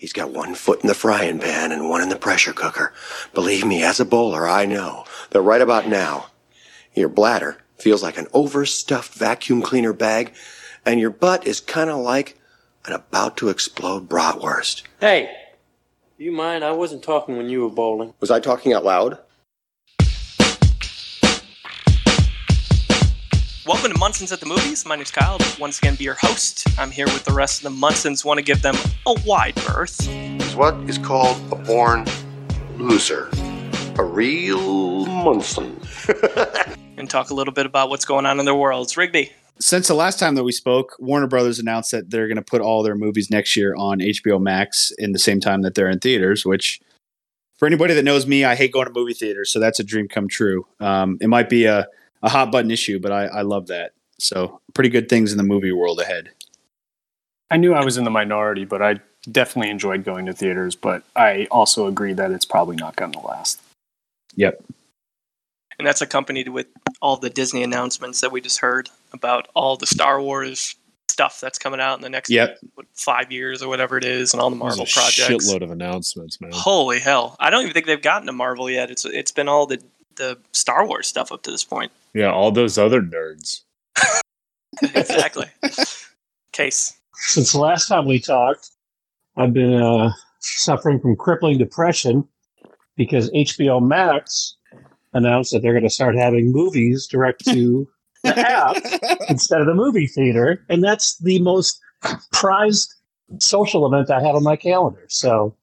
[0.00, 2.94] He's got one foot in the frying pan and one in the pressure cooker.
[3.34, 6.28] Believe me, as a bowler, I know that right about now,
[6.94, 10.32] your bladder feels like an overstuffed vacuum cleaner bag,
[10.86, 12.38] and your butt is kind of like
[12.86, 14.84] an about to explode bratwurst.
[15.00, 15.30] Hey,
[16.16, 16.64] do you mind?
[16.64, 18.14] I wasn't talking when you were bowling.
[18.20, 19.18] Was I talking out loud?
[23.66, 24.86] Welcome to Munson's at the Movies.
[24.86, 25.36] My name's Kyle.
[25.58, 26.66] Once again, be your host.
[26.78, 28.24] I'm here with the rest of the Munsons.
[28.24, 28.74] Want to give them
[29.06, 30.08] a wide berth.
[30.08, 32.06] Is what is called a born
[32.78, 33.28] loser.
[33.98, 35.78] A real Munson.
[36.96, 38.96] and talk a little bit about what's going on in their worlds.
[38.96, 39.30] Rigby.
[39.58, 42.62] Since the last time that we spoke, Warner Brothers announced that they're going to put
[42.62, 45.98] all their movies next year on HBO Max in the same time that they're in
[45.98, 46.46] theaters.
[46.46, 46.80] Which,
[47.58, 50.08] for anybody that knows me, I hate going to movie theaters, so that's a dream
[50.08, 50.66] come true.
[50.80, 51.86] Um, it might be a
[52.22, 53.92] a hot button issue, but I, I love that.
[54.18, 56.30] So pretty good things in the movie world ahead.
[57.50, 60.76] I knew I was in the minority, but I definitely enjoyed going to theaters.
[60.76, 63.60] But I also agree that it's probably not going to last.
[64.36, 64.62] Yep.
[65.78, 66.66] And that's accompanied with
[67.00, 70.76] all the Disney announcements that we just heard about all the Star Wars
[71.08, 72.58] stuff that's coming out in the next yep.
[72.94, 75.28] five years or whatever it is, and all the Marvel a projects.
[75.28, 76.50] Shitload of announcements, man.
[76.52, 77.36] Holy hell!
[77.40, 78.90] I don't even think they've gotten to Marvel yet.
[78.90, 79.82] It's it's been all the
[80.20, 81.90] the Star Wars stuff up to this point.
[82.14, 83.62] Yeah, all those other nerds.
[84.82, 85.46] exactly.
[86.52, 86.96] Case.
[87.14, 88.70] Since the last time we talked,
[89.36, 92.28] I've been uh, suffering from crippling depression
[92.96, 94.56] because HBO Max
[95.14, 97.88] announced that they're going to start having movies direct to
[98.22, 98.76] the app
[99.28, 101.80] instead of the movie theater, and that's the most
[102.32, 102.94] prized
[103.38, 105.06] social event I have on my calendar.
[105.08, 105.56] So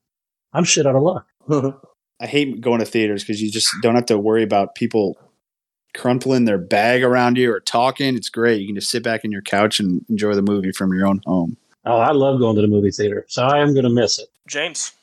[0.53, 1.27] I'm shit out of luck.
[2.19, 5.17] I hate going to theaters because you just don't have to worry about people
[5.93, 8.15] crumpling their bag around you or talking.
[8.15, 8.61] It's great.
[8.61, 11.21] You can just sit back in your couch and enjoy the movie from your own
[11.25, 11.57] home.
[11.85, 14.27] Oh, I love going to the movie theater, so I am going to miss it.
[14.47, 14.93] James.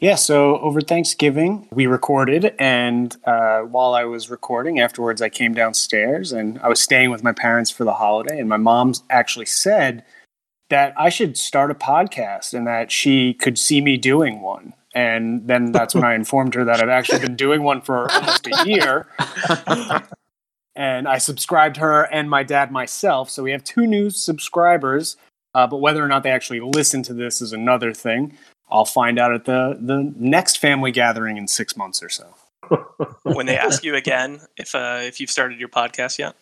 [0.00, 5.54] Yeah, so over Thanksgiving, we recorded, and uh, while I was recording, afterwards, I came
[5.54, 8.38] downstairs and I was staying with my parents for the holiday.
[8.38, 10.04] And my mom actually said
[10.70, 14.72] that I should start a podcast and that she could see me doing one.
[14.98, 18.48] And then that's when I informed her that I've actually been doing one for almost
[18.48, 19.06] a year.
[20.74, 23.30] and I subscribed her and my dad myself.
[23.30, 25.16] So we have two new subscribers.
[25.54, 28.36] Uh, but whether or not they actually listen to this is another thing.
[28.68, 32.34] I'll find out at the, the next family gathering in six months or so.
[33.22, 36.34] when they ask you again if uh, if you've started your podcast yet,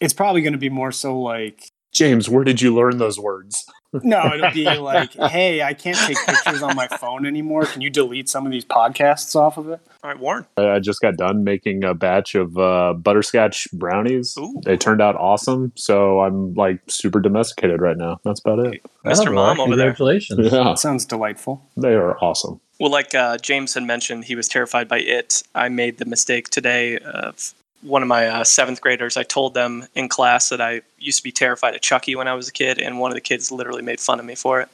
[0.00, 3.68] it's probably going to be more so like James, where did you learn those words?
[4.02, 7.66] No, it'll be like, hey, I can't take pictures on my phone anymore.
[7.66, 9.80] Can you delete some of these podcasts off of it?
[10.02, 10.46] All right, Warren.
[10.56, 14.36] I just got done making a batch of uh, butterscotch brownies.
[14.38, 14.60] Ooh.
[14.64, 18.18] They turned out awesome, so I'm like super domesticated right now.
[18.24, 18.82] That's about it.
[19.04, 19.32] Mr.
[19.32, 19.86] Mom over there.
[19.86, 20.52] Congratulations.
[20.52, 21.64] Yeah, That sounds delightful.
[21.76, 22.60] they are awesome.
[22.80, 25.42] Well, like uh, James had mentioned, he was terrified by it.
[25.54, 29.16] I made the mistake today of one of my uh, seventh graders.
[29.16, 32.34] I told them in class that I used to be terrified of Chucky when I
[32.34, 34.68] was a kid, and one of the kids literally made fun of me for it.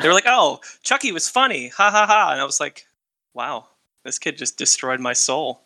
[0.00, 2.86] They were like, "Oh, Chucky was funny, ha ha ha!" And I was like,
[3.34, 3.66] "Wow,
[4.04, 5.60] this kid just destroyed my soul.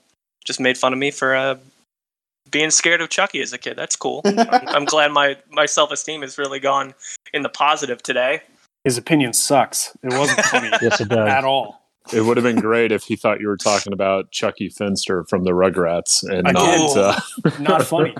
[0.44, 1.56] Just made fun of me for uh,
[2.50, 3.76] being scared of Chucky as a kid.
[3.76, 4.22] That's cool.
[4.24, 6.94] I'm, I'm glad my my self esteem has really gone
[7.32, 8.40] in the positive today."
[8.84, 9.96] His opinion sucks.
[10.02, 11.28] It wasn't funny Yes, it does.
[11.28, 11.85] at all.
[12.12, 15.44] It would have been great if he thought you were talking about Chucky Finster from
[15.44, 16.94] the Rugrats and I not.
[16.94, 16.98] did.
[16.98, 18.14] Uh, Not funny.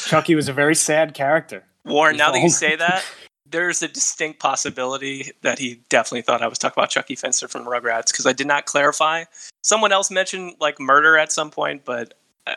[0.00, 1.64] Chucky was a very sad character.
[1.84, 3.04] Warren, now that you say that,
[3.44, 7.66] there's a distinct possibility that he definitely thought I was talking about Chucky Finster from
[7.66, 9.24] Rugrats because I did not clarify.
[9.62, 12.14] Someone else mentioned like murder at some point, but
[12.46, 12.54] uh,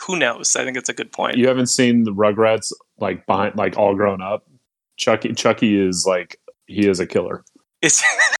[0.00, 0.54] who knows?
[0.54, 1.36] I think it's a good point.
[1.36, 4.46] you haven't seen the Rugrats like behind, like all grown up.
[4.96, 7.42] Chucky, Chucky is like he is a killer.
[7.82, 8.02] It's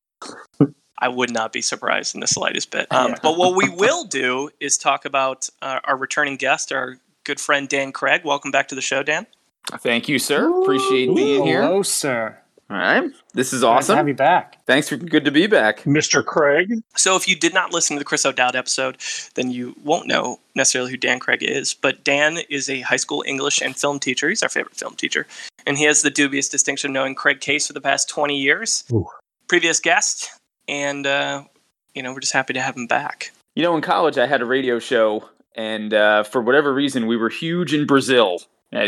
[1.00, 2.86] I would not be surprised in the slightest bit.
[2.90, 3.16] Um, Yeah.
[3.22, 7.68] But what we will do is talk about uh, our returning guest, our good friend
[7.68, 8.22] Dan Craig.
[8.24, 9.26] Welcome back to the show, Dan.
[9.78, 10.50] Thank you, sir.
[10.62, 11.62] Appreciate being here.
[11.62, 12.38] All Hello, sir.
[12.70, 13.10] All right.
[13.32, 13.96] This is Glad to awesome.
[13.96, 14.58] have you back.
[14.66, 15.80] Thanks for good to be back.
[15.84, 16.24] Mr.
[16.24, 16.70] Craig.
[16.96, 18.98] So if you did not listen to the Chris O'Dowd episode,
[19.34, 21.72] then you won't know necessarily who Dan Craig is.
[21.72, 24.28] But Dan is a high school English and film teacher.
[24.28, 25.26] He's our favorite film teacher.
[25.66, 28.84] And he has the dubious distinction of knowing Craig Case for the past 20 years.
[28.92, 29.08] Ooh.
[29.48, 30.30] Previous guest.
[30.68, 31.44] And, uh,
[31.94, 33.32] you know, we're just happy to have him back.
[33.54, 37.16] You know, in college, I had a radio show, and uh, for whatever reason, we
[37.16, 38.38] were huge in Brazil.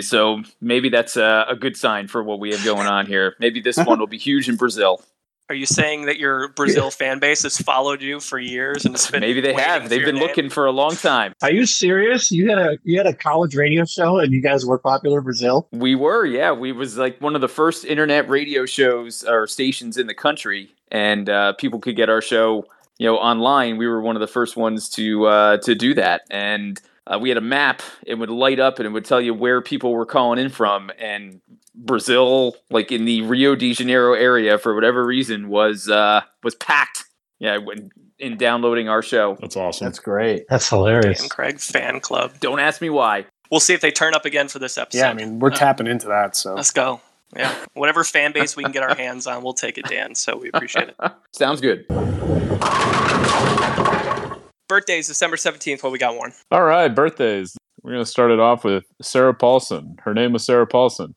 [0.00, 3.34] So maybe that's a, a good sign for what we have going on here.
[3.40, 5.02] Maybe this one will be huge in Brazil.
[5.48, 9.10] Are you saying that your Brazil fan base has followed you for years and has
[9.10, 9.88] been Maybe they have.
[9.88, 10.22] They've been name?
[10.22, 11.32] looking for a long time.
[11.42, 12.30] Are you serious?
[12.30, 15.24] You had a you had a college radio show and you guys were popular in
[15.24, 15.66] Brazil?
[15.72, 16.52] We were, yeah.
[16.52, 20.72] We was like one of the first internet radio shows or stations in the country,
[20.90, 22.64] and uh, people could get our show,
[22.98, 23.76] you know, online.
[23.76, 27.28] We were one of the first ones to uh, to do that, and uh, we
[27.28, 27.82] had a map.
[28.06, 30.90] It would light up and it would tell you where people were calling in from,
[30.98, 31.40] and
[31.74, 37.04] Brazil, like in the Rio de Janeiro area, for whatever reason, was uh, was packed.
[37.38, 39.38] Yeah, when in downloading our show.
[39.40, 39.86] That's awesome.
[39.86, 40.44] That's great.
[40.50, 41.20] That's hilarious.
[41.20, 42.32] Dan Craig fan club.
[42.40, 43.24] Don't ask me why.
[43.50, 44.98] We'll see if they turn up again for this episode.
[44.98, 46.36] Yeah, I mean, we're Uh, tapping into that.
[46.36, 47.00] So Let's go.
[47.36, 50.14] Yeah, whatever fan base we can get our hands on, we'll take it, Dan.
[50.14, 50.96] So we appreciate it.
[51.32, 51.86] Sounds good.
[54.68, 55.82] Birthdays, December seventeenth.
[55.82, 56.32] What we got, Warren?
[56.50, 57.56] All right, birthdays.
[57.82, 59.96] We're going to start it off with Sarah Paulson.
[60.00, 61.14] Her name was Sarah Paulson.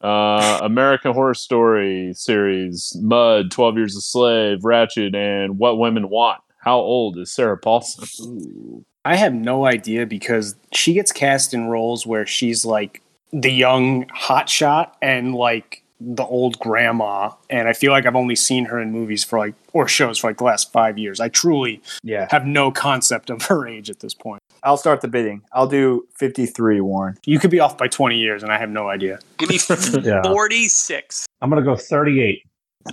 [0.00, 6.40] Uh, American Horror Story series, Mud, 12 Years a Slave, Ratched, and What Women Want.
[6.58, 8.84] How old is Sarah Paulson?
[9.04, 13.02] I have no idea because she gets cast in roles where she's like
[13.34, 18.66] the young hotshot and like the old grandma, and I feel like I've only seen
[18.66, 21.18] her in movies for like or shows for like the last five years.
[21.20, 22.26] I truly Yeah.
[22.30, 24.40] have no concept of her age at this point.
[24.62, 25.42] I'll start the bidding.
[25.52, 27.18] I'll do 53, Warren.
[27.26, 29.18] You could be off by twenty years, and I have no idea.
[29.38, 29.58] Give me
[30.02, 30.22] Yeah.
[30.22, 31.26] forty-six.
[31.42, 32.42] I'm going to go 38.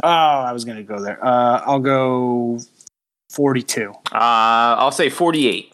[0.03, 1.23] Oh, I was gonna go there.
[1.25, 2.59] Uh, I'll go
[3.29, 3.91] forty-two.
[4.11, 5.73] Uh, I'll say 48.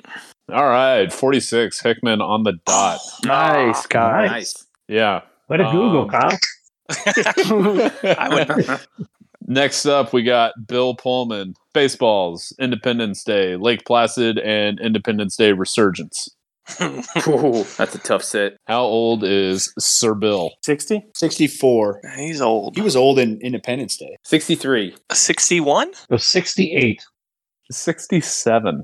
[0.51, 1.79] All right, 46.
[1.81, 2.99] Hickman on the dot.
[3.25, 4.27] Nice, guy.
[4.27, 4.65] Nice.
[4.87, 5.21] Yeah.
[5.49, 6.37] Way to Google, Um, Kyle.
[8.17, 8.79] I would.
[9.49, 11.53] Next up, we got Bill Pullman.
[11.73, 16.29] Spaceballs, Independence Day, Lake Placid, and Independence Day Resurgence.
[16.81, 18.57] Ooh, that's a tough set.
[18.65, 20.51] How old is Sir Bill?
[20.63, 21.05] Sixty.
[21.15, 22.01] 64.
[22.17, 22.75] He's old.
[22.75, 24.17] He was old in Independence Day.
[24.23, 24.95] 63.
[25.13, 25.91] Sixty-one.
[26.09, 27.01] Go 68.
[27.71, 28.83] 67.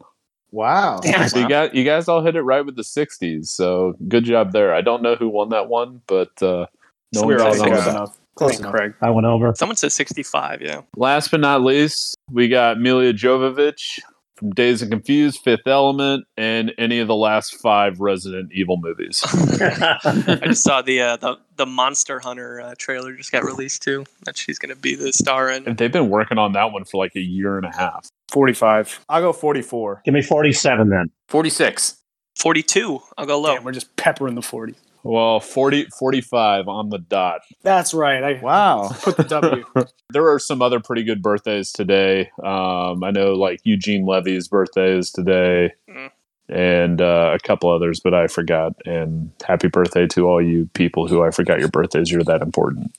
[0.54, 1.00] Wow.
[1.02, 1.28] Damn.
[1.30, 3.48] So you got you guys all hit it right with the 60s.
[3.48, 4.72] So good job there.
[4.74, 6.68] I don't know who won that one, but uh,
[7.12, 8.18] no one We're got all it close enough.
[8.36, 8.74] Close Thank enough.
[8.74, 8.94] Craig.
[9.02, 9.54] I went over.
[9.56, 10.62] Someone said sixty-five.
[10.62, 10.82] Yeah.
[10.96, 14.00] Last but not least, we got Milla Jovovich
[14.36, 19.24] from Dazed and Confused, Fifth Element, and any of the last five Resident Evil movies.
[19.26, 24.06] I just saw the uh, the the Monster Hunter uh, trailer just got released too.
[24.26, 25.68] That she's gonna be the star in.
[25.68, 28.08] And They've been working on that one for like a year and a half.
[28.34, 29.00] Forty-five.
[29.08, 30.02] I'll go 44.
[30.04, 31.12] Give me 47 then.
[31.30, 31.98] 46.
[32.36, 33.00] Forty-two.
[33.18, 33.54] I'll go low.
[33.56, 34.74] Damn, we're just peppering the forty.
[35.06, 37.42] Well, 40, 45 on the dot.
[37.62, 38.24] That's right.
[38.24, 38.90] I Wow.
[39.02, 39.66] put the W.
[40.14, 42.32] There are some other pretty good birthdays today.
[42.44, 45.74] Um, I know like Eugene Levy's birthday is today.
[45.90, 46.10] Mm.
[46.50, 48.74] And uh, a couple others, but I forgot.
[48.86, 52.10] And happy birthday to all you people who I forgot your birthdays.
[52.12, 52.92] You're that important.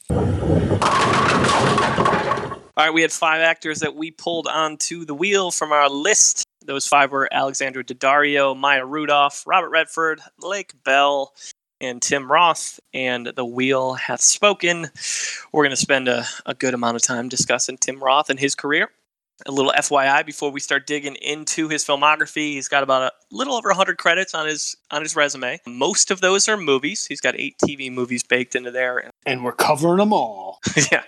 [2.77, 6.43] All right, we had five actors that we pulled onto the wheel from our list.
[6.67, 11.33] Those five were Alexandra Daddario, Maya Rudolph, Robert Redford, Lake Bell,
[11.81, 12.81] and Tim Roth.
[12.93, 14.91] And the wheel hath spoken.
[15.53, 18.57] We're going to spend a, a good amount of time discussing Tim Roth and his
[18.57, 18.91] career.
[19.47, 23.55] A little FYI before we start digging into his filmography, he's got about a little
[23.55, 25.61] over 100 credits on his on his resume.
[25.67, 27.07] Most of those are movies.
[27.07, 30.61] He's got eight TV movies baked into there, and we're covering them all.
[30.93, 31.03] yeah.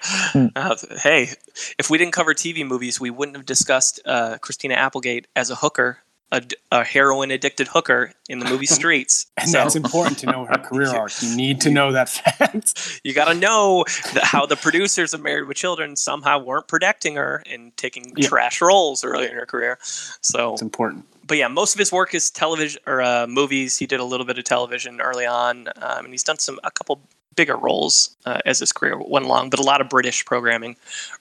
[0.56, 1.30] Uh, hey,
[1.78, 5.54] if we didn't cover TV movies, we wouldn't have discussed uh, Christina Applegate as a
[5.54, 5.98] hooker,
[6.32, 6.42] a,
[6.72, 9.26] a heroin addicted hooker in the movie Streets.
[9.36, 11.12] And So- that's important to know her career arc.
[11.22, 13.00] You need to know that fact.
[13.04, 13.84] you got to know
[14.14, 18.28] that how the producers of Married with Children somehow weren't protecting her and taking Yeah.
[18.28, 19.78] trash roles early in her career.
[20.20, 21.04] So, It's important.
[21.26, 23.76] but yeah, most of his work is television or uh, movies.
[23.78, 26.70] He did a little bit of television early on, um, and he's done some a
[26.70, 27.00] couple
[27.36, 30.74] bigger roles uh, as his career went along, but a lot of British programming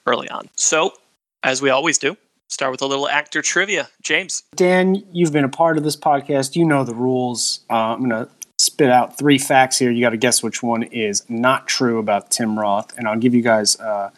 [0.06, 0.48] early on.
[0.56, 0.94] So,
[1.42, 2.16] as we always do,
[2.48, 3.88] start with a little actor trivia.
[4.02, 6.56] James, Dan, you've been a part of this podcast.
[6.56, 7.60] You know the rules.
[7.70, 9.90] Uh, I'm going to spit out three facts here.
[9.90, 12.96] You got to guess which one is not true about Tim Roth.
[12.96, 14.10] And I'll give you guys uh,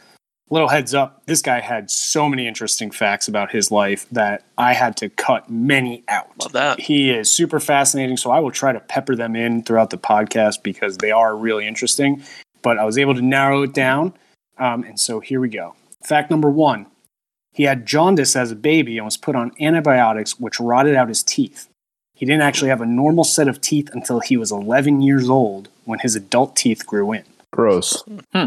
[0.50, 1.22] a little heads up.
[1.26, 5.50] This guy had so many interesting facts about his life that I had to cut
[5.50, 6.28] many out.
[6.40, 6.80] love that.
[6.80, 10.62] He is super fascinating, so I will try to pepper them in throughout the podcast
[10.62, 12.22] because they are really interesting.
[12.62, 14.14] But I was able to narrow it down,
[14.58, 15.76] um, and so here we go.
[16.04, 16.86] Fact number one:
[17.58, 21.24] He had jaundice as a baby and was put on antibiotics, which rotted out his
[21.24, 21.68] teeth.
[22.14, 25.68] He didn't actually have a normal set of teeth until he was 11 years old,
[25.84, 27.24] when his adult teeth grew in.
[27.52, 28.04] Gross.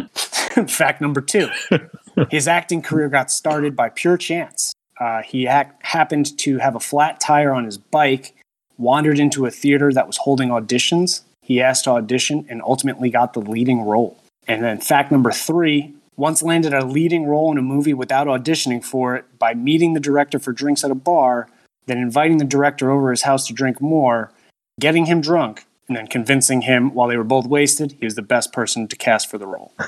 [0.69, 1.49] Fact number two
[2.29, 4.71] his acting career got started by pure chance.
[4.97, 8.33] Uh, he ac- happened to have a flat tire on his bike,
[8.77, 11.23] wandered into a theater that was holding auditions.
[11.41, 14.17] He asked to audition and ultimately got the leading role.
[14.47, 18.85] And then, fact number three once landed a leading role in a movie without auditioning
[18.85, 21.49] for it by meeting the director for drinks at a bar,
[21.87, 24.31] then inviting the director over his house to drink more,
[24.79, 28.21] getting him drunk, and then convincing him while they were both wasted he was the
[28.21, 29.73] best person to cast for the role.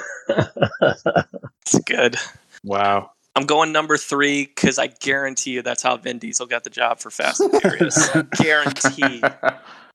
[1.66, 2.18] It's good.
[2.66, 3.12] Wow.
[3.38, 7.00] I'm going number three because I guarantee you that's how Vin Diesel got the job
[7.00, 8.10] for Fast and Furious.
[8.36, 9.24] guarantee.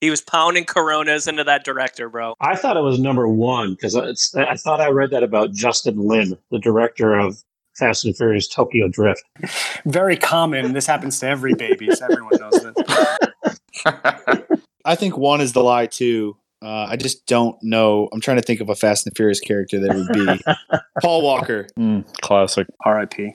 [0.00, 2.34] He was pounding Coronas into that director, bro.
[2.40, 6.38] I thought it was number one because I thought I read that about Justin Lin,
[6.50, 7.42] the director of
[7.76, 9.22] Fast and Furious Tokyo Drift.
[9.86, 10.72] Very common.
[10.72, 11.90] This happens to every baby.
[11.90, 13.84] So everyone knows this.
[14.84, 16.36] I think one is the lie too.
[16.60, 18.08] Uh, I just don't know.
[18.12, 21.68] I'm trying to think of a Fast and Furious character that would be Paul Walker.
[21.78, 22.66] Mm, classic.
[22.84, 23.32] R.I.P.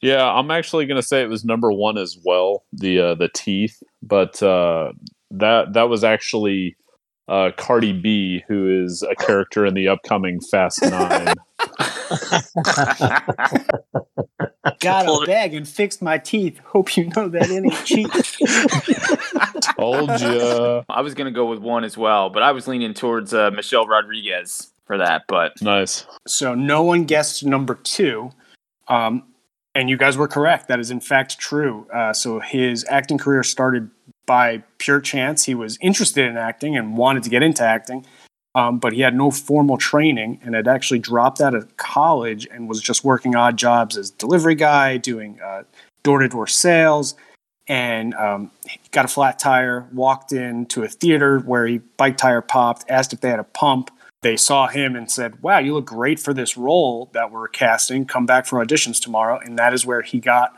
[0.00, 2.64] Yeah, I'm actually gonna say it was number one as well.
[2.72, 4.92] The uh, the teeth, but uh,
[5.30, 6.76] that that was actually
[7.28, 11.34] uh, Cardi B, who is a character in the upcoming Fast Nine.
[14.80, 16.58] Got a it- bag and fixed my teeth.
[16.64, 18.10] Hope you know that any ain't cheap.
[19.76, 20.82] Told ya.
[20.88, 23.86] I was gonna go with one as well, but I was leaning towards uh, Michelle
[23.86, 25.22] Rodriguez for that.
[25.28, 26.06] But Nice.
[26.26, 28.30] So no one guessed number two.
[28.88, 29.24] Um,
[29.74, 30.68] and you guys were correct.
[30.68, 31.86] That is in fact true.
[31.92, 33.90] Uh, so his acting career started
[34.28, 35.46] by pure chance.
[35.46, 38.06] He was interested in acting and wanted to get into acting,
[38.54, 42.68] um, but he had no formal training and had actually dropped out of college and
[42.68, 45.40] was just working odd jobs as delivery guy, doing
[46.04, 47.16] door to door sales.
[47.66, 48.50] And um,
[48.92, 53.20] got a flat tire, walked into a theater where he bike tire popped, asked if
[53.20, 53.90] they had a pump
[54.22, 58.04] they saw him and said, Wow, you look great for this role that we're casting.
[58.04, 59.38] Come back for auditions tomorrow.
[59.38, 60.54] And that is where he got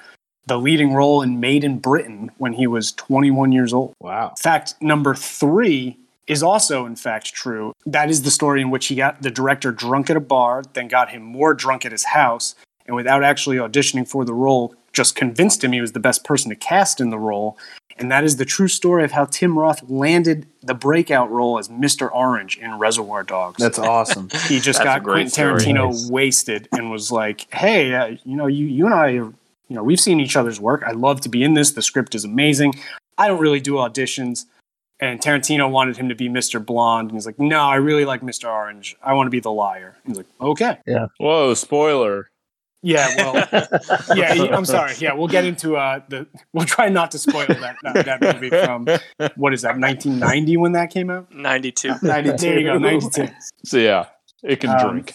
[0.50, 3.94] the leading role in Made in Britain when he was 21 years old.
[4.00, 4.34] Wow.
[4.36, 7.72] Fact number three is also, in fact, true.
[7.86, 10.88] That is the story in which he got the director drunk at a bar, then
[10.88, 15.14] got him more drunk at his house, and without actually auditioning for the role, just
[15.14, 17.56] convinced him he was the best person to cast in the role.
[17.96, 21.68] And that is the true story of how Tim Roth landed the breakout role as
[21.68, 22.10] Mr.
[22.12, 23.62] Orange in Reservoir Dogs.
[23.62, 24.30] That's awesome.
[24.48, 25.30] he just That's a got Quentin.
[25.30, 26.10] Tarantino Nice.
[26.10, 29.32] wasted and was like, "Hey, uh, you know, you you and I, are,
[29.70, 30.82] you know, we've seen each other's work.
[30.86, 31.70] I'd love to be in this.
[31.70, 32.74] The script is amazing.
[33.16, 34.44] I don't really do auditions."
[35.02, 36.62] And Tarantino wanted him to be Mr.
[36.64, 38.50] Blonde, and he's like, "No, I really like Mr.
[38.52, 38.96] Orange.
[39.02, 41.06] I want to be the liar." He's like, "Okay, Yeah.
[41.18, 42.28] Whoa, spoiler.
[42.82, 43.34] yeah, well,
[44.16, 44.94] yeah, I'm sorry.
[44.98, 46.26] Yeah, we'll get into uh the.
[46.52, 48.86] We'll try not to spoil that that, that movie from
[49.36, 51.32] what is that 1990 when that came out.
[51.34, 51.94] 92.
[52.02, 53.28] There you go, 92.
[53.64, 54.06] So yeah,
[54.42, 55.14] it can Um, drink.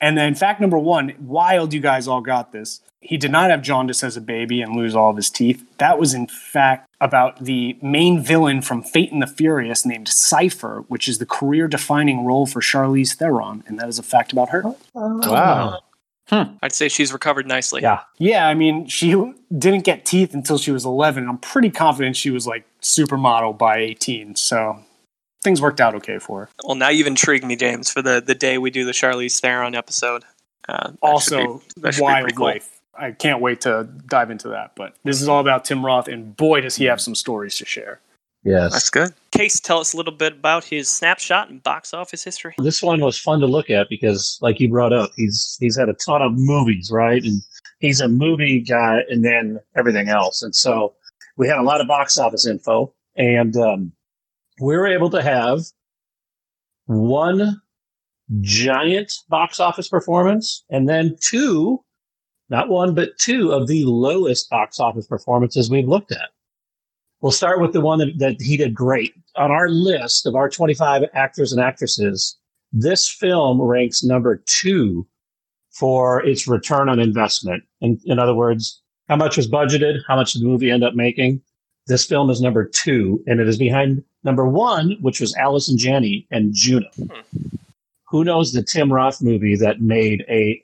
[0.00, 2.80] And then fact number one, wild you guys all got this.
[3.08, 5.64] He did not have jaundice as a baby and lose all of his teeth.
[5.78, 10.84] That was in fact about the main villain from Fate and the Furious named Cypher,
[10.88, 13.62] which is the career defining role for Charlize Theron.
[13.66, 14.62] And that is a fact about her.
[14.94, 15.80] Wow.
[16.30, 17.82] I'd say she's recovered nicely.
[17.82, 18.00] Yeah.
[18.18, 19.10] Yeah, I mean, she
[19.56, 21.28] didn't get teeth until she was 11.
[21.28, 24.34] I'm pretty confident she was like supermodel by 18.
[24.34, 24.80] So
[25.44, 26.48] things worked out okay for her.
[26.64, 29.76] Well, now you've intrigued me, James, for the, the day we do the Charlize Theron
[29.76, 30.24] episode.
[30.68, 32.46] Uh, also, be- that should be pretty cool.
[32.46, 32.75] wildlife.
[32.98, 34.72] I can't wait to dive into that.
[34.76, 37.64] But this is all about Tim Roth, and boy, does he have some stories to
[37.64, 38.00] share.
[38.44, 38.72] Yes.
[38.72, 39.12] That's good.
[39.32, 42.54] Case, tell us a little bit about his snapshot and box office history.
[42.58, 45.88] This one was fun to look at because, like you brought up, he's he's had
[45.88, 47.22] a ton of movies, right?
[47.24, 47.42] And
[47.80, 50.42] he's a movie guy, and then everything else.
[50.42, 50.94] And so
[51.36, 53.92] we had a lot of box office info, and um,
[54.60, 55.60] we were able to have
[56.86, 57.60] one
[58.40, 61.82] giant box office performance, and then two,
[62.48, 66.30] not one but two of the lowest box office performances we've looked at.
[67.20, 69.14] We'll start with the one that, that he did great.
[69.36, 72.36] On our list of our 25 actors and actresses,
[72.72, 75.06] this film ranks number two
[75.70, 77.64] for its return on investment.
[77.80, 80.00] In, in other words, how much was budgeted?
[80.06, 81.40] How much did the movie end up making?
[81.86, 86.26] This film is number two, and it is behind number one, which was Allison Janney
[86.30, 86.88] and Juno.
[86.96, 87.56] Hmm.
[88.08, 90.62] Who knows the Tim Roth movie that made a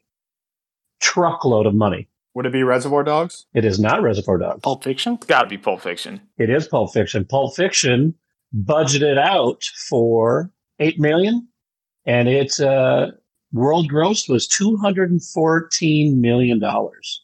[1.03, 2.09] truckload of money?
[2.35, 3.45] Would it be Reservoir Dogs?
[3.53, 4.61] It is not Reservoir Dogs.
[4.63, 5.15] Pulp Fiction?
[5.15, 6.21] It's got to be Pulp Fiction.
[6.39, 7.27] It is Pulp Fiction.
[7.27, 8.15] Pulp Fiction
[8.65, 11.47] budgeted out for eight million,
[12.07, 13.11] and its uh,
[13.53, 17.21] world gross was two hundred and fourteen million dollars,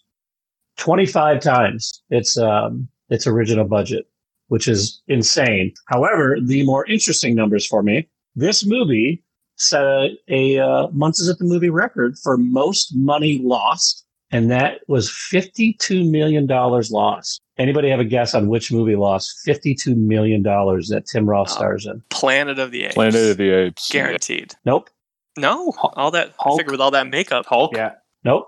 [0.76, 4.06] twenty five times its um, its original budget,
[4.48, 5.72] which is insane.
[5.86, 8.06] However, the more interesting numbers for me:
[8.36, 9.22] this movie
[9.58, 14.80] set a, a uh, months at the movie record for most money lost, and that
[14.88, 17.40] was fifty two million dollars lost.
[17.58, 21.54] Anybody have a guess on which movie lost $52 million that Tim Roth Oh.
[21.54, 22.00] stars in?
[22.08, 22.94] Planet of the Apes.
[22.94, 23.90] Planet of the Apes.
[23.90, 24.54] Guaranteed.
[24.64, 24.90] Nope.
[25.36, 26.28] No, all that.
[26.38, 26.60] I Hulk?
[26.60, 27.46] figure with all that makeup.
[27.46, 27.72] Hulk?
[27.74, 27.94] Yeah.
[28.22, 28.46] Nope.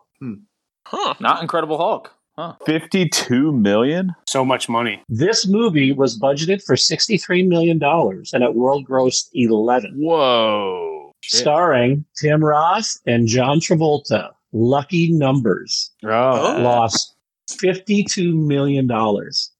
[0.86, 1.14] Huh.
[1.18, 2.14] Not Incredible Hulk.
[2.38, 2.54] Huh.
[2.64, 4.14] 52 million?
[4.28, 5.02] So much money.
[5.08, 10.89] This movie was budgeted for $63 million and it world grossed 11, Whoa.
[11.22, 14.30] Starring Tim Roth and John Travolta.
[14.52, 17.14] Lucky Numbers Oh, lost
[17.50, 18.90] $52 million.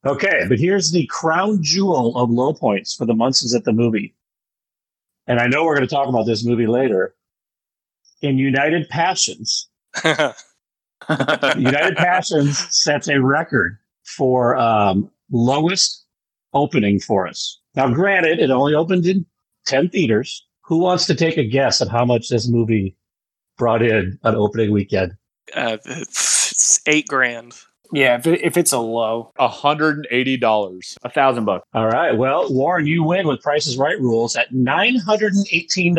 [0.05, 4.14] Okay, but here's the crown jewel of low points for the Munsons at the movie.
[5.29, 7.14] And I know we're going to talk about this movie later.
[8.23, 9.69] In United Passions,
[10.05, 16.05] United Passions sets a record for um, lowest
[16.52, 17.61] opening for us.
[17.76, 19.25] Now, granted, it only opened in
[19.67, 20.45] 10 theaters.
[20.71, 22.97] Who wants to take a guess at how much this movie
[23.59, 25.12] brought in on opening weekend?
[25.57, 27.55] uh, it's eight grand.
[27.93, 30.97] Yeah, if, it, if it's a low, hundred and eighty dollars.
[31.03, 31.67] A thousand bucks.
[31.75, 32.17] All right.
[32.17, 35.97] Well, Warren, you win with Prices Right rules at $918.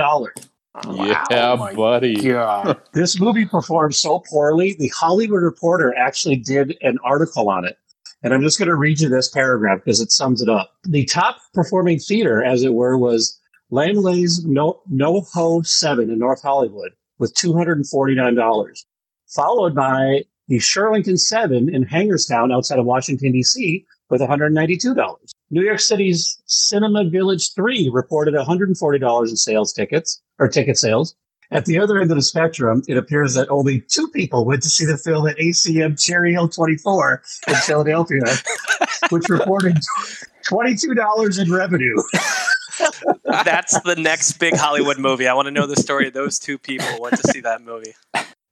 [0.89, 2.15] Yeah, Oh buddy.
[2.15, 2.79] God.
[2.93, 7.77] This movie performed so poorly, the Hollywood Reporter actually did an article on it.
[8.23, 10.71] And I'm just going to read you this paragraph because it sums it up.
[10.85, 13.37] The top performing theater, as it were, was
[13.71, 18.85] Laemmle's No- NoHo 7 in North Hollywood with $249,
[19.27, 23.85] followed by the Shirlington 7 in Hagerstown outside of Washington, D.C.
[24.09, 25.15] with $192.
[25.51, 31.15] New York City's Cinema Village 3 reported $140 in sales tickets or ticket sales.
[31.51, 34.69] At the other end of the spectrum, it appears that only two people went to
[34.69, 38.21] see the film at ACM Cherry Hill 24 in Philadelphia,
[39.09, 39.77] which reported
[40.49, 41.95] $22 in revenue.
[43.25, 45.27] That's the next big Hollywood movie.
[45.27, 47.93] I want to know the story of those two people went to see that movie.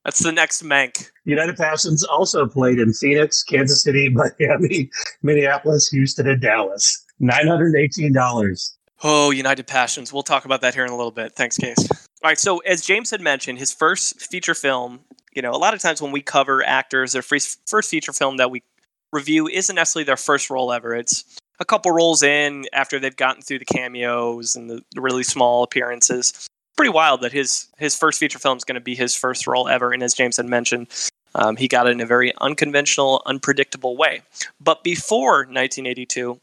[0.06, 1.10] That's the next Mank.
[1.26, 4.90] United Passions also played in Phoenix, Kansas City, Miami,
[5.22, 7.06] Minneapolis, Houston, and Dallas.
[7.22, 8.74] $918.
[9.04, 10.12] Oh, United Passions.
[10.12, 11.34] We'll talk about that here in a little bit.
[11.34, 11.78] Thanks, Case.
[11.92, 12.40] All right.
[12.40, 15.02] So, as James had mentioned, his first feature film,
[15.34, 18.52] you know, a lot of times when we cover actors, their first feature film that
[18.52, 18.64] we
[19.12, 20.96] review isn't necessarily their first role ever.
[20.96, 21.24] It's
[21.60, 26.48] a couple roles in after they've gotten through the cameos and the really small appearances.
[26.78, 29.68] Pretty wild that his his first feature film is going to be his first role
[29.68, 29.92] ever.
[29.92, 30.88] And as James had mentioned,
[31.36, 34.22] um, he got it in a very unconventional, unpredictable way.
[34.62, 36.40] But before 1982,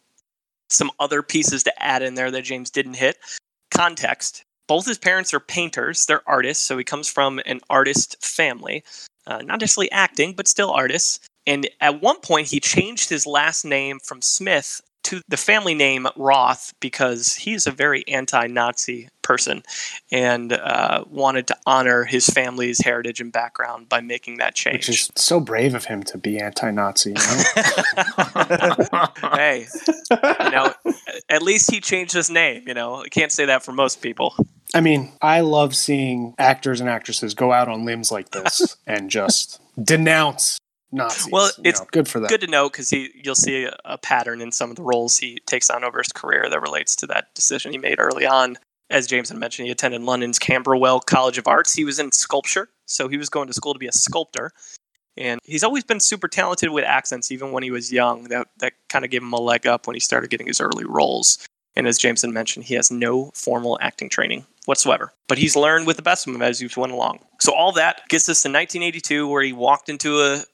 [0.69, 3.19] some other pieces to add in there that James didn't hit.
[3.71, 4.43] Context.
[4.69, 8.83] Both his parents are painters, they're artists, so he comes from an artist family.
[9.27, 11.21] Uh, not necessarily acting, but still artists.
[11.47, 16.07] And at one point, he changed his last name from Smith to the family name
[16.17, 19.65] Roth because he's a very anti Nazi person
[20.13, 24.89] and uh, wanted to honor his family's heritage and background by making that change.
[24.89, 27.11] which is so brave of him to be anti-Nazi.
[27.11, 29.07] You know?
[29.33, 29.67] hey,
[30.11, 30.73] you know,
[31.29, 32.63] at least he changed his name.
[32.69, 34.35] You know, I can't say that for most people.
[34.75, 39.11] I mean, I love seeing actors and actresses go out on limbs like this and
[39.11, 40.59] just denounce
[40.93, 41.33] Nazis.
[41.33, 42.31] Well, it's know, good for that.
[42.31, 45.17] Good to know because he, you'll see a, a pattern in some of the roles
[45.17, 48.57] he takes on over his career that relates to that decision he made early on.
[48.89, 51.75] As James had mentioned, he attended London's Camberwell College of Arts.
[51.75, 54.53] He was in sculpture, so he was going to school to be a sculptor.
[55.17, 58.25] And he's always been super talented with accents, even when he was young.
[58.25, 60.85] That that kind of gave him a leg up when he started getting his early
[60.85, 61.39] roles.
[61.75, 65.13] And as Jameson mentioned, he has no formal acting training whatsoever.
[65.29, 67.21] But he's learned with the best of them as he's went along.
[67.41, 70.45] So all that gets us to 1982, where he walked into a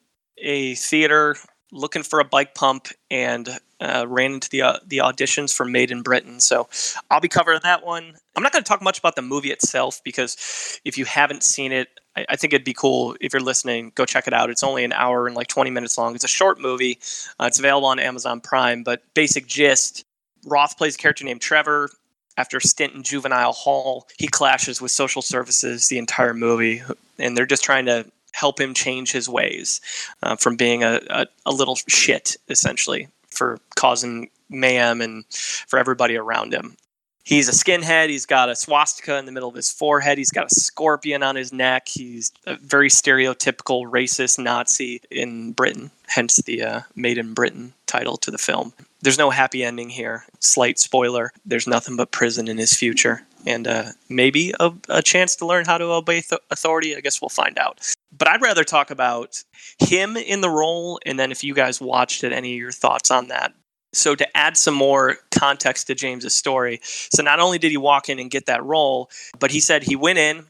[0.42, 1.36] a theater
[1.72, 5.90] looking for a bike pump and uh, ran into the uh, the auditions for Made
[5.90, 6.38] in Britain.
[6.38, 6.68] So
[7.10, 8.14] I'll be covering that one.
[8.36, 11.72] I'm not going to talk much about the movie itself because if you haven't seen
[11.72, 13.92] it, I, I think it'd be cool if you're listening.
[13.94, 14.50] Go check it out.
[14.50, 16.14] It's only an hour and like 20 minutes long.
[16.14, 16.98] It's a short movie.
[17.40, 18.84] Uh, it's available on Amazon Prime.
[18.84, 20.04] But basic gist:
[20.46, 21.90] Roth plays a character named Trevor.
[22.38, 26.82] After a stint in juvenile hall, he clashes with social services the entire movie,
[27.18, 29.80] and they're just trying to help him change his ways
[30.22, 36.16] uh, from being a, a, a little shit, essentially, for causing mayhem and for everybody
[36.16, 36.76] around him.
[37.24, 38.08] He's a skinhead.
[38.08, 40.18] He's got a swastika in the middle of his forehead.
[40.18, 41.86] He's got a scorpion on his neck.
[41.86, 48.16] He's a very stereotypical racist Nazi in Britain, hence the uh, Made in Britain title
[48.16, 48.72] to the film.
[49.02, 50.24] There's no happy ending here.
[50.40, 53.22] Slight spoiler there's nothing but prison in his future.
[53.46, 56.96] And uh, maybe a, a chance to learn how to obey th- authority.
[56.96, 57.80] I guess we'll find out.
[58.16, 59.42] But I'd rather talk about
[59.78, 63.10] him in the role, and then if you guys watched it, any of your thoughts
[63.10, 63.54] on that.
[63.94, 68.08] So to add some more context to James's story, so not only did he walk
[68.08, 70.46] in and get that role, but he said he went in.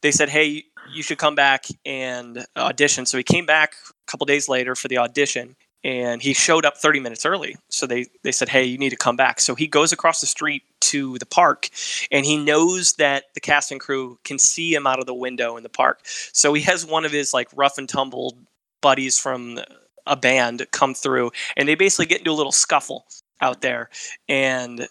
[0.00, 4.24] They said, "Hey, you should come back and audition." So he came back a couple
[4.24, 7.56] days later for the audition, and he showed up 30 minutes early.
[7.68, 10.26] So they they said, "Hey, you need to come back." So he goes across the
[10.26, 11.68] street to the park,
[12.10, 15.56] and he knows that the cast and crew can see him out of the window
[15.56, 16.00] in the park.
[16.32, 18.36] So he has one of his like rough and tumble
[18.80, 19.58] buddies from
[20.06, 23.04] a band come through, and they basically get into a little scuffle
[23.40, 23.88] out there.
[24.28, 24.88] And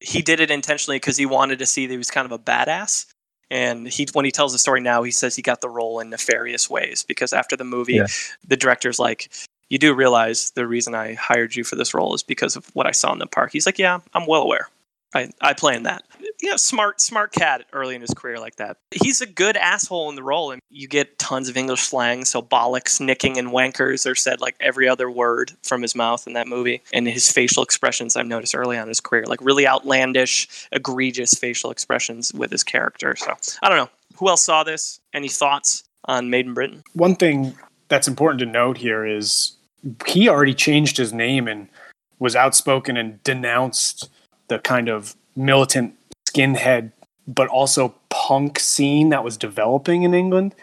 [0.00, 2.38] he did it intentionally because he wanted to see that he was kind of a
[2.38, 3.06] badass.
[3.50, 6.08] And he, when he tells the story now, he says he got the role in
[6.08, 8.06] nefarious ways because after the movie, Yeah.
[8.46, 9.28] the director's like,
[9.70, 12.86] "You do realize the reason I hired you for this role is because of what
[12.86, 14.68] I saw in the park." He's like, "Yeah, I'm well aware.
[15.14, 16.04] I, I planned that."
[16.42, 18.78] Yeah, smart, smart cat early in his career like that.
[18.90, 22.24] He's a good asshole in the role, and you get tons of English slang.
[22.24, 26.32] So bollocks, nicking, and wankers are said like every other word from his mouth in
[26.34, 26.82] that movie.
[26.92, 31.34] And his facial expressions, I've noticed early on in his career, like really outlandish, egregious
[31.34, 33.16] facial expressions with his character.
[33.16, 33.90] So I don't know.
[34.16, 35.00] Who else saw this?
[35.12, 36.82] Any thoughts on Made in Britain?
[36.94, 37.54] One thing
[37.88, 39.56] that's important to note here is
[40.06, 41.68] he already changed his name and
[42.18, 44.10] was outspoken and denounced
[44.48, 45.94] the kind of militant
[46.28, 46.92] skinhead
[47.26, 50.54] but also punk scene that was developing in England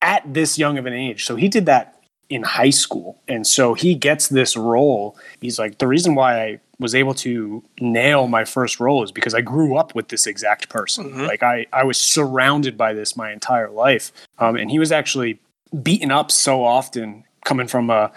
[0.00, 1.24] at this young of an age.
[1.24, 3.18] So he did that in high school.
[3.28, 5.16] And so he gets this role.
[5.40, 9.34] He's like, the reason why I was able to nail my first role is because
[9.34, 11.12] I grew up with this exact person.
[11.12, 11.26] Mhm.
[11.26, 14.12] Like I, I was surrounded by this my entire life.
[14.38, 15.38] Um, and he was actually
[15.82, 18.10] beaten up so often coming from a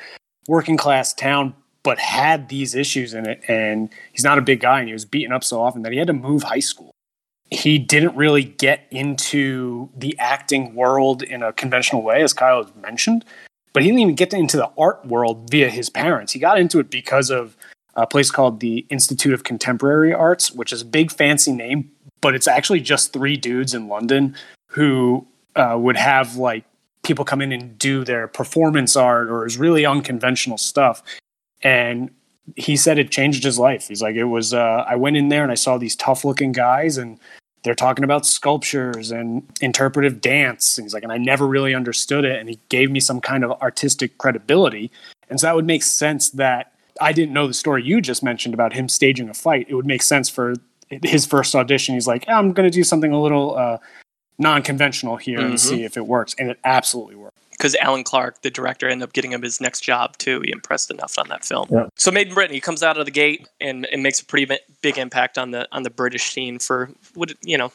[0.47, 1.53] working class town,
[1.83, 3.41] but had these issues in it.
[3.47, 5.97] And he's not a big guy and he was beaten up so often that he
[5.97, 6.95] had to move high school
[7.51, 12.73] he didn't really get into the acting world in a conventional way, as Kyle has
[12.75, 13.23] mentioned.
[13.73, 16.33] But he didn't even get into the art world via his parents.
[16.33, 17.55] He got into it because of
[17.95, 22.35] a place called the Institute of Contemporary Arts, which is a big fancy name, but
[22.35, 24.35] it's actually just three dudes in London
[24.69, 26.65] who uh, would have like
[27.05, 31.01] people come in and do their performance art or is really unconventional stuff.
[31.61, 32.11] And
[32.55, 33.87] he said it changed his life.
[33.87, 36.51] He's like, it was, uh, I went in there and I saw these tough looking
[36.51, 37.19] guys and
[37.63, 40.77] they're talking about sculptures and interpretive dance.
[40.77, 42.39] And he's like, and I never really understood it.
[42.39, 44.91] And he gave me some kind of artistic credibility.
[45.29, 48.53] And so that would make sense that I didn't know the story you just mentioned
[48.53, 49.65] about him staging a fight.
[49.67, 50.53] It would make sense for
[50.89, 51.95] his first audition.
[51.95, 53.79] He's like, I'm going to do something a little uh,
[54.37, 55.59] non conventional here and Mhm.
[55.59, 56.35] see if it works.
[56.37, 57.37] And it absolutely worked.
[57.51, 60.41] because Alan Clarke, the director, ended up getting him his next job too.
[60.41, 61.69] He impressed enough on that film.
[61.71, 61.85] Yeah.
[61.95, 64.57] So Made in Britain, he comes out of the gate and, and makes a pretty
[64.81, 67.71] big impact on the on the British scene for what you know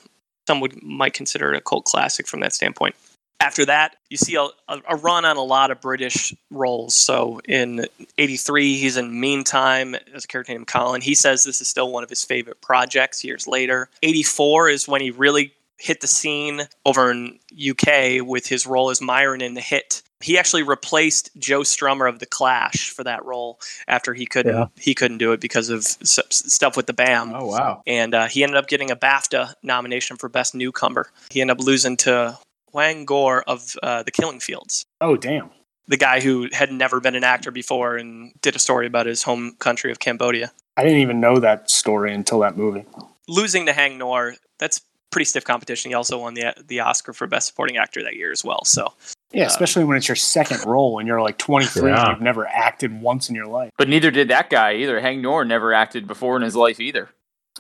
[0.47, 2.95] some would might consider a cult classic from that standpoint.
[3.43, 6.95] After that, you see a, a, a run on a lot of British roles.
[6.95, 7.87] So in
[8.19, 11.01] '83, he's in Meantime as a character named Colin.
[11.01, 13.25] He says this is still one of his favorite projects.
[13.25, 18.67] Years later, '84 is when he really hit the scene over in UK with his
[18.67, 20.03] role as Myron in The Hit.
[20.23, 24.67] He actually replaced Joe Strummer of The Clash for that role after he couldn't Yeah.
[24.79, 27.33] he couldn't do it because of s- stuff with the BAM.
[27.35, 27.83] Oh wow.
[27.87, 31.07] And uh, he ended up getting a BAFTA nomination for Best Newcomer.
[31.31, 32.39] He ended up losing to
[32.75, 35.51] Haing Ngor of uh, The Killing Fields, Oh, damn.
[35.89, 39.23] the guy who had never been an actor before and did a story about his
[39.23, 40.53] home country of Cambodia.
[40.77, 42.85] I didn't even know that story until that movie.
[43.27, 45.91] losing to Haing Ngor, that's pretty stiff competition.
[45.91, 48.65] He also won the the Oscar for Best Supporting Actor that year as well.
[48.65, 48.93] So
[49.33, 52.01] Yeah, Uh, especially when it's your second role and you're like 23 Yeah.
[52.01, 53.71] and you've never acted once in your life.
[53.77, 55.01] But neither did that guy either.
[55.01, 57.11] Haing Ngor never acted before in his life either.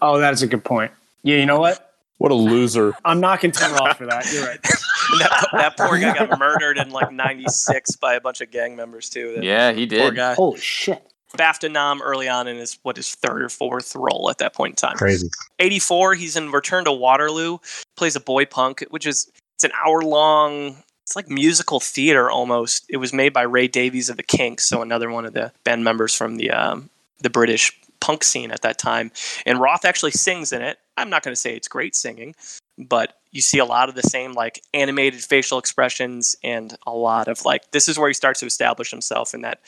[0.03, 0.91] Oh, that is a good point.
[1.23, 1.87] Yeah, you know what?
[2.19, 2.95] What a loser.
[3.05, 4.31] I'm knocking Tim off for that.
[4.33, 4.63] You're right.
[5.21, 9.09] that, that poor guy got murdered in like '96 by a bunch of gang members
[9.09, 9.35] too.
[9.37, 10.17] That Yeah, he poor did.
[10.17, 10.35] guy.
[10.35, 11.03] Holy shit.
[11.37, 14.73] BAFTA nom early on in his what his third or fourth role at that point
[14.73, 14.97] in time.
[14.97, 15.29] Crazy.
[15.59, 17.59] 84, he's in Return to Waterloo,
[17.97, 20.77] plays a boy punk, which is it's an hour long.
[21.05, 22.87] It's like musical theater almost.
[22.89, 25.85] It was made by Ray Davies of the Kinks, so another one of the band
[25.85, 26.91] members from the um,
[27.21, 29.11] the British punk scene at that time.
[29.45, 30.79] And Roth actually sings in it.
[30.97, 32.35] I'm not going to say it's great singing,
[32.79, 37.29] but you see a lot of the same like animated facial expressions and a lot
[37.29, 39.61] of like this is where he starts to establish himself in that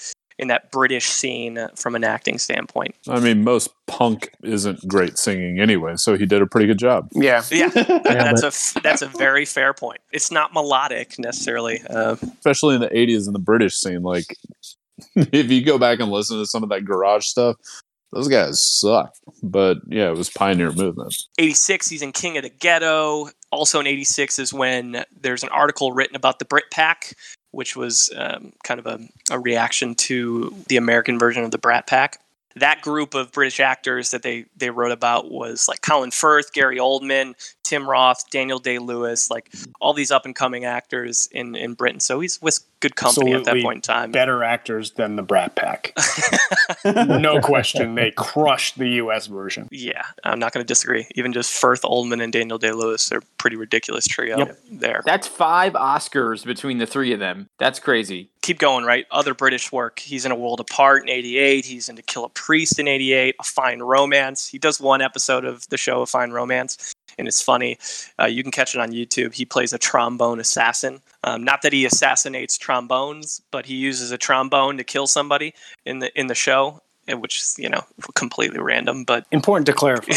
[0.42, 2.94] in that British scene from an acting standpoint.
[3.09, 7.09] I mean, most punk isn't great singing anyway, so he did a pretty good job.
[7.12, 7.42] Yeah.
[7.50, 10.00] Yeah, Yeah, that's but a f- that's a very fair point.
[10.11, 11.81] It's not melodic necessarily.
[11.88, 14.02] Uh, Especially in the 80s in the British scene.
[14.02, 14.37] Like,
[15.14, 17.57] if you go back and listen to some of that garage stuff,
[18.12, 19.14] those guys suck.
[19.42, 21.14] But yeah, it was pioneer movement.
[21.38, 23.28] 86, he's in King of the Ghetto.
[23.50, 27.14] Also in 86 is when there's an article written about the Brit Pack,
[27.52, 28.98] which was um, kind of a,
[29.30, 32.18] a reaction to the American version of the Brat Pack.
[32.56, 36.78] That group of British actors that they, they wrote about was like Colin Firth, Gary
[36.78, 37.34] Oldman,
[37.72, 42.00] Tim Roth, Daniel Day Lewis, like all these up and coming actors in, in Britain.
[42.00, 44.12] So he's with good company at that point in time.
[44.12, 45.94] Better actors than the Brat Pack.
[46.85, 47.94] no question.
[47.94, 49.68] They crushed the US version.
[49.70, 51.06] Yeah, I'm not going to disagree.
[51.14, 54.58] Even just Firth, Oldman, and Daniel Day Lewis are pretty ridiculous trio Yep.
[54.70, 55.02] there.
[55.06, 57.48] That's five Oscars between the three of them.
[57.58, 58.28] That's crazy.
[58.42, 59.06] Keep going, right?
[59.11, 60.00] Other British work.
[60.00, 61.64] He's in A World Apart in 88.
[61.64, 64.48] He's in To Kill a Priest in 88, A Fine Romance.
[64.48, 66.92] He does one episode of the show, A Fine Romance.
[67.18, 67.79] And it's funny.
[68.20, 69.35] Uh, you can catch it on YouTube.
[69.35, 71.01] He plays a trombone assassin.
[71.25, 76.01] Um, not that he assassinates trombones, but he uses a trombone to kill somebody in
[76.01, 77.83] the in the show, which is you know
[78.14, 80.12] completely random, but Important to clarify.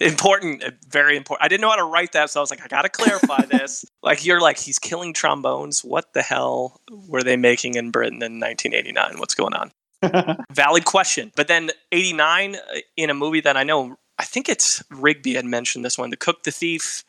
[0.00, 1.44] important, uh, very important.
[1.44, 3.84] I didn't know how to write that, so I was like, I gotta clarify this.
[4.02, 5.84] Like you're like he's killing trombones.
[5.84, 9.18] What the hell were they making in Britain in 1989?
[9.18, 9.70] What's going on?
[10.52, 11.32] Valid question.
[11.34, 12.58] But then 89 uh,
[12.96, 16.16] in a movie that I know, I think it's Rigby had mentioned this one, The
[16.16, 17.04] Cook the Thief.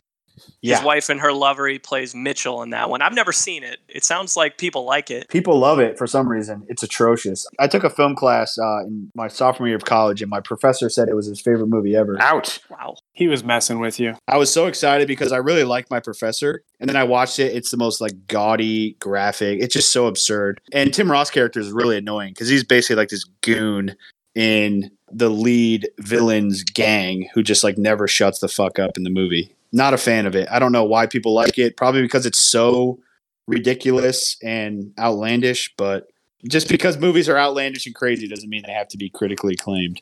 [0.62, 0.76] Yeah.
[0.76, 3.02] His wife and her lover, he plays Mitchell in that one.
[3.02, 3.78] I've never seen it.
[3.88, 5.30] It sounds like people like it.
[5.30, 6.66] People love it for some reason.
[6.68, 7.48] It's atrocious.
[7.60, 10.90] I took a film class uh, in my sophomore year of college, and my professor
[10.90, 12.18] said it was his favorite movie ever.
[12.20, 12.60] Ouch.
[12.70, 12.96] Wow.
[13.14, 14.16] he was messing with you.
[14.28, 16.64] I was so excited because I really liked my professor.
[16.80, 17.56] And then I watched it.
[17.56, 19.62] It's the most like gaudy, graphic.
[19.62, 20.60] It's just so absurd.
[20.74, 23.96] And Tim Roth's character is really annoying because he's basically like this goon
[24.36, 29.10] in the lead villain's gang who just like never shuts the fuck up in the
[29.10, 29.52] movie.
[29.72, 30.48] Not a fan of it.
[30.52, 31.78] I don't know why people like it.
[31.78, 33.00] Probably because it's so
[33.48, 36.08] ridiculous and outlandish, but
[36.48, 40.02] just because movies are outlandish and crazy doesn't mean they have to be critically acclaimed.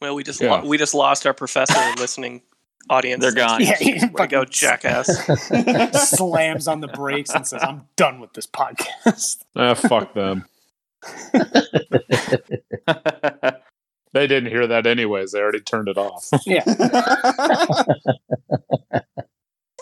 [0.00, 0.60] Well, we just Yeah.
[0.60, 2.42] lo- we just lost our professor listening
[2.90, 3.22] audience.
[3.22, 3.62] They're gone.
[3.62, 5.08] Yeah, he Way to go, jackass.
[6.10, 10.44] slams on the brakes and says, "I'm done with this podcast." Ah, fuck them.
[14.12, 15.32] They didn't hear that anyways.
[15.32, 16.28] They already turned it off.
[16.46, 16.62] yeah,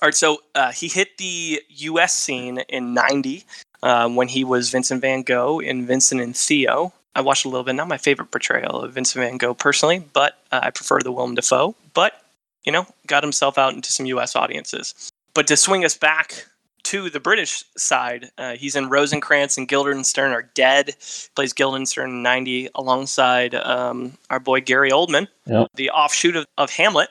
[0.02, 2.14] All right, so uh, he hit the U.S.
[2.14, 3.44] scene in '90
[3.82, 6.92] um, when he was Vincent Van Gogh in Vincent and Theo.
[7.14, 7.74] I watched a little bit.
[7.74, 11.36] Not my favorite portrayal of Vincent Van Gogh personally, but uh, I prefer the Willem
[11.36, 11.74] Dafoe.
[11.94, 12.20] But
[12.64, 14.34] you know, got himself out into some U.S.
[14.34, 15.10] audiences.
[15.32, 16.46] But to swing us back
[16.84, 20.94] to the British side, uh, he's in Rosencrantz and Guildenstern are dead.
[21.34, 25.28] Plays Guildenstern in '90 alongside um, our boy Gary Oldman.
[25.46, 25.68] Yep.
[25.74, 27.08] The offshoot of, of Hamlet.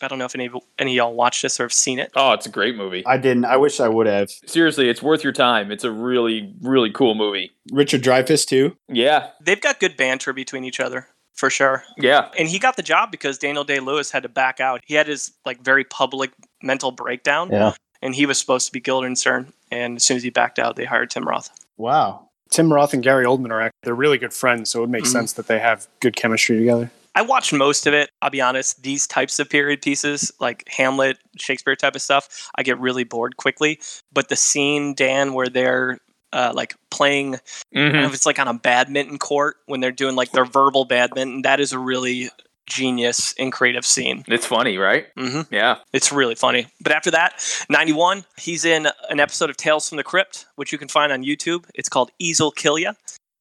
[0.00, 2.12] I don't know if any any of y'all watched this or have seen it.
[2.14, 3.04] oh, it's a great movie.
[3.04, 3.44] I didn't.
[3.44, 4.30] I wish I would have.
[4.46, 5.72] Seriously, it's worth your time.
[5.72, 7.50] It's a really, really cool movie.
[7.72, 8.76] Richard Dreyfuss too.
[8.88, 11.82] Yeah, They've got good banter between each other for sure.
[11.96, 12.28] yeah.
[12.38, 14.82] And he got the job because Daniel Day Lewis had to back out.
[14.86, 16.30] He had his like very public
[16.62, 17.72] mental breakdown, Yeah.
[18.02, 19.52] And he was supposed to be Guildenstern.
[19.70, 21.50] And as soon as he backed out, they hired Tim Roth.
[21.76, 22.28] Wow.
[22.50, 25.04] Tim Roth and Gary Oldman are act- they're really good friends, so it would make
[25.04, 25.12] Mhm.
[25.12, 26.90] sense that they have good chemistry together.
[27.14, 28.10] I watched most of it.
[28.22, 32.62] I'll be honest, these types of period pieces, like Hamlet, Shakespeare type of stuff, I
[32.62, 33.80] get really bored quickly.
[34.12, 35.98] But the scene, Dan, where they're
[36.30, 37.38] uh, like playing, I
[37.74, 38.06] don't know Mhm.
[38.08, 41.58] if it's like on a badminton court when they're doing like their verbal badminton, that
[41.58, 42.28] is a really
[42.68, 44.24] genius and creative scene.
[44.28, 45.06] It's funny, right?
[45.16, 45.52] Mm-hmm.
[45.52, 45.78] Yeah.
[45.92, 46.66] It's really funny.
[46.80, 50.78] But after that, 91, he's in an episode of Tales from the Crypt, which you
[50.78, 51.64] can find on YouTube.
[51.74, 52.92] It's called Easel Kill Ya.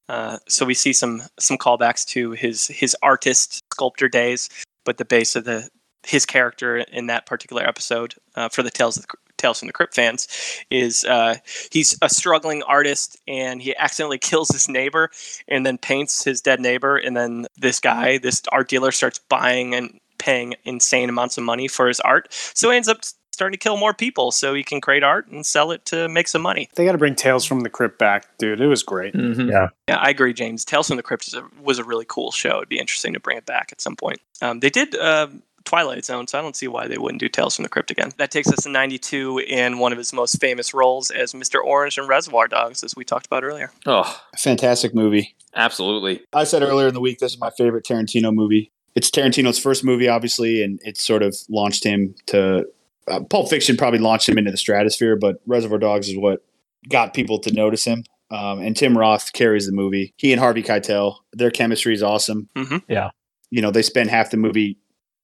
[0.10, 4.50] Uh, so we see some some callbacks to his his artist sculptor days,
[4.86, 5.70] but the base of the
[6.04, 9.74] his character in that particular episode uh, for the Tales of the, Tales from the
[9.74, 10.28] Crypt fans
[10.70, 11.36] is uh,
[11.72, 15.10] he's a struggling artist and he accidentally kills his neighbor
[15.48, 16.98] and then paints his dead neighbor.
[16.98, 21.68] And then this guy this art dealer starts buying and paying insane amounts of money
[21.68, 22.28] for his art.
[22.32, 25.46] So he ends up starting to kill more people so he can create art and
[25.46, 26.68] sell it to make some money.
[26.74, 28.60] They got to bring Tales from the Crypt back, dude.
[28.60, 29.14] It was great.
[29.14, 29.52] Mhm.
[29.52, 29.70] yeah.
[29.96, 30.66] I agree james.
[30.66, 32.58] Tales from the crypt is a, was a really cool show.
[32.58, 34.20] It'd be interesting to bring it back at some point.
[34.42, 35.28] Um, they did uh,
[35.68, 38.12] twilight zone so i don't see why they wouldn't do tales from the crypt again
[38.18, 41.98] that takes us to 92 in one of his most famous roles as mr orange
[41.98, 45.36] in reservoir dogs as we talked about earlier Oh, Fantastic movie.
[45.56, 46.22] absolutely.
[46.34, 48.72] I said earlier in the week this is my favorite Tarantino movie.
[48.96, 52.66] It's Tarantino's first movie, obviously, and it sort of launched him to.
[53.08, 56.44] Uh, Pulp Fiction probably launched him into the stratosphere, but Reservoir Dogs is what
[56.90, 58.04] got people to notice him.
[58.32, 60.14] Um, and Tim Roth carries the movie.
[60.18, 62.50] He and Harvey Keitel, their chemistry is awesome.
[62.56, 62.82] Mhm.
[62.90, 63.10] Yeah.
[63.52, 64.78] You know, they spend half the movie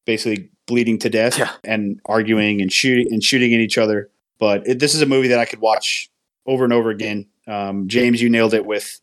[0.06, 1.52] basically bleeding to death Yeah.
[1.64, 4.10] and arguing and shooting and shooting at each other.
[4.40, 6.10] But it, this is a movie that I could watch
[6.46, 7.28] over and over again.
[7.48, 9.00] Um, James, you nailed it with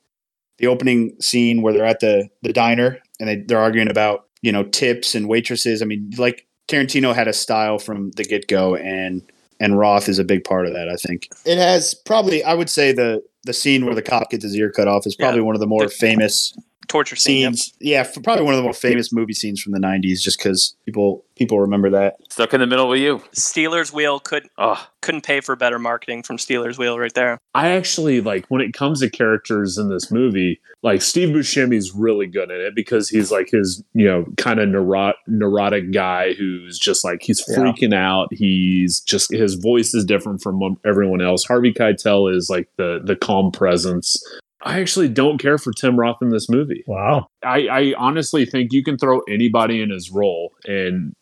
[0.59, 4.53] the opening scene where they're at the the diner and they, they're arguing about you
[4.53, 5.83] know tips and waitresses.
[5.83, 9.23] I mean, like Tarantino had a style from the get go, and
[9.59, 10.89] and Roth is a big part of that.
[10.89, 14.45] I think it has probably I would say the the scene where the cop gets
[14.45, 15.47] his ear cut off is probably Yeah.
[15.47, 16.55] one of the more famous
[16.91, 17.55] torture scene yep.
[17.55, 17.73] scenes.
[17.81, 20.75] Yeah, f- probably one of the more famous movie scenes from the '90s, just because
[20.85, 22.17] people people remember that.
[22.29, 23.23] Stuck in the middle with you.
[23.33, 27.71] Stealers Wheel could Oh, couldn't pay for better marketing from Stealers Wheel right there I
[27.71, 32.51] actually like when it comes to characters in this movie, like Steve Buscemi's really good
[32.51, 37.05] at it because he's like his, you know, kind of neurot- neurotic guy who's just
[37.05, 37.57] like he's Yeah.
[37.57, 38.29] freaking out.
[38.33, 41.45] He's just his voice is different from everyone else.
[41.45, 44.17] Harvey Keitel is like the the calm presence.
[44.63, 46.85] I actually don't care for Tim Roth in this movie.
[46.87, 47.27] Wow.
[47.43, 51.15] I, I honestly think you can throw anybody in his role and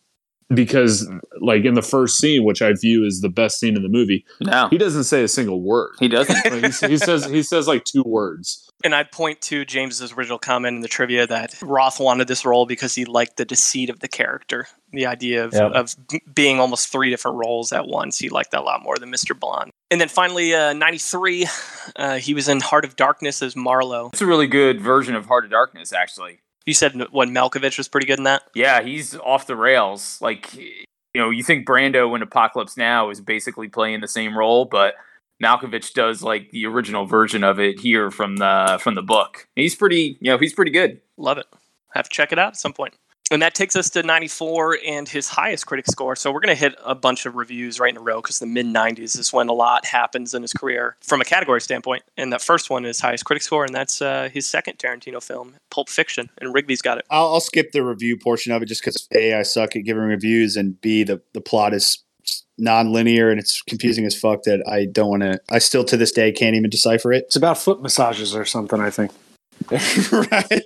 [0.55, 1.09] because
[1.41, 4.25] like in the first scene, which I view as the best scene in the movie,
[4.41, 5.93] No, he doesn't say a single word.
[6.01, 6.37] he doesn't.
[6.51, 8.65] Like, he, he says he says like two words.
[8.85, 12.65] And I'd point to James's original comment in the trivia that Roth wanted this role
[12.65, 15.73] because he liked the deceit of the character, the idea of, Yep.
[15.73, 15.95] of
[16.33, 18.19] being almost three different roles at once.
[18.19, 19.39] He liked that a lot more than Mr.
[19.39, 19.73] Blonde.
[19.91, 21.49] And then finally, uh, 93,
[21.97, 24.11] uh, he was in Heart of Darkness as Marlowe.
[24.13, 26.39] It's a really good version of Heart of Darkness, actually.
[26.69, 28.43] You said when Malkovich was pretty good in that.
[28.55, 30.21] Yeah, he's off the rails.
[30.21, 34.67] Like, you know, you think Brando in Apocalypse Now is basically playing the same role,
[34.67, 34.93] but
[35.43, 39.49] Malkovich does like the original version of it here from the from the book.
[39.57, 41.01] He's pretty, you know, he's pretty good.
[41.17, 41.47] Love it.
[41.95, 42.93] Have to check it out at some point.
[43.31, 46.17] And that takes us to 94 and his highest critic score.
[46.17, 48.47] So we're going to hit a bunch of reviews right in a row because the
[48.47, 52.05] mid 90s is when a lot happens in his career from a category standpoint.
[52.17, 55.55] And that first one is highest critic score, and that's uh, his second Tarantino film,
[55.71, 56.31] Pulp Fiction.
[56.39, 57.07] And Rigby's got it.
[57.11, 60.03] I'll, I'll skip the review portion of it just because a I suck at giving
[60.03, 62.03] reviews and b the the plot is
[62.59, 65.41] non-linear and it's confusing as fuck that I don't want to.
[65.51, 67.25] I still to this day can't even decipher it.
[67.27, 69.13] It's about foot massages or something, I think.
[69.71, 70.63] right?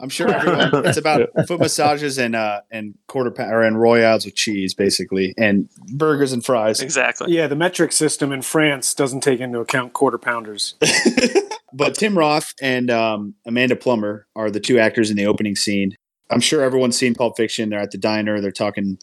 [0.00, 0.86] I'm sure everyone.
[0.86, 5.34] It's about foot massages and uh and quarter pound or and royales with cheese, basically,
[5.38, 6.80] and burgers and fries.
[6.80, 7.32] Exactly.
[7.32, 10.74] Yeah, the metric system in France doesn't take into account quarter pounders.
[11.72, 15.96] but Tim Roth and um, Amanda Plummer are the two actors in the opening scene.
[16.30, 17.70] I'm sure everyone's seen Pulp Fiction.
[17.70, 18.40] They're at the diner.
[18.40, 18.98] They're talking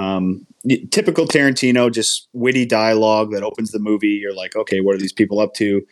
[0.00, 0.46] um,
[0.90, 4.08] typical Tarantino, just witty dialogue that opens the movie.
[4.08, 5.86] You're like, okay, what are these people up to?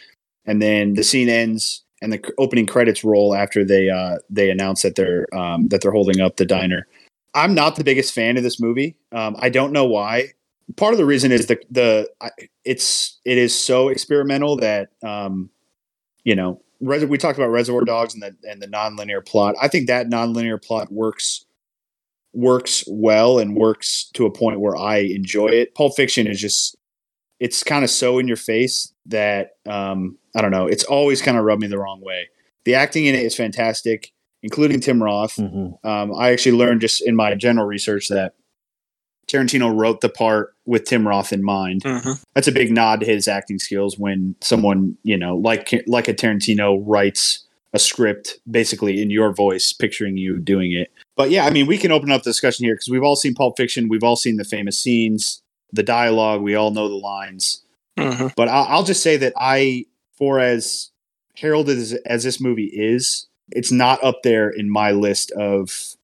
[0.44, 4.82] And then the scene ends, and the opening credits roll after they uh, they announce
[4.82, 6.86] that they're um, that they're holding up the diner.
[7.34, 8.96] I'm not the biggest fan of this movie.
[9.12, 10.32] Um, I don't know why.
[10.76, 12.10] Part of the reason is the the
[12.64, 15.48] it's it is so experimental that um,
[16.24, 19.54] you know Res- we talked about Reservoir Dogs and the and the nonlinear plot.
[19.62, 21.46] I think that nonlinear plot works
[22.34, 25.74] works well and works to a point where I enjoy it.
[25.74, 26.76] Pulp Fiction is just
[27.38, 30.66] it's kind of so in your face that um, I don't know.
[30.66, 32.28] It's always kind of rubbed me the wrong way.
[32.64, 35.38] The acting in it is fantastic, including Tim Roth.
[35.84, 38.34] Um, I actually learned just in my general research that
[39.28, 41.82] Tarantino wrote the part with Tim Roth in mind.
[41.84, 46.08] Hmm that's a big nod to his acting skills when someone you know like like
[46.08, 50.90] a Tarantino writes a script basically in your voice picturing you doing it.
[51.16, 53.34] But yeah i mean we can open up the discussion here because we've all seen
[53.34, 53.88] pulp fiction.
[53.88, 55.42] We've all seen the famous scenes
[55.72, 56.42] the dialogue.
[56.42, 57.62] We all know the lines.
[57.98, 59.86] Hmm but I'll, I'll just say that i
[60.22, 60.92] for as
[61.34, 65.96] heralded as, as this movie is it's not up there in my list of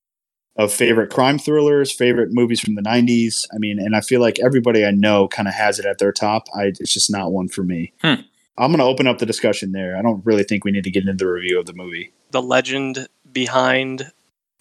[0.57, 3.47] of favorite crime thrillers, favorite movies from the '90s.
[3.55, 6.11] I mean, and I feel like everybody I know kind of has it at their
[6.11, 6.49] top.
[6.53, 7.93] I it's just not one for me.
[8.03, 8.23] Hmm.
[8.57, 9.97] I'm going to open up the discussion there.
[9.97, 12.11] I don't really think we need to get into the review of the movie.
[12.33, 14.11] The legend behind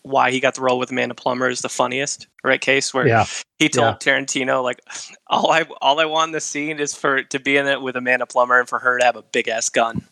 [0.03, 2.61] why he got the role with Amanda Plummer is the funniest, right?
[2.61, 3.25] Case where Yeah.
[3.59, 4.79] he told Tarantino like,
[5.27, 7.95] all I all I want in this scene is for to be in it with
[7.95, 10.03] Amanda Plummer and for her to have a big ass gun.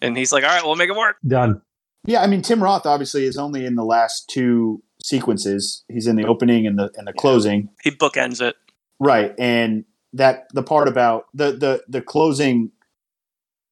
[0.00, 1.16] And he's like, all right, we'll make it work.
[1.26, 1.60] Done.
[2.06, 5.84] Yeah, I mean, Tim Roth obviously is only in the last two sequences.
[5.88, 7.68] He's in the opening and the and the closing.
[7.82, 8.56] He bookends it.
[9.00, 12.70] Right, and that the part about the the the closing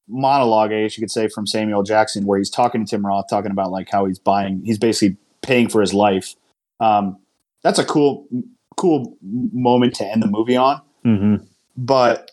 [0.09, 3.27] monologue, I guess you could say, from Samuel Jackson, where he's talking to Tim Roth,
[3.31, 6.35] talking about like how he's buying, he's basically paying for his life.
[6.81, 7.19] Um,
[7.63, 8.27] that's a cool,
[8.77, 10.81] cool moment to end the movie on.
[11.05, 11.45] Mm-hmm.
[11.77, 12.31] But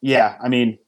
[0.00, 0.78] yeah, I mean,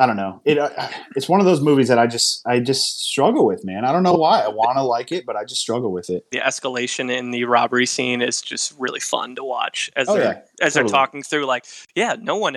[0.00, 0.40] I don't know.
[0.46, 0.70] It uh,
[1.14, 3.84] it's one of those movies that I just I just struggle with, man.
[3.84, 4.40] I don't know why.
[4.40, 6.24] I want to like it, but I just struggle with it.
[6.30, 10.24] The escalation in the robbery scene is just really fun to watch as Oh, they're
[10.24, 11.44] yeah, as they're talking through.
[11.44, 12.56] Like, yeah, no one.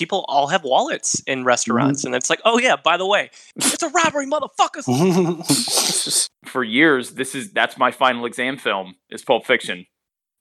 [0.00, 1.46] Th- People all have wallets in Mm-hmm.
[1.48, 6.28] restaurants, and it's like, oh yeah, by the way, it's a robbery, motherfuckers.
[6.46, 9.86] For years, this is that's my final exam film is Pulp Fiction.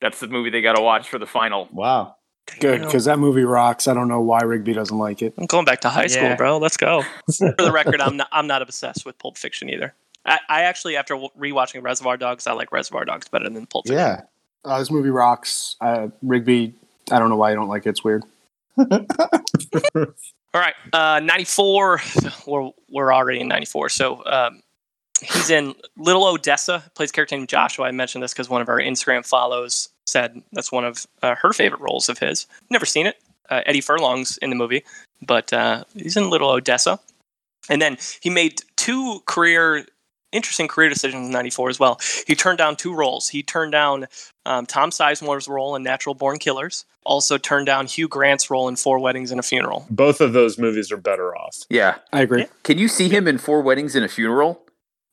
[0.02, 1.68] That's the movie they got to watch for the final.
[1.74, 2.16] Wow.
[2.62, 3.88] Good, because that movie rocks.
[3.88, 5.34] I don't know why Rigby doesn't like it.
[5.38, 6.36] I'm going back to high school, Yeah.
[6.36, 6.58] bro.
[6.58, 7.04] Let's go.
[7.38, 8.28] For the record, I'm not.
[8.32, 9.94] I'm not obsessed with Pulp Fiction either.
[10.26, 14.00] I, I actually, after rewatching Reservoir Dogs, I like Reservoir Dogs better than Pulp Fiction.
[14.00, 14.22] Yeah.
[14.66, 15.76] Uh, this movie rocks.
[15.80, 16.74] Uh, Rigby,
[17.12, 17.90] I don't know why you don't like it.
[17.90, 18.24] It's weird.
[20.54, 22.02] All right, uh, 94.
[22.48, 23.90] We're we're already in 94.
[23.90, 24.62] So um,
[25.22, 26.84] he's in Little Odessa.
[26.96, 27.86] Plays character named Joshua.
[27.86, 31.54] I mentioned this because one of our Instagram follows said that's one of uh, her
[31.54, 32.48] favorite roles of his.
[32.70, 33.18] Never seen it.
[33.50, 34.84] Uh, Eddie Furlong's in the movie,
[35.22, 37.00] but uh, he's in Little Odessa.
[37.70, 39.86] And then he made two career,
[40.32, 42.00] interesting career decisions in '94 as well.
[42.28, 43.28] He turned down two roles.
[43.30, 44.08] He turned down
[44.46, 46.86] um, Tom Sizemore's role in Natural Born Killers.
[47.06, 49.88] Also turned down Hugh Grant's role in Four Weddings and a Funeral.
[49.90, 51.58] Both of those movies are better off.
[51.70, 52.46] Yeah, I agree.
[52.64, 54.62] can you see him in Four Weddings and a Funeral?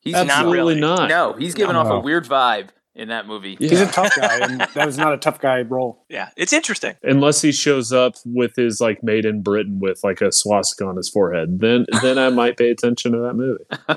[0.01, 0.79] He's Not Absolutely really.
[0.81, 1.09] not.
[1.09, 3.55] No, he's giving off a weird vibe in that movie.
[3.59, 6.03] He's a tough guy, and that was not a tough guy role.
[6.09, 6.95] Yeah, it's interesting.
[7.03, 10.97] Unless he shows up with his like made in Britain with like a swastika on
[10.97, 13.63] his forehead, then then I might pay attention to that movie.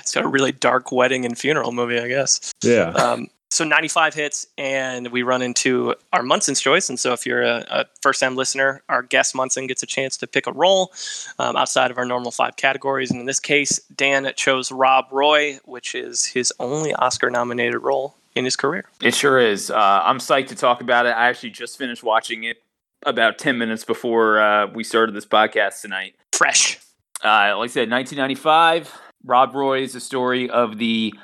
[0.00, 2.52] it's got a really dark wedding and funeral movie, I guess.
[2.64, 2.88] Yeah.
[2.88, 6.88] Um, so 95 hits, and we run into our Munson's choice.
[6.88, 10.16] And so, if you're a, a first time listener, our guest Munson gets a chance
[10.18, 10.92] to pick a role
[11.38, 13.10] um, outside of our normal five categories.
[13.10, 18.14] And in this case, Dan chose Rob Roy, which is his only Oscar nominated role
[18.34, 18.84] in his career.
[19.02, 19.70] It sure is.
[19.70, 21.10] Uh, I'm psyched to talk about it.
[21.10, 22.62] I actually just finished watching it
[23.04, 26.14] about 10 minutes before uh, we started this podcast tonight.
[26.32, 26.78] Fresh.
[27.24, 28.92] Uh, like I said, 1995.
[29.24, 31.14] Rob Roy is the story of the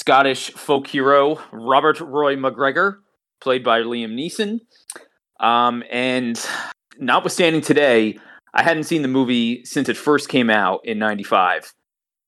[0.00, 3.00] Scottish folk hero Robert Roy McGregor,
[3.38, 4.60] played by Liam Neeson.
[5.44, 6.42] Um, and
[6.98, 8.18] notwithstanding today,
[8.54, 11.74] I hadn't seen the movie since it first came out in 95.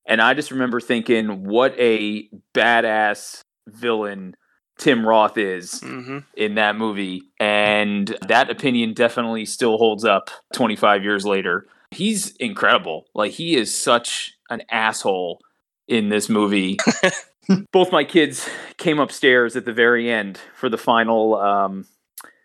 [0.06, 4.36] And I just remember thinking, what a badass villain
[4.76, 7.22] Tim Roth is hmm in that movie.
[7.40, 11.66] And that opinion definitely still holds up 25 years later.
[11.90, 13.06] He's incredible.
[13.14, 15.40] Like, he is such an asshole
[15.88, 16.76] in this movie.
[17.72, 21.86] Both my kids came upstairs at the very end for the final um,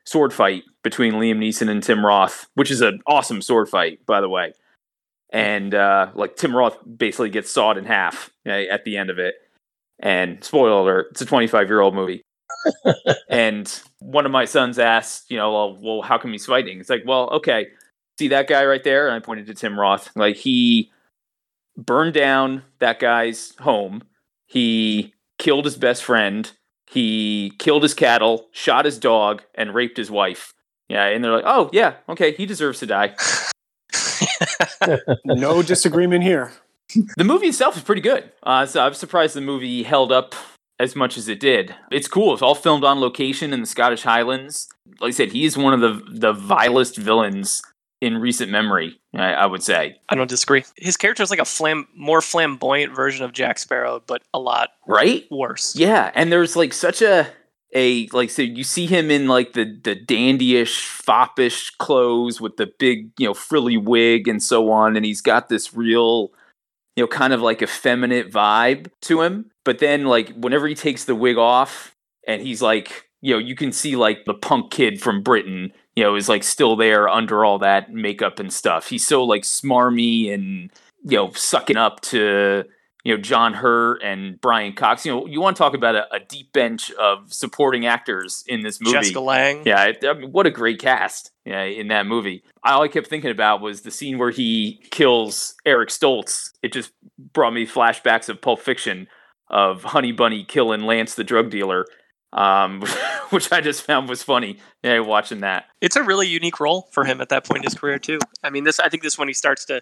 [0.06, 4.22] sword fight between Liam Neeson and Tim Roth, which is an awesome sword fight, by
[4.22, 4.54] the way.
[5.32, 9.20] And uh, like Tim Roth basically gets sawed in half uh, at the end of
[9.20, 9.36] it.
[10.00, 12.22] And spoiler alert, it's a 25 year old movie.
[13.30, 16.80] and one of my sons asked, you know, well, well, how come he's fighting?
[16.80, 17.68] It's like, well, okay,
[18.18, 19.08] see that guy right there?
[19.08, 20.10] And I pointed to Tim Roth.
[20.16, 20.92] Like he
[21.76, 24.04] burned down that guy's home.
[24.48, 26.52] He killed his best friend.
[26.90, 30.54] He killed his cattle, shot his dog, and raped his wife.
[30.88, 33.16] Yeah, and they're like, oh yeah, okay, he deserves to die.
[35.26, 36.54] No disagreement here.
[37.18, 38.32] The movie itself is pretty good.
[38.44, 40.34] Uh, so I'm surprised the movie held up
[40.80, 41.76] as much as it did.
[41.92, 42.34] It's cool.
[42.34, 44.70] It's all filmed on location in the Scottish Highlands.
[45.02, 47.62] Like I said, he's one of the the vilest villains
[48.02, 49.00] in recent memory.
[49.14, 49.22] Hmm.
[49.22, 50.64] I, I would say, I don't disagree.
[50.76, 54.70] His character is like a flam- more flamboyant version of Jack Sparrow, but a lot
[54.88, 55.26] right?
[55.32, 55.76] worse.
[55.76, 57.28] Yeah, and there's like such a
[57.76, 62.72] a like so you see him in like the the dandyish foppish clothes with the
[62.80, 66.32] big you know frilly wig and so on and he's got this real
[66.96, 71.04] you know kind of like effeminate vibe to him but then like whenever he takes
[71.04, 71.94] the wig off
[72.26, 76.04] and he's like you know you can see like the punk kid from britain you
[76.04, 80.34] know is like still there under all that makeup and stuff he's so like smarmy
[80.34, 80.72] and
[81.04, 82.64] you know sucking up to
[83.08, 85.06] you know John Hurt and Brian Cox.
[85.06, 88.64] You know, you want to talk about a, a deep bench of supporting actors in
[88.64, 88.98] this movie.
[88.98, 89.64] Jessica Lange.
[89.66, 92.44] Yeah, I, mean, what a great cast yeah, in that movie.
[92.66, 96.52] All I kept thinking about was the scene where he kills Eric Stoltz.
[96.62, 96.92] It just
[97.32, 99.08] brought me flashbacks of Pulp Fiction
[99.50, 101.86] of Honey Bunny killing Lance the drug dealer,
[102.34, 102.82] um,
[103.30, 104.58] which I just found was funny.
[104.84, 105.66] Yeah, watching that.
[105.82, 108.20] It's a really unique role for him at that point in his career too.
[108.44, 109.82] I mean, this I think this is when he starts to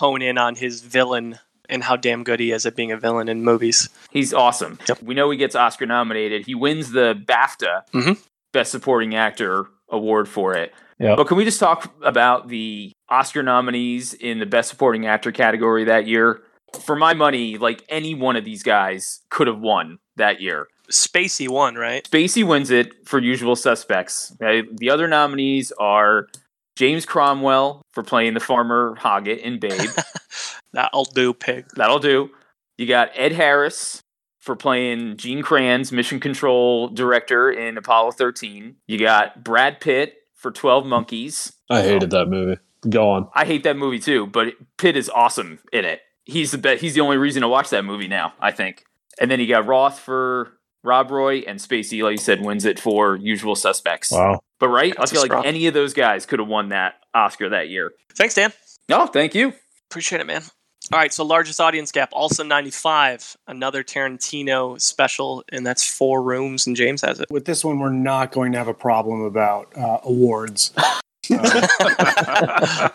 [0.00, 1.38] hone in on his villain
[1.68, 3.88] and how damn good he is at being a villain in movies.
[4.10, 4.78] He's awesome.
[4.88, 5.02] Yep.
[5.02, 6.44] We know he gets Oscar nominated.
[6.46, 8.18] He wins the BAFTA Mhm.
[8.52, 10.74] Best Supporting Actor award for it.
[10.98, 11.16] Yep.
[11.16, 15.84] But can we just talk about the Oscar nominees in the Best Supporting Actor category
[15.84, 16.42] that year?
[16.84, 20.66] For my money, like any one of these guys could have won that year.
[20.90, 22.08] Spacey won, right?
[22.10, 24.34] Spacey wins it for Usual Suspects.
[24.40, 24.66] Okay?
[24.72, 26.28] The other nominees are
[26.76, 29.90] James Cromwell for playing the farmer Hoggett in Babe.
[30.72, 31.66] That'll do, pig.
[31.76, 32.30] That'll do.
[32.76, 34.02] You got Ed Harris
[34.40, 38.76] for playing Gene Kranz, Mission Control Director in Apollo 13.
[38.86, 41.52] You got Brad Pitt for 12 Monkeys.
[41.70, 42.60] I hated that movie.
[42.88, 43.28] Go on.
[43.34, 46.02] I hate that movie too, but Pitt is awesome in it.
[46.24, 46.82] He's the best.
[46.82, 48.84] He's the only reason to watch that movie now, I think.
[49.18, 50.52] And then you got Roth for
[50.84, 54.12] Rob Roy and Spacey, like you said, wins it for Usual Suspects.
[54.12, 54.40] Wow.
[54.60, 56.68] But right, I That's a feel like strong- any of those guys could have won
[56.68, 57.92] that Oscar that year.
[58.14, 58.52] Thanks, Dan.
[58.88, 59.54] No, thank you.
[59.90, 60.42] Appreciate it, man.
[60.92, 63.38] All right, so largest audience gap, also 95.
[63.48, 67.30] Another Tarantino special, and that's four rooms, and James has it.
[67.30, 70.72] With this one, we're not going to have a problem about uh, awards.
[71.30, 72.90] Uh,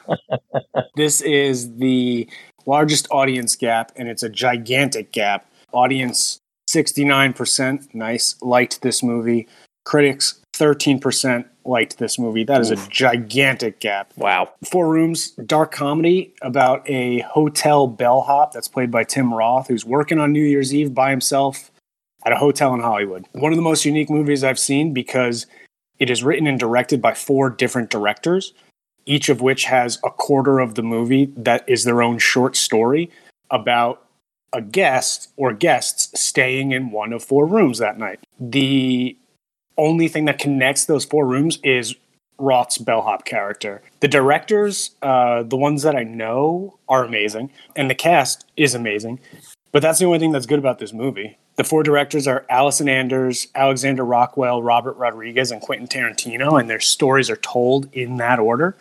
[0.96, 2.30] this is the
[2.68, 5.50] largest audience gap, and it's a gigantic gap.
[5.72, 6.39] Audience
[6.70, 9.47] 69%, nice, liked this movie.
[9.86, 12.43] Critics 13% liked this movie.
[12.43, 14.13] That is a gigantic gap.
[14.17, 14.51] Wow.
[14.70, 20.20] Four Rooms, dark comedy about a hotel bellhop that's played by Tim Roth, who's working
[20.20, 21.72] on New Year's Eve by himself
[22.26, 23.26] at a hotel in Hollywood.
[23.32, 25.47] One of the most unique movies I've seen because
[25.97, 28.53] it is written and directed by four different directors,
[29.05, 33.09] each of which has a quarter of the movie that is their own short story
[33.49, 34.05] about
[34.54, 38.20] a guest or guests staying in one of four rooms that night.
[38.39, 39.18] The
[39.78, 41.95] only thing that connects those four rooms is
[42.38, 43.82] Roth's bellhop character.
[44.00, 49.20] The directors, uh, the ones that I know, are amazing, and the cast is amazing.
[49.72, 51.38] But that's the only thing that's good about this movie.
[51.58, 56.80] The four directors are Allison Anders, Alexander Rockwell, Robert Rodriguez, and Quentin Tarantino, and their
[56.80, 58.78] stories are told in that order.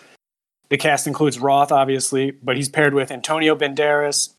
[0.70, 4.34] The cast includes Roth, obviously, but he's paired with Antonio Banderas,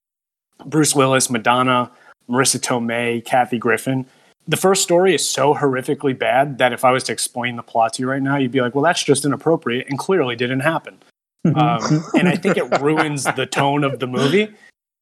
[0.66, 1.92] Bruce Willis, Madonna,
[2.30, 4.06] Marisa Tomei, Kathy Griffin.
[4.48, 7.94] The first story is so horrifically bad that if I was to explain the plot
[7.94, 10.98] to you right now, you'd be like, well, that's just inappropriate and clearly didn't happen.
[11.46, 14.54] Um, and I think it ruins the tone of the movie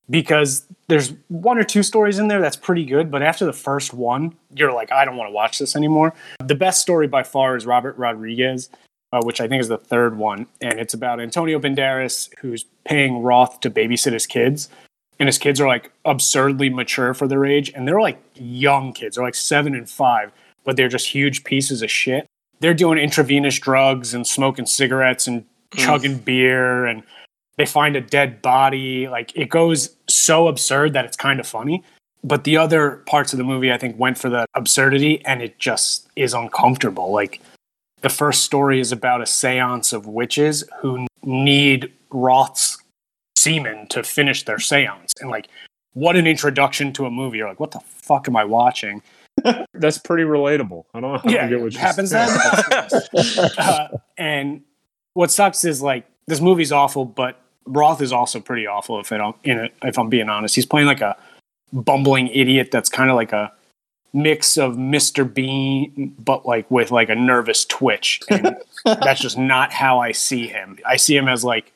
[0.09, 3.93] because there's one or two stories in there that's pretty good, but after the first
[3.93, 6.13] one, you're like, I don't want to watch this anymore.
[6.39, 8.69] The best story by far is Robert Rodriguez,
[9.11, 13.21] uh, which I think is the third one, and it's about Antonio Banderas who's paying
[13.21, 14.69] Roth to babysit his kids,
[15.20, 19.15] and his kids are like absurdly mature for their age, and they're like young kids,
[19.15, 20.32] they're like seven and five,
[20.63, 22.26] but they're just huge pieces of shit.
[22.59, 25.80] They're doing intravenous drugs and smoking cigarettes and mm.
[25.80, 27.03] chugging beer and
[27.57, 29.07] they find a dead body.
[29.07, 31.84] Like it goes so absurd that it's kind of funny.
[32.24, 35.59] But the other parts of the movie, I think, went for the absurdity and it
[35.59, 37.11] just is uncomfortable.
[37.11, 37.41] Like
[38.01, 42.78] the first story is about a seance of witches who need Roth's
[43.47, 45.13] semen to finish their seance.
[45.21, 45.47] And like,
[45.93, 47.37] what an introduction to a movie.
[47.37, 49.01] You're like, what the fuck am I watching?
[49.73, 50.85] That's pretty relatable.
[50.93, 52.29] I don't, don't yeah, get what it happens then.
[53.57, 53.87] uh,
[54.17, 54.61] and
[55.13, 58.99] what sucks is like this movie's awful, but Roth is also pretty awful.
[58.99, 61.15] If I don't, in it, if I'm being honest, he's playing like a
[61.71, 63.51] bumbling idiot that's kind of like a
[64.13, 65.31] mix of Mr.
[65.31, 68.21] Bean, but like with like a nervous twitch.
[68.29, 70.79] And that's just not how I see him.
[70.85, 71.73] I see him as like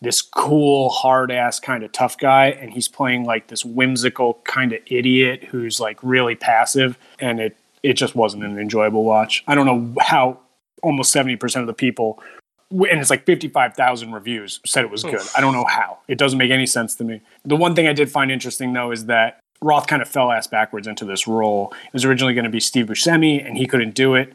[0.00, 4.72] this cool, hard ass kind of tough guy, and he's playing like this whimsical kind
[4.72, 9.42] of idiot who's like really passive, and it it just wasn't an enjoyable watch.
[9.46, 10.38] I don't know how
[10.82, 12.22] almost seventy percent of the people,
[12.70, 15.22] and it's like fifty five thousand reviews said it was good.
[15.36, 15.98] I don't know how.
[16.06, 17.20] It doesn't make any sense to me.
[17.44, 20.46] The one thing I did find interesting though is that Roth kind of fell ass
[20.46, 21.72] backwards into this role.
[21.86, 24.32] It was originally going to be Steve Buscemi, and he couldn't do it.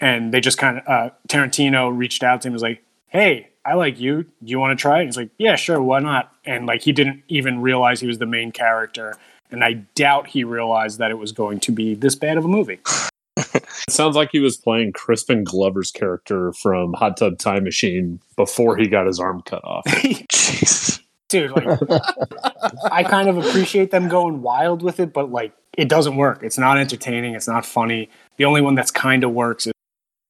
[0.00, 3.50] And they just kind of uh, Tarantino reached out to him, and was like, "Hey,
[3.64, 4.22] I like you.
[4.22, 6.92] Do you want to try it?" He's like, "Yeah, sure, why not?" And like he
[6.92, 9.16] didn't even realize he was the main character,
[9.50, 12.48] and I doubt he realized that it was going to be this bad of a
[12.48, 12.80] movie.
[13.54, 18.76] It sounds like he was playing Crispin Glover's character from Hot Tub Time Machine before
[18.76, 19.84] he got his arm cut off.
[19.86, 21.00] Jeez.
[21.28, 21.66] Dude, like
[22.92, 26.42] I kind of appreciate them going wild with it, but like it doesn't work.
[26.42, 27.34] It's not entertaining.
[27.34, 28.10] It's not funny.
[28.36, 29.66] The only one that's kind of works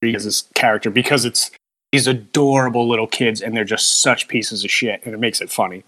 [0.01, 1.51] is his character because it's
[1.93, 5.49] these adorable little kids and they're just such pieces of shit, and it makes it
[5.51, 5.83] funny.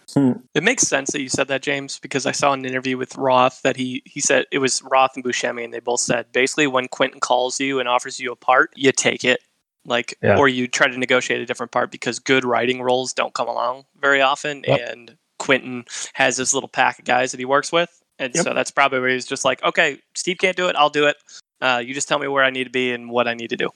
[0.54, 3.62] It makes sense that you said that, James, because I saw an interview with Roth
[3.64, 6.88] that he he said it was Roth and Buscemi, and they both said basically when
[6.88, 9.42] Quentin calls you and offers you a part, you take it,
[9.86, 10.38] like, Yeah.
[10.38, 13.86] or you try to negotiate a different part because good writing roles don't come along
[14.00, 14.80] very often, Yep.
[14.90, 17.90] and Quentin has this little pack of guys that he works with,
[18.20, 18.44] and Yep.
[18.44, 21.18] so that's probably where he's just like, okay, Steve can't do it, I'll do it.
[21.62, 23.58] Uh, you just tell me where I need to be and what I need to
[23.58, 23.70] do.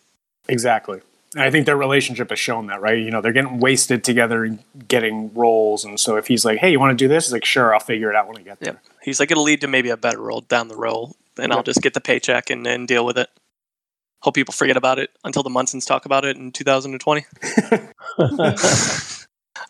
[0.47, 1.01] Exactly.
[1.35, 2.97] And I think their relationship has shown that, right?
[2.97, 5.85] You know, they're getting wasted together and getting roles.
[5.85, 7.25] And so if he's like, hey, you want to do this?
[7.25, 8.73] He's like, sure, I'll figure it out when I get there.
[8.73, 8.83] Yep.
[9.03, 11.81] He's like, it'll lead to maybe a better role down the road, and I'll just
[11.81, 13.29] get the paycheck and, and deal with it.
[14.21, 17.25] Hope people forget about it until the Munsons talk about it in 2020.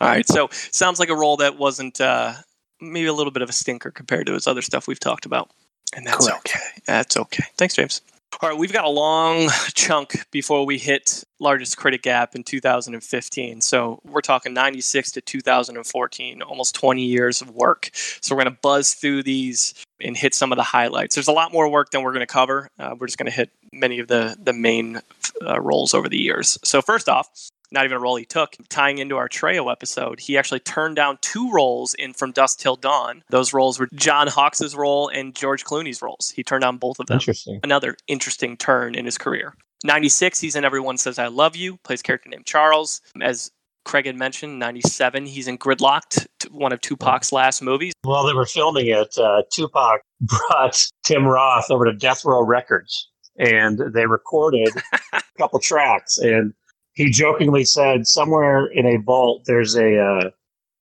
[0.01, 2.33] All right, so sounds like a role that wasn't uh,
[2.79, 5.51] maybe a little bit of a stinker compared to his other stuff we've talked about,
[5.93, 6.49] and that's Correct.
[6.49, 6.81] okay.
[6.85, 7.43] That's okay.
[7.57, 8.01] Thanks, James.
[8.41, 13.59] All right, we've got a long chunk before we hit largest critic gap in 2015.
[13.59, 17.89] So we're talking 96 to 2014, almost 20 years of work.
[17.93, 21.15] So we're going to buzz through these and hit some of the highlights.
[21.15, 22.69] There's a lot more work than we're going to cover.
[22.79, 25.01] Uh, we're just going to hit many of the the main
[25.45, 26.57] uh, roles over the years.
[26.63, 27.29] So first off,
[27.71, 28.55] not even a role he took.
[28.69, 32.75] Tying into our Trejo episode, he actually turned down two roles in From Dusk Till
[32.75, 33.23] Dawn.
[33.29, 36.31] Those roles were John Hawkes' role and George Clooney's roles.
[36.35, 37.15] He turned down both of them.
[37.15, 37.59] Interesting.
[37.63, 39.53] Another interesting turn in his career.
[39.85, 43.01] 96, he's in Everyone Says I Love You, plays a character named Charles.
[43.21, 43.51] As
[43.85, 47.93] Craig had mentioned, 97, he's in Gridlock'd, one of Tupac's last movies.
[48.01, 53.09] While they were filming it, uh, Tupac brought Tim Roth over to Death Row Records,
[53.37, 54.69] and they recorded
[55.13, 56.17] a couple tracks.
[56.17, 56.53] And
[56.99, 60.29] he jokingly said, "Somewhere in a vault, there's a uh,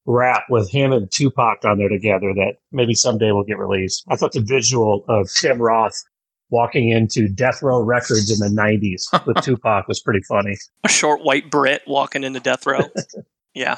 [0.04, 4.16] rap with him and Tupac on there together that maybe someday will get released." I
[4.16, 6.02] thought the visual of Tim Roth
[6.50, 10.56] walking into Death Row Records in the '90s with Tupac was pretty funny.
[10.82, 12.80] A short white Brit walking into death row.
[13.54, 13.76] yeah,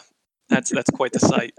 [0.49, 1.53] that's that's quite the sight.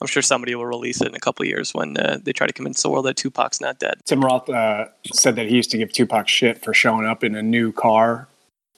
[0.00, 2.48] I'm sure somebody will release it in a couple of years when uh, they try
[2.48, 4.00] to convince the world that Tupac's not dead.
[4.04, 7.36] Tim Roth uh, said that he used to give Tupac shit for showing up in
[7.36, 8.26] a new car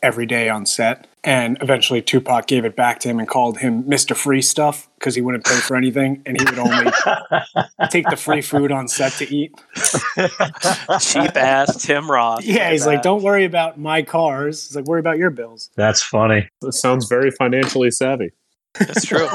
[0.04, 1.06] every day on set.
[1.24, 4.14] And eventually Tupac gave it back to him and called him Mr.
[4.14, 6.92] Free Stuff because he wouldn't pay for anything and he would only
[7.90, 9.54] take the free food on set to eat.
[11.00, 12.44] Cheap ass Tim Roth.
[12.44, 14.68] Yeah, he's like, don't worry about my cars.
[14.68, 15.70] He's like, worry about your bills.
[15.76, 16.46] That's funny.
[16.60, 18.32] That sounds very financially savvy.
[18.78, 19.28] That's true.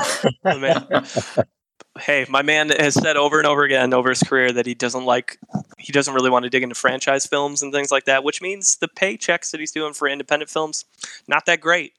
[2.00, 5.06] Hey, my man has said over and over again over his career that he doesn't
[5.06, 5.38] like,
[5.78, 8.78] he doesn't really want to dig into franchise films and things like that, which means
[8.78, 10.86] the paychecks that he's doing for independent films,
[11.28, 11.94] not that great.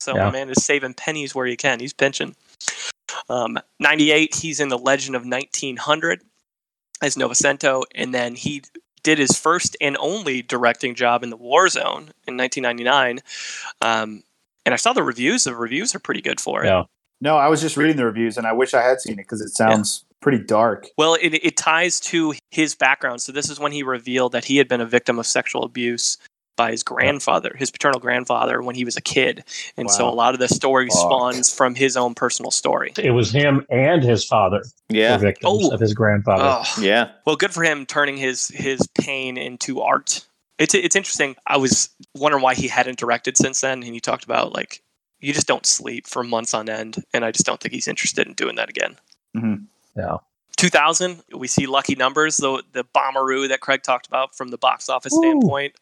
[0.00, 0.24] So Yeah.
[0.24, 1.80] my man is saving pennies where he can.
[1.80, 2.36] He's pinching.
[3.28, 6.22] Um, 98, he's in The Legend of 1900
[7.02, 8.62] as Novecento, and then he
[9.02, 13.20] did his first and only directing job in The War Zone in 1999.
[13.82, 14.22] Um,
[14.64, 15.44] and I saw the reviews.
[15.44, 16.68] The reviews are pretty good for it.
[16.68, 16.84] Yeah.
[17.20, 19.40] No, I was just reading the reviews, and I wish I had seen it because
[19.40, 20.88] it sounds pretty dark.
[20.98, 23.22] Well, it, it ties to his background.
[23.22, 26.18] So this is when he revealed that he had been a victim of sexual abuse
[26.56, 29.42] by his grandfather, his paternal grandfather, when he was a kid.
[29.76, 30.98] And so a lot of the story Fuck.
[30.98, 32.92] spawns from his own personal story.
[32.96, 34.58] It was him and his father
[34.88, 35.16] were Yeah.
[35.16, 35.74] victims Oh.
[35.74, 36.44] of his grandfather.
[36.64, 37.10] Oh, Yeah.
[37.26, 40.24] well, good for him turning his his pain into art.
[40.60, 41.34] It's it's interesting.
[41.48, 44.80] I was wondering why he hadn't directed since then, and he talked about like
[45.24, 48.26] you just don't sleep for months on end, and I just don't think he's interested
[48.26, 48.96] in doing that again.
[49.96, 50.18] Yeah.
[50.56, 54.88] 2000, we see lucky numbers, the the bomberoo that Craig talked about from the box
[54.88, 55.74] office standpoint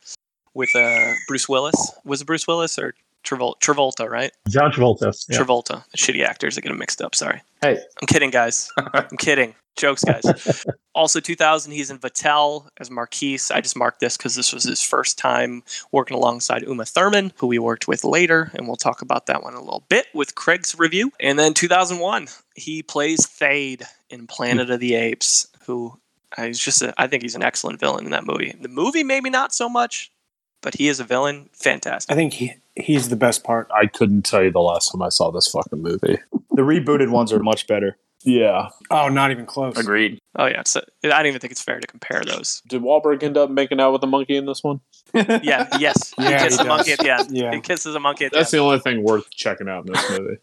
[0.55, 1.93] with uh, Bruce Willis.
[2.05, 4.33] Was it Bruce Willis or Travol- Travolta, right?
[4.49, 5.13] John Travolta.
[5.29, 5.39] Yeah.
[5.39, 5.85] Travolta.
[5.97, 6.57] Shitty actors.
[6.57, 7.15] I get them mixed up.
[7.15, 7.41] Sorry.
[7.61, 7.79] Hey.
[8.01, 8.71] I'm kidding, guys.
[8.95, 9.55] I'm kidding.
[9.77, 10.65] Jokes, guys.
[10.95, 13.51] also, 2000, he's in Vatel as Marquise.
[13.51, 17.47] I just marked this because this was his first time working alongside Uma Thurman, who
[17.47, 20.35] we worked with later, and we'll talk about that one in a little bit with
[20.35, 21.13] Craig's review.
[21.21, 25.99] And then 2001, he plays Thade in Planet of the Apes, who
[26.37, 28.55] uh, he's just, a, I think he's an excellent villain in that movie.
[28.61, 30.13] The movie, maybe not so much,
[30.61, 31.49] but he is a villain.
[31.53, 32.13] Fantastic.
[32.13, 33.71] I think he, he's the best part.
[33.75, 36.19] I couldn't tell you the last time I saw this fucking movie.
[36.51, 37.97] The rebooted ones are much better.
[38.25, 38.69] Yeah.
[38.91, 39.77] Oh, not even close.
[39.77, 40.19] Agreed.
[40.37, 40.61] Oh, yeah.
[40.61, 42.63] It's a, I don't even think it's fair to compare those.
[42.69, 44.81] Did Wahlberg end up making out with the monkey in this one?
[45.15, 46.15] Yeah, yes.
[46.19, 47.29] Yeah, he kisses he a monkey at the end.
[47.31, 47.53] Yeah.
[47.55, 48.61] He kisses a monkey at the That's end.
[48.61, 50.37] the only thing worth checking out in this movie.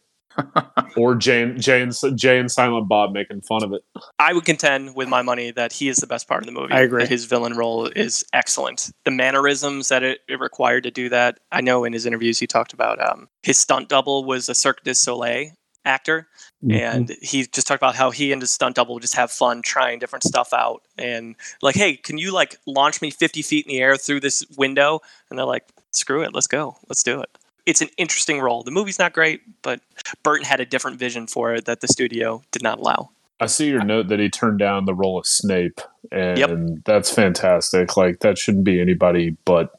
[0.97, 3.81] or Jane, Jane, Jay and Silent Bob making fun of it.
[4.19, 6.71] I would contend with my money that he is the best part of the movie.
[6.71, 7.01] I agree.
[7.03, 8.91] That his villain role is excellent.
[9.05, 11.39] The mannerisms that it, it required to do that.
[11.51, 14.83] I know in his interviews he talked about um, his stunt double was a Cirque
[14.83, 15.51] du Soleil
[15.85, 16.27] actor.
[16.63, 16.71] Mm-hmm.
[16.77, 19.61] And he just talked about how he and his stunt double would just have fun
[19.61, 20.81] trying different stuff out.
[20.97, 24.43] And like, hey, can you like launch me 50 feet in the air through this
[24.57, 24.99] window?
[25.29, 27.29] And they're like, screw it, let's go, let's do it.
[27.65, 28.63] It's an interesting role.
[28.63, 29.79] The movie's not great, but
[30.23, 33.09] Burton had a different vision for it that the studio did not allow.
[33.39, 35.79] I see your note that he turned down the role of Snape,
[36.11, 36.49] and Yep.
[36.83, 37.95] that's fantastic.
[37.95, 39.71] Like that shouldn't be anybody but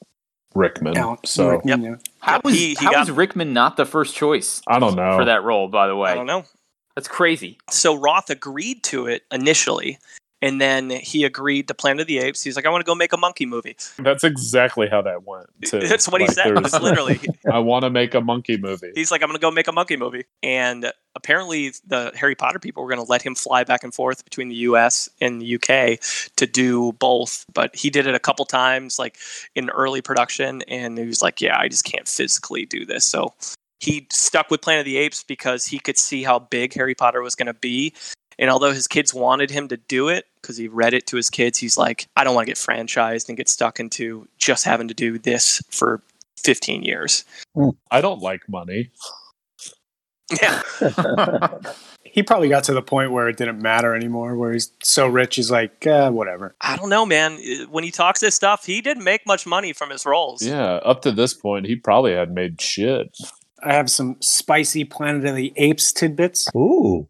[0.54, 0.96] Rickman.
[0.96, 1.94] Alan so Rickman, yeah.
[2.20, 5.16] How was he- he how got- was Rickman not the first choice I don't know.
[5.18, 5.68] for that role?
[5.68, 6.44] By the way, I don't know.
[7.00, 7.58] That's crazy.
[7.70, 9.98] so Roth agreed to it initially,
[10.42, 12.42] and then he agreed to Planet of the Apes.
[12.42, 13.76] He's like, I want to go make a monkey movie.
[13.98, 15.46] That's exactly how that went.
[15.64, 15.80] too.
[15.80, 16.56] That's what he said.
[16.56, 17.20] there's- Literally,
[17.50, 18.92] I want to make a monkey movie.
[18.94, 20.24] he's like, I'm going to go make a monkey movie.
[20.42, 24.24] And apparently, the Harry Potter people were going to let him fly back and forth
[24.24, 25.08] between the U.S.
[25.20, 25.98] and the U.K.
[26.36, 27.44] to do both.
[27.52, 29.18] But he did it a couple times, like
[29.54, 33.04] in early production, and he was like, Yeah, I just can't physically do this.
[33.04, 33.34] So
[33.80, 37.22] he stuck with Planet of the Apes because he could see how big Harry Potter
[37.22, 37.94] was going to be.
[38.38, 41.28] And although his kids wanted him to do it because he read it to his
[41.28, 44.88] kids, he's like, I don't want to get franchised and get stuck into just having
[44.88, 46.02] to do this for
[46.38, 47.24] 15 years.
[47.90, 48.90] I don't like money.
[50.40, 50.62] Yeah.
[52.12, 55.36] He probably got to the point where it didn't matter anymore, where he's so rich,
[55.36, 56.56] he's like, uh, whatever.
[56.60, 57.38] I don't know, man.
[57.70, 60.42] When he talks this stuff, he didn't make much money from his roles.
[60.42, 63.16] Yeah, up to this point, he probably had made shit.
[63.62, 66.48] I have some spicy Planet of the Apes tidbits.
[66.56, 67.08] Ooh.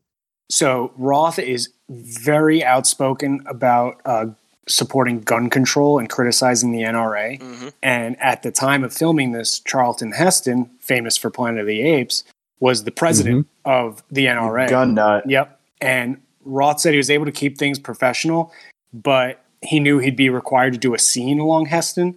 [0.50, 4.26] So Roth is very outspoken about uh,
[4.68, 7.40] supporting gun control and criticizing the NRA.
[7.40, 11.82] hmm And at the time of filming this, Charlton Heston, famous for Planet of the
[11.82, 12.24] Apes,
[12.60, 14.68] was the president of the NRA.
[14.68, 15.28] Gun nut.
[15.28, 15.60] Yep.
[15.80, 18.52] And Roth said he was able to keep things professional,
[18.92, 22.16] but he knew he'd be required to do a scene along Heston.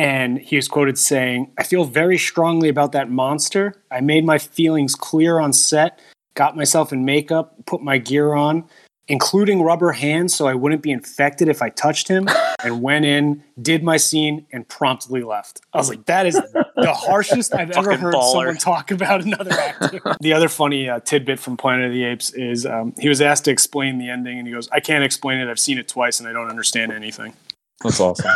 [0.00, 3.74] And he was quoted saying, I feel very strongly about that monster.
[3.90, 6.00] I made my feelings clear on set,
[6.32, 8.64] got myself in makeup, put my gear on,
[9.08, 12.26] including rubber hands so I wouldn't be infected if I touched him,
[12.64, 15.60] and went in, did my scene, and promptly left.
[15.74, 16.36] I was like, that is
[16.76, 18.32] the harshest I've ever heard baller.
[18.32, 20.16] someone talk about another actor.
[20.22, 23.44] the other funny uh, tidbit from Planet of the Apes is um, he was asked
[23.44, 25.50] to explain the ending, and he goes, I can't explain it.
[25.50, 27.34] I've seen it twice, and I don't understand anything.
[27.82, 28.30] That's awesome.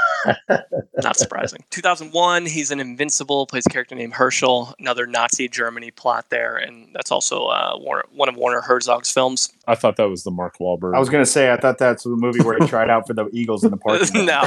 [1.03, 1.65] Not surprising.
[1.71, 6.89] 2001, he's an Invincible, plays a character named Herschel, another Nazi Germany plot there, and
[6.95, 9.53] that's also uh, Werner, one of Werner Herzog's films.
[9.67, 10.97] I thought that was the Mark Wahlberg.
[10.97, 13.29] I was gonna say I thought that's the movie where he tried out for the
[13.33, 14.01] Eagles in the park.
[14.15, 14.45] no,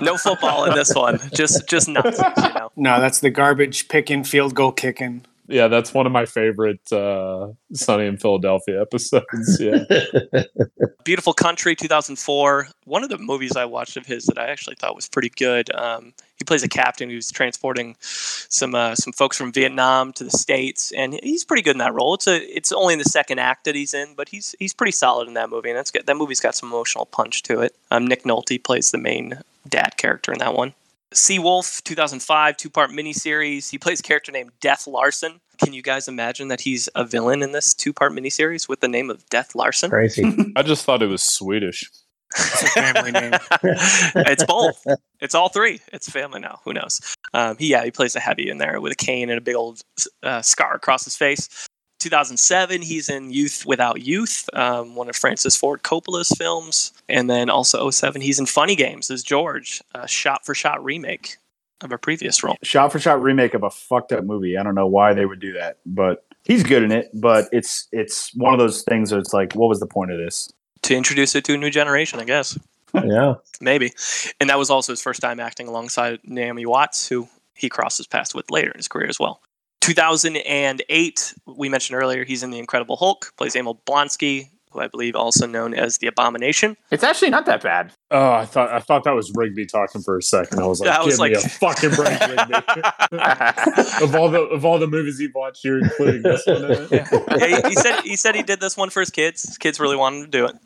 [0.00, 1.20] no football in this one.
[1.32, 2.72] Just just Nazis, you know.
[2.82, 5.24] No, that's the garbage picking, field goal kicking.
[5.52, 9.60] Yeah, that's one of my favorite uh, Sunny in Philadelphia episodes.
[9.60, 9.84] Yeah,
[11.04, 12.68] Beautiful Country, 2004.
[12.84, 15.72] One of the movies I watched of his that I actually thought was pretty good.
[15.74, 20.30] Um, he plays a captain who's transporting some uh, some folks from Vietnam to the
[20.30, 22.14] states, and he's pretty good in that role.
[22.14, 24.92] It's a it's only in the second act that he's in, but he's he's pretty
[24.92, 26.06] solid in that movie, and that's good.
[26.06, 27.76] That movie's got some emotional punch to it.
[27.90, 29.38] Um, Nick Nolte plays the main
[29.68, 30.74] dad character in that one.
[31.12, 33.70] Seawolf, 2005, two part miniseries.
[33.70, 35.40] He plays a character named Death Larsen.
[35.62, 38.88] Can you guys imagine that he's a villain in this two part miniseries with the
[38.88, 39.90] name of Death Larsen?
[39.90, 40.24] Crazy.
[40.56, 41.90] I just thought it was Swedish.
[42.34, 43.32] It's a family name.
[43.62, 44.82] it's both.
[45.20, 45.80] It's all three.
[45.92, 46.60] It's family now.
[46.64, 47.00] Who knows?
[47.34, 49.54] Um, he yeah, he plays a heavy in there with a cane and a big
[49.54, 49.82] old
[50.22, 51.68] uh, scar across his face.
[52.02, 57.48] 2007, he's in Youth Without Youth, um, one of Francis Ford Coppola's films, and then
[57.48, 61.36] also 07, he's in Funny Games as George, a shot-for-shot remake
[61.82, 62.56] of a previous role.
[62.62, 64.56] Shot for shot remake of a fucked up movie.
[64.56, 67.10] I don't know why they would do that, but he's good in it.
[67.12, 70.18] But it's it's one of those things where it's like, what was the point of
[70.18, 70.52] this?
[70.82, 72.58] To introduce it to a new generation, I guess.
[72.94, 73.34] yeah.
[73.60, 73.92] Maybe.
[74.40, 78.34] And that was also his first time acting alongside Naomi Watts, who he crosses paths
[78.34, 79.40] with later in his career as well.
[79.82, 85.14] 2008, we mentioned earlier, he's in The Incredible Hulk, plays Emil Blonsky, who I believe
[85.14, 86.76] also known as the Abomination.
[86.90, 87.92] It's actually not that bad.
[88.10, 90.60] Oh, I thought I thought that was Rigby talking for a second.
[90.60, 94.30] I was like, Yeah, I "Give was me like- a fucking break, Rigby." of all
[94.30, 96.64] the of all the movies you've watched, you're including this one.
[96.64, 96.90] In it?
[96.92, 99.42] Yeah, he, he said he said he did this one for his kids.
[99.42, 100.56] His kids really wanted to do it.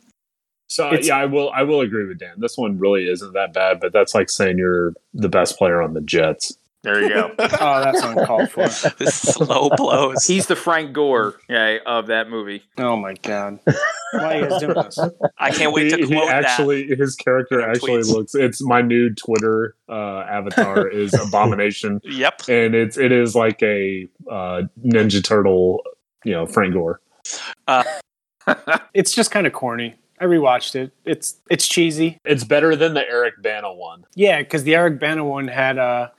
[0.69, 2.35] So It's- yeah, I will I will agree with Dan.
[2.37, 5.93] This one really isn't that bad, but that's like saying you're the best player on
[5.93, 6.55] the Jets.
[6.83, 7.31] There you go.
[7.59, 8.69] Oh, that's uncalled for.
[9.09, 10.25] Slow blows.
[10.25, 12.63] He's the Frank Gore yeah, of that movie.
[12.77, 13.59] Oh my god.
[14.13, 14.99] Why are you doing this?
[15.37, 18.13] I can't wait to he, he quote actually his character actually tweets.
[18.13, 21.99] looks it's my new Twitter uh, avatar is Abomination.
[22.03, 22.43] Yep.
[22.47, 25.81] And it's it is like a uh, Ninja Turtle,
[26.23, 27.01] you know, Frank Gore.
[28.93, 29.95] It's just kind of corny.
[30.19, 30.91] I rewatched it.
[31.05, 32.19] It's it's cheesy.
[32.25, 34.05] It's better than the Eric Bana one.
[34.15, 36.09] Yeah, because the Eric Bana one had uh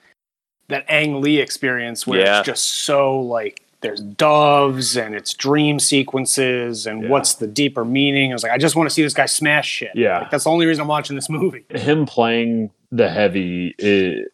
[0.68, 2.38] that Ang Lee experience where Yeah.
[2.40, 7.08] it's just so like there's doves and it's dream sequences and Yeah.
[7.10, 8.32] what's the deeper meaning.
[8.32, 9.92] I was like, I just want to see this guy smash shit.
[9.94, 10.18] Yeah.
[10.20, 11.64] Like, that's the only reason I'm watching this movie.
[11.74, 14.32] Him playing the heavy, it,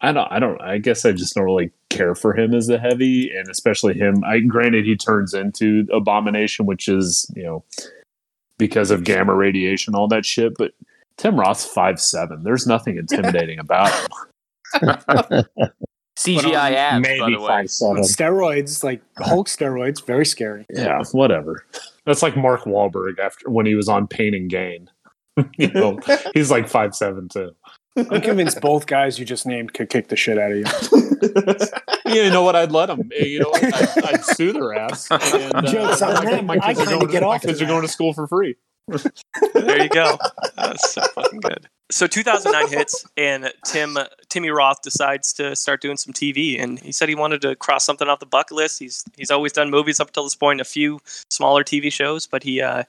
[0.00, 2.78] I don't, I don't, I guess I just don't really care for him as the
[2.78, 4.24] heavy, and especially him.
[4.24, 7.62] I granted he turns into Abomination, which is you know
[8.56, 10.72] because of gamma radiation, all that shit, but.
[11.16, 12.44] Tim Roth's five seven.
[12.44, 14.08] There's nothing intimidating about him.
[16.18, 17.46] CGI abs, by Maybe the way.
[17.48, 18.02] five But seven.
[18.02, 20.66] steroids, like Hulk steroids, very scary.
[20.70, 21.64] Yeah, whatever.
[22.04, 24.90] That's like Mark Wahlberg after when he was on Pain and Gain.
[25.56, 25.98] you know,
[26.34, 27.52] he's like five seven too.
[27.96, 30.64] I'm convinced both guys you just named could kick the shit out of you.
[32.06, 32.56] Yeah, you know what?
[32.56, 33.08] I'd let them.
[33.20, 33.52] You know.
[33.54, 35.06] I'd, I'd sue their ass.
[35.12, 36.46] And, uh, Joke's on them.
[36.46, 38.12] My I kids, are kinda going, get my off kids of are going to school
[38.12, 38.56] for free.
[39.54, 40.18] There you go.
[40.56, 41.68] That's so fucking good.
[41.90, 46.92] So 2009 hits, and Tim Timmy Roth decides to start doing some TV, and he
[46.92, 48.78] said he wanted to cross something off the bucket list.
[48.78, 52.42] He's he's always done movies up until this point, a few smaller TV shows, but
[52.44, 52.84] he uh,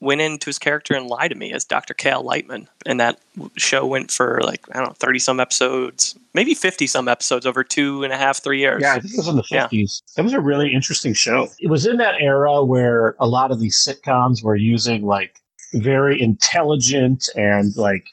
[0.00, 1.94] went into his character and Lie to Me as Dr.
[1.94, 3.20] Cal Lightman, and that
[3.56, 7.62] show went for like I don't know 30 some episodes, maybe 50 some episodes over
[7.62, 8.82] two and a half, three years.
[8.82, 9.62] Yeah, I think it was in the Yeah.
[9.62, 10.02] fifties.
[10.18, 11.48] It was a really interesting show.
[11.60, 15.36] It was in that era where a lot of these sitcoms were using like
[15.74, 18.04] very intelligent and like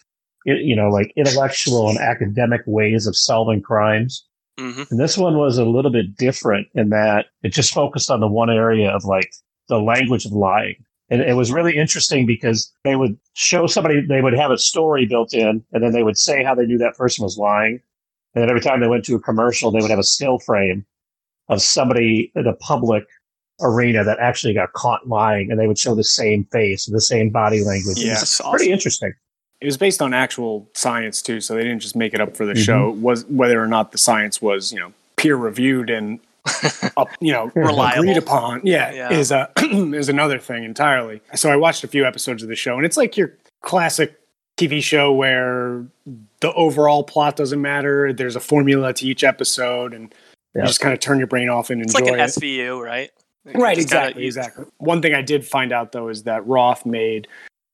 [0.46, 4.26] you know like intellectual and academic ways of solving crimes.
[4.58, 8.20] hmm And this one was a little bit different in that it just focused on
[8.20, 9.32] the one area of like
[9.68, 10.76] the language of lying.
[11.12, 15.06] And it was really interesting because they would show somebody, they would have a story
[15.08, 17.80] built in, and then they would say how they knew that person was lying.
[18.36, 20.86] And then every time they went to a commercial, they would have a still frame
[21.48, 23.06] of somebody in a public
[23.62, 27.32] arena that actually got caught lying, and they would show the same face, the same
[27.32, 27.98] body language.
[27.98, 29.14] Was Yes, pretty interesting.
[29.62, 32.45] It was based on actual science too, so they didn't just make it up for
[32.45, 32.66] the Mhm.
[32.66, 32.89] show.
[32.89, 36.20] It was whether or not the science was, you know, peer reviewed and
[36.97, 38.03] up, you know, Reliable.
[38.03, 38.62] agreed upon.
[38.64, 39.14] Yeah, Yeah.
[39.14, 41.22] is a is another thing entirely.
[41.36, 44.16] So I watched a few episodes of the show, and it's like your classic
[44.57, 45.84] TV show where
[46.39, 48.14] the overall plot doesn't matter.
[48.14, 50.14] There's a formula to each episode, and
[50.55, 50.62] Yeah.
[50.62, 52.30] you just kind of turn your brain off and It's enjoy like an it.
[52.30, 53.12] SVU, right?
[53.45, 54.66] You Right, just gotta- exactly, exactly.
[54.78, 57.28] One thing I did find out though is that Roth made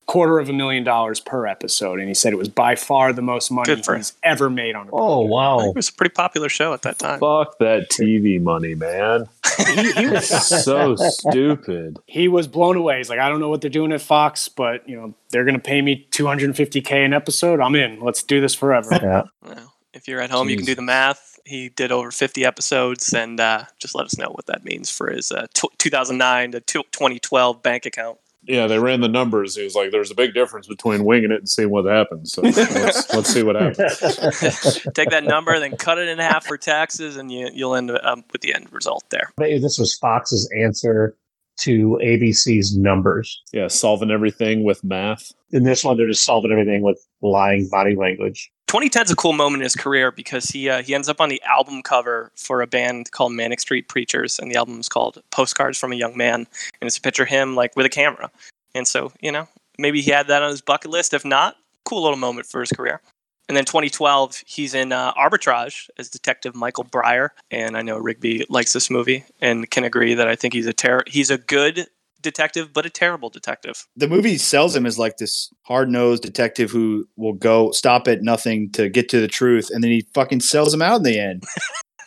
[0.05, 3.21] quarter of a million dollars per episode, and he said it was by far the
[3.21, 5.59] most money Good for he's ever made on a Oh wow!
[5.69, 7.19] It was a pretty popular show at that time.
[7.19, 9.27] Fuck that TV money, man.
[9.57, 11.97] he, he was so stupid.
[12.07, 12.97] he was blown away.
[12.97, 15.55] He's like, I don't know what they're doing at Fox, but you know they're going
[15.55, 17.59] to pay me 250k an episode.
[17.59, 17.99] I'm in.
[18.01, 18.89] Let's do this forever.
[18.91, 19.23] Yeah.
[19.41, 21.39] Well, if you're at home, you can do the math.
[21.45, 25.11] He did over 50 episodes, and uh, just let us know what that means for
[25.11, 28.17] his uh, tw 2009 to tw 2012 bank account.
[28.47, 29.55] Yeah, they ran the numbers.
[29.55, 32.41] He was like, "There's a big difference between winging it and seeing what happens." So
[32.41, 33.99] let's, let's see what happens.
[34.93, 37.91] Take that number, and then cut it in half for taxes, and you, you'll end
[37.91, 39.31] up um, with the end result there.
[39.39, 41.17] Maybe this was Fox's answer
[41.61, 43.41] to ABC's numbers.
[43.51, 45.31] Yeah, solving everything with math.
[45.51, 48.51] In this one, they're just solving everything with lying body language.
[48.75, 51.29] 2010 is a cool moment in his career because he uh, he ends up on
[51.29, 55.23] the album cover for a band called Manic Street Preachers, and the album is called
[55.31, 56.47] Postcards from a Young Man, and
[56.81, 58.29] it's a picture of him like with a camera.
[58.73, 59.47] And so, you know,
[59.79, 61.13] maybe he had that on his bucket list.
[61.13, 61.55] If not,
[61.85, 62.99] cool little moment for his career.
[63.47, 68.45] And then 2012, he's in uh, Arbitrage as Detective Michael Bryer, and I know Rigby
[68.49, 71.87] likes this movie and can agree that I think he's a ter- he's a good
[72.25, 73.87] detective, but a terrible detective.
[73.95, 78.21] the movie sells him as like this hard nosed detective who will go stop at
[78.21, 81.17] nothing to get to the truth, and then he fucking sells him out in the
[81.19, 81.43] end.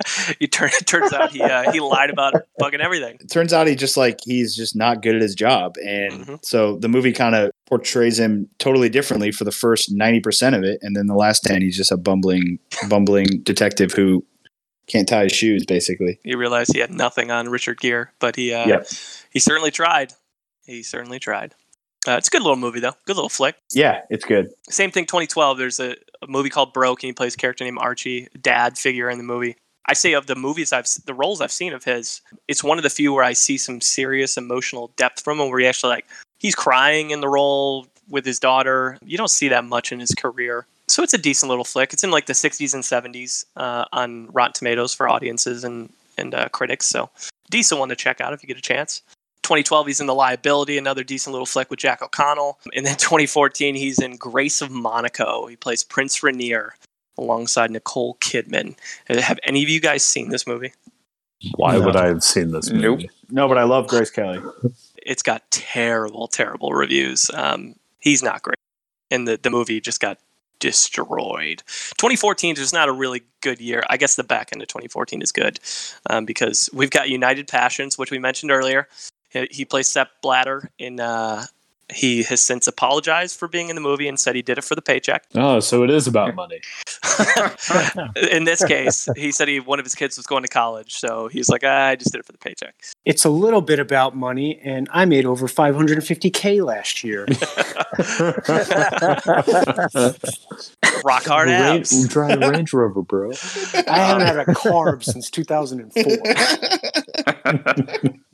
[0.39, 3.17] It, turn, it turns out he uh, he lied about fucking everything.
[3.21, 6.45] It turns out he just like he's just not good at his job, and Mhm.
[6.45, 10.63] so the movie kind of portrays him totally differently for the first ninety percent of
[10.63, 14.25] it, and then the last ten, he's just a bumbling, bumbling detective who
[14.87, 16.21] can't tie his shoes, basically.
[16.23, 18.89] he realized he had nothing on Richard Gere, but he uh, Yep.
[19.39, 20.15] He certainly tried.
[20.67, 21.55] He certainly tried.
[22.09, 22.95] Uh, it's a good little movie though.
[23.07, 23.55] Good little flick.
[23.73, 24.51] Yeah, it's good.
[24.69, 25.07] Same thing.
[25.07, 25.59] 2012.
[25.59, 29.09] There's a, a movie called Broke, and he plays a character named Archie, dad figure
[29.09, 29.57] in the movie.
[29.87, 32.83] I say of the movies I've the roles I've seen of his, it's one of
[32.83, 36.07] the few where I see some serious emotional depth from him, where he actually like
[36.41, 38.99] he's crying in the role with his daughter.
[39.05, 40.67] You don't see that much in his career.
[40.89, 41.93] So it's a decent little flick.
[41.93, 46.35] It's in like the 60s and 70s uh, on Rotten Tomatoes for audiences and and
[46.35, 46.87] uh, critics.
[46.87, 47.11] So
[47.51, 49.03] decent one to check out if you get a chance.
[49.49, 52.59] 2012, he's in The Liability, another decent little flick with Jack O'Connell.
[52.75, 55.47] And then 2014, he's in Grace of Monaco.
[55.47, 56.75] He plays Prince Rainier
[57.17, 58.77] alongside Nicole Kidman.
[59.09, 60.75] Uh, Have any of you guys seen this movie?
[61.57, 61.87] Why No.
[61.87, 62.83] would I have seen this movie?
[62.83, 63.01] Nope.
[63.31, 64.43] No, but I love Grace Kelly.
[64.99, 67.31] It's got terrible, terrible reviews.
[67.33, 68.57] Um, he's not great.
[69.11, 70.19] And the, the movie just got
[70.61, 71.63] destroyed.
[71.97, 73.83] 2014 is not a really good year.
[73.89, 75.59] I guess the back end of 2014 is good
[76.11, 78.89] um, because we've got United Passions, which we mentioned earlier.
[79.31, 81.01] He, he plays Sepp Blatter in.
[81.01, 81.45] Uh,
[81.91, 84.75] he has since apologized for being in the movie and said he did it for
[84.75, 85.25] the paycheck.
[85.35, 86.61] Oh, so it is about money.
[88.31, 91.29] in this case, he said he one of his kids was going to college, so
[91.29, 92.75] he's like, ah, I just did it for the paycheck.
[93.05, 97.25] It's a little bit about money, and I made over 550k last year.
[101.05, 102.09] Rock hard Range, abs.
[102.09, 103.31] drive a Range Rover, bro.
[103.89, 106.05] I haven't had a carb since 2004.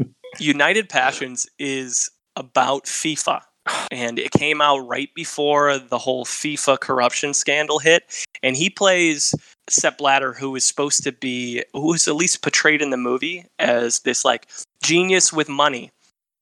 [0.41, 3.43] United Passions is about FIFA.
[3.91, 8.26] And it came out right before the whole FIFA corruption scandal hit.
[8.43, 9.35] And he plays
[9.70, 13.47] Sepp Blatter, who is supposed to be, who is at least portrayed in the movie
[13.59, 14.49] as this like
[14.82, 15.91] genius with money.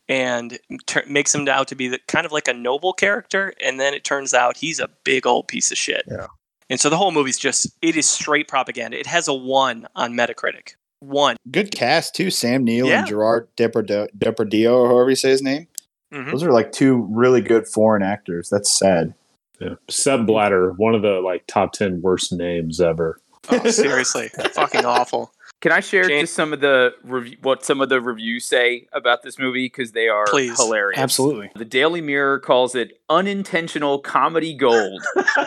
[0.09, 3.55] And ter- makes him out to be the, kind of like a noble character.
[3.64, 6.03] And then it turns out he's a big old piece of shit.
[6.11, 6.26] Yeah.
[6.68, 8.99] And so the whole movie's just, it is straight propaganda.
[8.99, 10.74] It has a one on Metacritic.
[11.03, 11.36] One.
[11.50, 12.30] Good cast too.
[12.30, 13.00] Sam Neill Yeah.
[13.00, 15.66] and Gerard Depardieu, Depardieu, or however you say his name.
[16.12, 16.30] Mhm.
[16.30, 18.48] Those are like two really good foreign actors.
[18.48, 19.14] That's sad.
[19.61, 19.74] Yeah.
[19.88, 23.18] Sepp Blatter, one of the like top ten worst names ever.
[23.50, 24.28] Oh, seriously.
[24.53, 25.32] Fucking awful.
[25.61, 28.86] Can I share Jane- just some of the rev- what some of the reviews say
[28.92, 30.57] about this movie because they are Please.
[30.61, 30.98] hilarious.
[31.00, 31.50] Absolutely.
[31.55, 35.03] The Daily Mirror calls it unintentional comedy gold,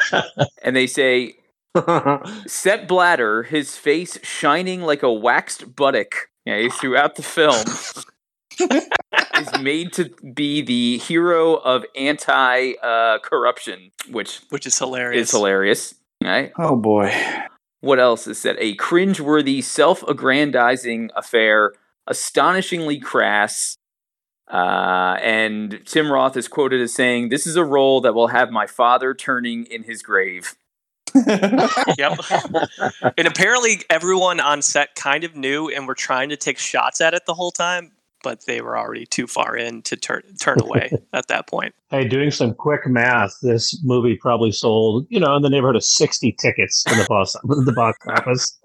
[0.63, 1.35] and they say
[2.47, 7.65] Sepp Blatter, his face shining like a waxed buttock okay, throughout the film,
[9.39, 15.27] is made to be the hero of anti uh, corruption, which Which is hilarious.
[15.29, 15.95] is hilarious.
[16.23, 16.51] Right?
[16.57, 17.13] Oh boy.
[17.81, 18.55] What else is said?
[18.59, 21.73] A cringeworthy, self aggrandizing affair,
[22.07, 23.77] astonishingly crass.
[24.51, 28.49] Uh, and Tim Roth is quoted as saying, This is a role that will have
[28.51, 30.55] my father turning in his grave.
[31.97, 32.19] Yep.
[33.17, 37.13] and apparently everyone on set kind of knew and were trying to take shots at
[37.13, 37.91] it the whole time,
[38.23, 41.73] but they were already too far in to turn turn away at that point.
[41.89, 45.83] Hey, doing some quick math, this movie probably sold, you know, in the neighborhood of
[45.83, 48.59] 60 tickets in the box, the box office.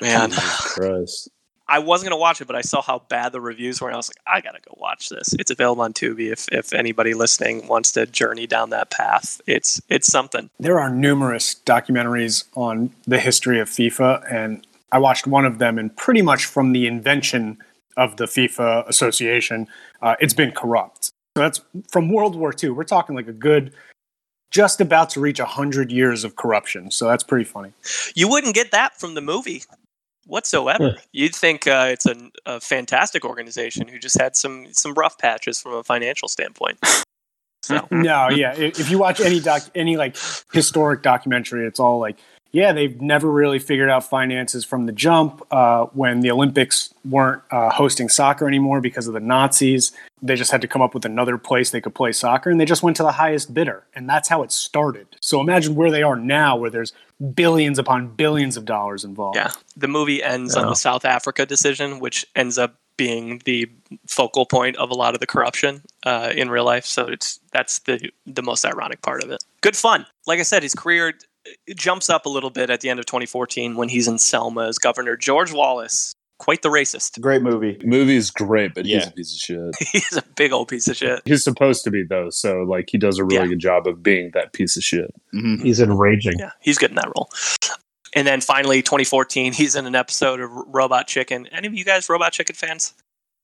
[0.00, 1.30] Man, Christ.
[1.66, 3.98] I wasn't gonna watch it, but I saw how bad the reviews were, and I
[3.98, 5.32] was like, I gotta go watch this.
[5.34, 9.40] It's available on Tubi if if anybody listening wants to journey down that path.
[9.46, 10.50] It's it's something.
[10.60, 15.78] There are numerous documentaries on the history of FIFA, and I watched one of them,
[15.78, 17.58] and pretty much from the invention
[17.96, 19.66] of the FIFA Association,
[20.02, 21.06] uh, it's been corrupt.
[21.36, 21.60] So that's
[21.90, 22.70] from World War II.
[22.70, 23.72] We're talking like a good,
[24.50, 26.90] just about to reach 100 years of corruption.
[26.90, 27.72] So that's pretty funny.
[28.14, 29.62] You wouldn't get that from the movie
[30.26, 30.96] whatsoever.
[31.12, 32.16] You'd think uh, it's a,
[32.46, 36.78] a fantastic organization who just had some some rough patches from a financial standpoint.
[37.62, 38.54] So No, yeah.
[38.56, 40.16] If you watch any doc, any like
[40.52, 42.18] historic documentary, it's all like,
[42.54, 45.44] yeah, they've never really figured out finances from the jump.
[45.50, 49.90] Uh, when the Olympics weren't uh, hosting soccer anymore because of the Nazis,
[50.22, 52.64] they just had to come up with another place they could play soccer, and they
[52.64, 55.08] just went to the highest bidder, and that's how it started.
[55.20, 56.92] So imagine where they are now, where there's
[57.34, 59.36] billions upon billions of dollars involved.
[59.36, 63.68] yeah, the movie ends on the South Africa decision, which ends up being the
[64.06, 66.86] focal point of a lot of the corruption uh, in real life.
[66.86, 69.42] So it's that's the the most ironic part of it.
[69.60, 70.06] Good fun.
[70.28, 71.24] Like I said, his career it
[71.74, 74.78] jumps up a little bit at the end of 2014 when he's in Selma as
[74.78, 75.16] governor.
[75.16, 77.20] George Wallace, quite the racist.
[77.20, 77.78] Great movie.
[77.84, 79.88] Movie's great, but he's a piece of shit.
[79.92, 81.22] He's a big old piece of shit.
[81.24, 83.46] He's supposed to be though, so like he does a really Yeah.
[83.46, 85.12] good job of being that piece of shit.
[85.34, 85.62] Mhm.
[85.62, 86.38] He's enraging.
[86.38, 87.30] Yeah, he's good in that role.
[88.16, 91.48] And then finally, 2014, he's in an episode of Robot Chicken.
[91.48, 92.94] Any of you guys Robot Chicken fans?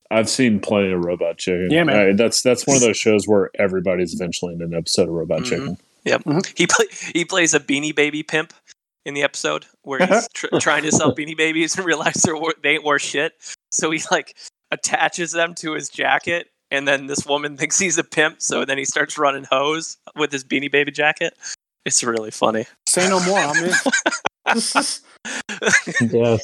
[0.09, 1.69] I've seen plenty of Robot Chicken.
[1.71, 2.15] Yeah, man.
[2.17, 5.45] That's that's one of those shows where everybody's eventually in an episode of Robot Mhm.
[5.45, 5.77] Chicken.
[6.03, 6.23] Yep.
[6.23, 6.39] Mm-hmm.
[6.55, 8.53] He play, he plays a Beanie Baby pimp
[9.05, 12.55] in the episode where he's tr- trying to sell Beanie Babies and realizes they're, wor-
[12.61, 13.33] they ain't worth shit.
[13.71, 14.35] So he like
[14.71, 18.41] attaches them to his jacket, and then this woman thinks he's a pimp.
[18.41, 21.37] So then he starts running hose with his Beanie Baby jacket.
[21.85, 22.65] It's really funny.
[22.87, 23.39] Say no more.
[23.39, 23.73] I'm in.
[24.47, 25.01] Yes.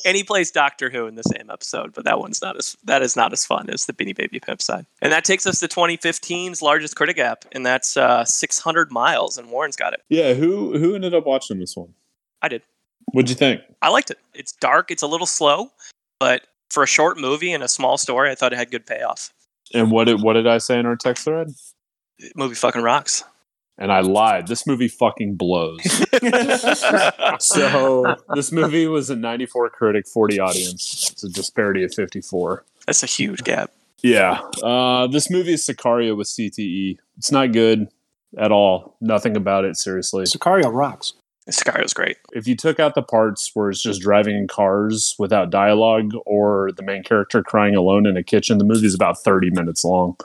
[0.06, 3.02] and he plays Doctor Who in the same episode, but that one's not as that
[3.02, 4.86] is not as fun as the Beanie Baby Pimp side.
[5.02, 9.38] And that takes us to 2015's largest critic app, and that's uh, 600 miles.
[9.38, 10.02] And Warren's got it.
[10.10, 11.93] Yeah, who who ended up watching this one?
[12.41, 12.62] I did.
[13.14, 13.62] What'd you think?
[13.82, 14.20] I liked it.
[14.34, 14.91] It's dark.
[14.91, 15.72] It's a little slow,
[16.20, 19.32] but for a short movie and a small story, I thought it had good payoff.
[19.74, 21.50] And what did what did I say in our text thread?
[22.36, 23.24] Movie fucking rocks.
[23.78, 24.47] And I lied.
[24.47, 25.84] This movie fucking blows.
[27.39, 31.09] so this movie was a 94 critic, 40 audience.
[31.11, 32.63] It's a disparity of 54.
[32.88, 33.71] That's a huge gap.
[34.01, 34.41] Yeah.
[34.63, 36.97] Uh, this movie is Sicario with CTE.
[37.17, 37.88] It's not good
[38.38, 38.95] at all.
[38.99, 40.23] Nothing about it, seriously.
[40.23, 41.13] Sicario rocks.
[41.49, 42.17] Sicario's great.
[42.34, 46.71] If you took out the parts where it's just driving in cars without dialogue or
[46.75, 50.17] the main character crying alone in a kitchen, the movie's about 30 minutes long.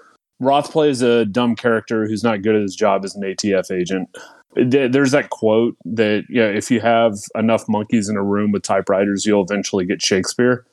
[0.43, 4.09] Roth plays a dumb character who's not good at his job as an ATF agent.
[4.57, 9.25] There's that quote that yeah, if you have enough monkeys in a room with typewriters,
[9.25, 10.67] you'll eventually get Shakespeare.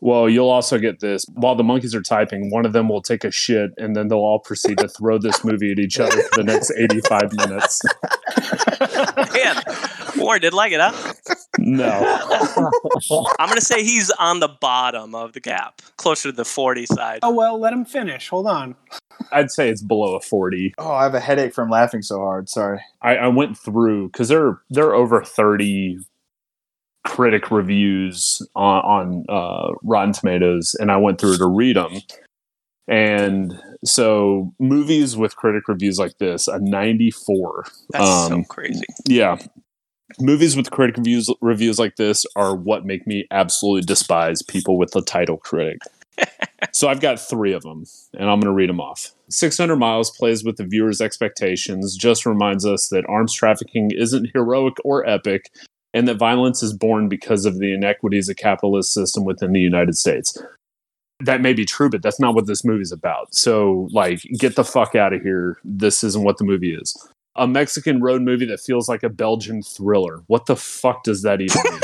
[0.00, 1.24] Well, you'll also get this.
[1.34, 4.18] While the monkeys are typing, one of them will take a shit, and then they'll
[4.18, 7.82] all proceed to throw this movie at each other for the next 85 minutes.
[9.34, 9.62] Man,
[10.16, 11.14] Warren did like it, huh?
[11.58, 12.20] No.
[13.38, 17.20] I'm gonna say he's on the bottom of the gap, closer to the 40 side.
[17.22, 18.28] Oh well, let him finish.
[18.28, 18.76] Hold on.
[19.32, 20.74] I'd say it's below a 40.
[20.78, 22.48] Oh, I have a headache from laughing so hard.
[22.48, 22.80] Sorry.
[23.02, 26.00] I, I went through because they're, they're over 30
[27.06, 32.00] critic reviews on, on uh, Rotten Tomatoes, and I went through to read them.
[32.88, 37.64] And so, movies with critic reviews like this, a 94.
[37.90, 38.84] That's so Um, crazy.
[39.06, 39.38] Yeah.
[40.20, 44.92] Movies with critic reviews reviews like this are what make me absolutely despise people with
[44.92, 45.78] the title critic.
[46.72, 47.84] so I've got three of them,
[48.14, 49.12] and I'm going to read them off.
[49.30, 54.74] 600 Miles plays with the viewer's expectations, just reminds us that arms trafficking isn't heroic
[54.84, 55.50] or epic,
[55.96, 59.96] and that violence is born because of the inequities of capitalist system within the United
[59.96, 60.36] States.
[61.20, 63.34] That may be true, but that's not what this movie's about.
[63.34, 65.58] So, like, get the fuck out of here.
[65.64, 66.94] This isn't what the movie is
[67.36, 70.22] a Mexican road movie that feels like a Belgian thriller.
[70.26, 71.80] What the fuck does that even mean?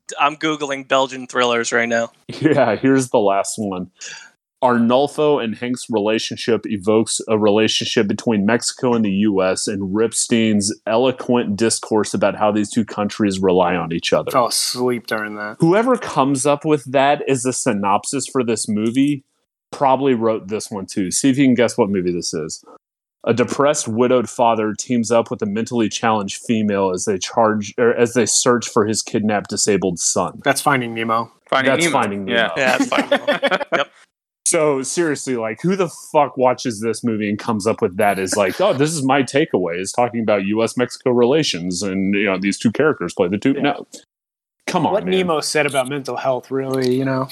[0.18, 2.12] I'm googling Belgian thrillers right now.
[2.28, 3.90] yeah, here's the last one.
[4.62, 11.56] Arnulfo and Hank's relationship evokes a relationship between Mexico and the US and Ripstein's eloquent
[11.56, 14.30] discourse about how these two countries rely on each other.
[14.30, 15.56] Fell asleep during that.
[15.60, 19.24] Whoever comes up with that as a synopsis for this movie
[19.70, 21.10] probably wrote this one too.
[21.10, 22.62] See if you can guess what movie this is.
[23.24, 27.94] A depressed widowed father teams up with a mentally challenged female as they charge or
[27.94, 30.40] as they search for his kidnapped disabled son.
[30.42, 31.30] That's Finding Nemo.
[31.46, 31.98] Finding That's Nemo.
[31.98, 32.38] Finding Nemo.
[32.38, 32.50] Yeah.
[32.56, 33.80] Yeah, that's fine.
[34.50, 38.34] So seriously, like who the fuck watches this movie and comes up with that is
[38.36, 42.36] like, oh, this is my takeaway is talking about US Mexico relations and you know,
[42.36, 43.62] these two characters play the two Yeah.
[43.62, 43.86] no.
[44.66, 45.12] Come on, what man.
[45.12, 47.28] Nemo said about mental health, really, you know,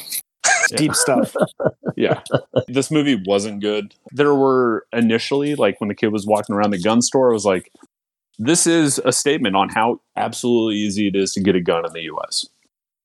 [0.77, 1.35] deep stuff.
[1.97, 2.21] yeah.
[2.69, 3.97] This movie wasn't good.
[4.13, 7.45] There were initially, like when the kid was walking around the gun store, I was
[7.45, 7.69] like,
[8.39, 11.93] this is a statement on how absolutely easy it is to get a gun in
[11.93, 12.47] the US.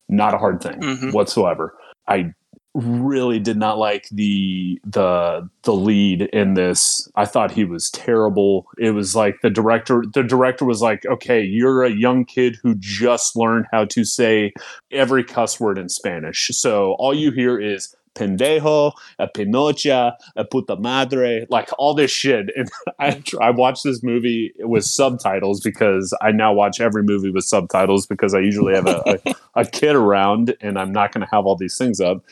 [0.08, 1.14] Not a hard thing Mhm.
[1.14, 1.76] whatsoever.
[2.08, 2.34] I
[2.74, 7.08] really did not like the the the lead in this.
[7.16, 8.68] I thought he was terrible.
[8.78, 12.76] It was like the director the director was like, "Okay, you're a young kid who
[12.76, 14.54] just learned how to say
[14.92, 16.50] every cuss word in Spanish.
[16.54, 22.50] So all you hear is pendejo, a pinocha, a puta madre, like all this shit.
[22.56, 22.70] And
[23.00, 23.42] I, mm-hmm.
[23.42, 28.34] I watched this movie with subtitles because I now watch every movie with subtitles because
[28.34, 31.56] I usually have a, a, a kid around and I'm not going to have all
[31.56, 32.24] these things up.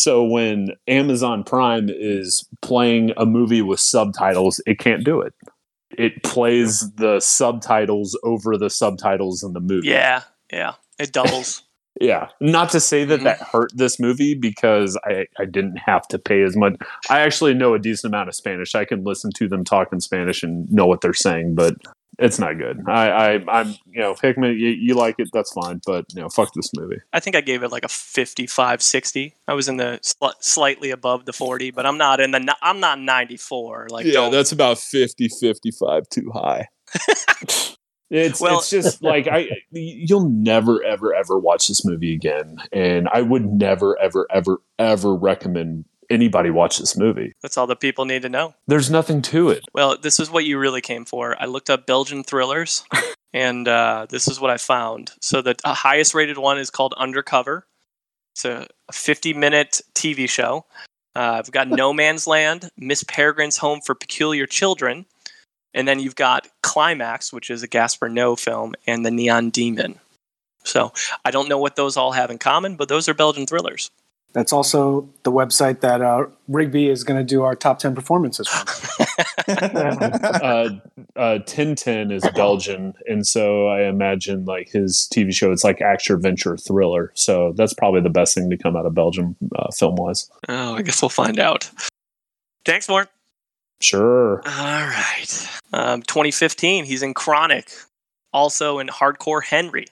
[0.00, 5.32] So when Amazon Prime is playing a movie with subtitles, it can't do it.
[5.96, 9.88] It plays the subtitles over the subtitles in the movie.
[9.88, 10.22] yeah,
[10.52, 10.74] yeah.
[10.98, 11.62] It doubles.
[12.00, 12.30] Yeah.
[12.40, 13.56] Not to say that that mm-hmm.
[13.56, 16.74] hurt this movie because I, I didn't have to pay as much.
[17.08, 18.74] I actually know a decent amount of Spanish.
[18.74, 21.74] I can listen to them talk in Spanish and know what they're saying, but
[22.18, 22.80] it's not good.
[22.88, 26.28] I, I I'm you know, Hickman, you, you like it, that's fine, but you know,
[26.28, 27.00] fuck this movie.
[27.12, 29.34] I think I gave it like a 55, 60.
[29.48, 32.56] I was in the sli- slightly above the 40, but I'm not in the.
[32.62, 33.88] I'm not 94.
[33.90, 36.68] Like, don't- that's about 50, 55 too high.
[38.10, 43.08] It's Well- it's just like I you'll never ever ever watch this movie again, and
[43.12, 47.32] I would never ever ever ever recommend anybody watch this movie.
[47.42, 48.54] that's all the people need to know.
[48.66, 49.64] There's nothing to it.
[49.72, 51.36] Well, this is what you really came for.
[51.40, 52.84] I looked up Belgian thrillers,
[53.32, 55.12] and uh, this is what I found.
[55.20, 57.66] So the uh, highest rated one is called Undercover.
[58.34, 60.64] It's a 50 minute TV show.
[61.16, 65.06] Uh, I've got No Man's Land, Miss Peregrine's Home for Peculiar Children,
[65.72, 70.00] and then you've got Climax, which is a Gaspar Noé film, and The Neon Demon.
[70.64, 70.92] So
[71.24, 73.90] I don't know what those all have in common, but those are Belgian thrillers.
[74.34, 78.48] That's also the website that uh, Rigby is going to do our top 10 performances
[78.48, 78.66] from.
[79.48, 80.70] uh,
[81.14, 86.16] uh, Tintin is Belgian, and so I imagine like his TV show, it's like action
[86.16, 87.12] adventure thriller.
[87.14, 90.28] So that's probably the best thing to come out of Belgium uh, film wise.
[90.48, 91.70] Oh, I guess we'll find out.
[92.64, 93.08] Thanks, Mort.
[93.80, 94.42] Sure.
[94.46, 95.48] All right.
[95.72, 97.70] Um, 2015, he's in Chronic,
[98.32, 99.86] also in Hardcore Henry.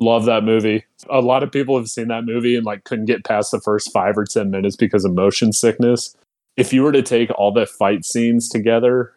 [0.00, 0.84] Love that movie.
[1.10, 3.92] A lot of people have seen that movie and like couldn't get past the first
[3.92, 6.16] five or ten minutes because of motion sickness.
[6.56, 9.12] If you were to take all the fight scenes together,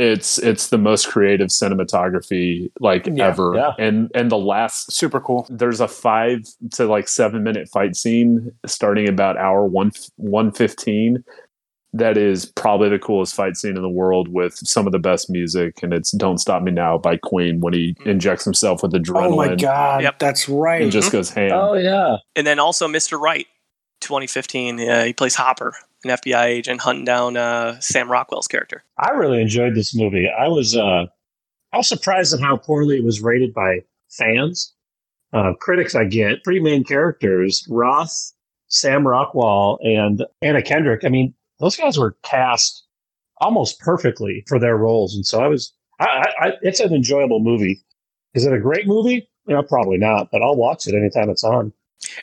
[0.00, 3.54] it's it's the most creative cinematography like Yeah, ever.
[3.54, 3.72] yeah.
[3.78, 5.46] And and the last Super cool.
[5.48, 6.40] there's a five
[6.72, 11.22] to like seven minute fight scene starting about hour one one fifteen.
[11.96, 15.30] That is probably the coolest fight scene in the world with some of the best
[15.30, 19.32] music, and it's "Don't Stop Me Now" by Queen when he injects himself with adrenaline
[19.32, 20.02] Oh my God.
[20.02, 20.18] Yep.
[20.18, 20.82] That's right.
[20.82, 21.52] and just goes ham.
[21.54, 22.16] Oh yeah.
[22.34, 23.18] And then also Mr.
[23.18, 23.46] Right,
[24.00, 24.80] 2015.
[24.80, 25.74] Uh, he plays Hopper,
[26.04, 28.82] an FBI agent hunting down uh, Sam Rockwell's character.
[28.98, 30.28] I really enjoyed this movie.
[30.28, 31.06] I was uh
[31.72, 33.80] I was surprised at how poorly it was rated by
[34.10, 34.72] fans.
[35.32, 38.32] Uh, critics I get, three main characters, Roth,
[38.68, 41.04] Sam Rockwell, and Anna Kendrick.
[41.04, 42.84] I mean, those guys were cast
[43.38, 45.14] almost perfectly for their roles.
[45.14, 47.80] And so I was I, I, I it's an enjoyable movie.
[48.34, 49.28] Is it a great movie?
[49.46, 51.72] You know, probably not, but I'll watch it anytime it's on.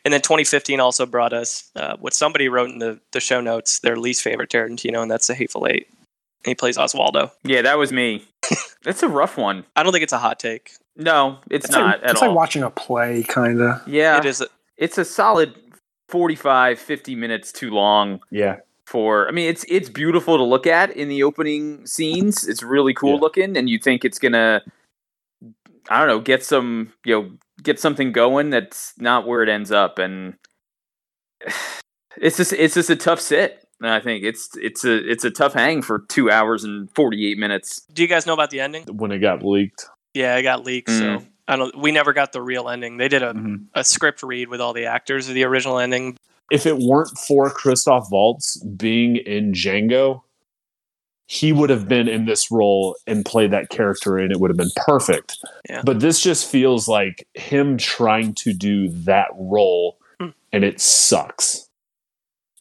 [0.05, 3.79] And then 2015 also brought us uh, what somebody wrote in the, the show notes,
[3.79, 5.87] their least favorite Tarantino, and that's The Hateful Eight.
[5.89, 7.31] And he plays Oswaldo.
[7.43, 8.25] Yeah, that was me.
[8.83, 9.63] That's a rough one.
[9.75, 10.71] I don't think it's a hot take.
[10.95, 12.29] No, it's, It's, not like, at it's all.
[12.29, 13.87] like watching a play, kind of.
[13.87, 14.41] yeah, It is.
[14.41, 14.47] A,
[14.77, 15.53] it's a solid
[16.09, 18.57] 45, 50 minutes too long Yeah,
[18.91, 22.47] for I mean it's it's beautiful to look at in the opening scenes.
[22.47, 23.21] It's really cool Yeah.
[23.21, 24.61] looking and you think it's going to
[25.89, 27.31] I don't know, get some, you know,
[27.63, 30.35] get something going that's not where it ends up and
[32.17, 33.65] it's just it's just a tough sit.
[33.83, 37.81] I think it's it's a it's a tough hang for 2 hours and 48 minutes.
[37.91, 38.83] do you guys know about the ending?
[38.91, 39.85] when it got leaked.
[40.13, 40.89] Yeah, it got leaked.
[40.91, 41.75] So I don't.
[41.75, 42.97] We never got the real ending.
[42.97, 43.65] They did a, Mhm.
[43.73, 46.15] a script read with all the actors of the original ending.
[46.51, 50.21] If it weren't for Christoph Waltz being in Django,
[51.27, 54.57] he would have been in this role and played that character, and it would have
[54.57, 55.37] been perfect.
[55.69, 55.81] Yeah.
[55.85, 60.29] But this just feels like him trying to do that role, Hmm.
[60.51, 61.67] and it sucks.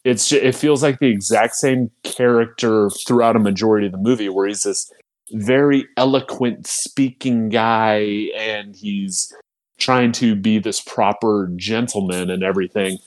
[0.03, 4.29] it's ju- it feels like the exact same character throughout a majority of the movie,
[4.29, 4.91] where he's this
[5.33, 9.31] very eloquent speaking guy, and he's
[9.77, 12.97] trying to be this proper gentleman and everything.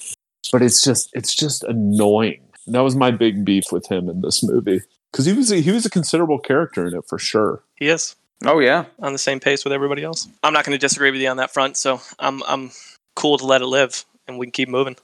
[0.55, 2.41] But it's just it's just annoying.
[2.69, 5.73] That was my big beef with him in this movie because he was a, he
[5.73, 7.65] was a considerable character in it for sure.
[7.75, 8.15] He is
[8.45, 8.85] Oh yeah.
[9.01, 10.29] on the same pace with everybody else.
[10.45, 12.71] I'm not going to disagree with you on that front, so I'm I'm
[13.17, 14.95] cool to let it live, and we can keep moving.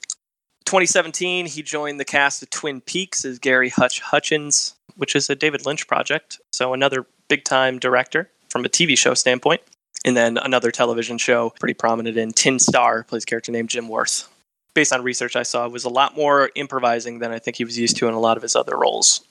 [0.67, 5.35] 2017, he joined the cast of Twin Peaks as Gary Hutch Hutchins, which is a
[5.35, 6.39] David Lynch project.
[6.53, 9.63] So another big time director from a TV show standpoint.
[10.05, 13.89] And then another television show, pretty prominent in Tin Star, plays a character named Jim
[13.89, 14.29] Worth.
[14.75, 17.79] Based on research I saw, was a lot more improvising than I think he was
[17.79, 19.23] used to in a lot of his other roles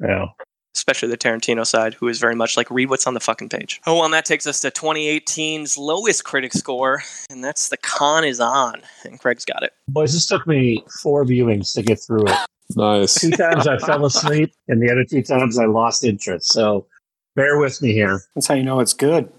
[0.00, 0.26] Yeah.
[0.74, 3.80] especially the Tarantino side, who is very much like read what's on the fucking page.
[3.86, 8.24] Oh, well, and that takes us to 2018's lowest critic score, and that's The Con
[8.24, 9.72] is On, and Craig's got it.
[9.88, 12.36] Boys, this took me four viewings to get through it.
[12.76, 13.14] Nice.
[13.20, 16.52] Two times I fell asleep, and the other two times I lost interest.
[16.52, 16.86] So
[17.34, 18.22] bear with me here.
[18.34, 19.30] That's how you know it's good.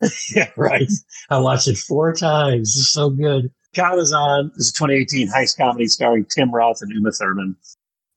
[0.34, 0.90] Yeah, right.
[1.30, 2.74] I watched it four times.
[2.76, 3.52] It's so good.
[3.74, 4.52] Con is on.
[4.56, 7.56] Is a 2018 heist comedy starring Tim Roth and Uma Thurman.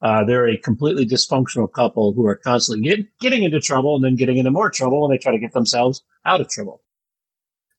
[0.02, 4.16] Uh, they're a completely dysfunctional couple who are constantly get, getting into trouble and then
[4.16, 6.82] getting into more trouble when they try to get themselves out of trouble.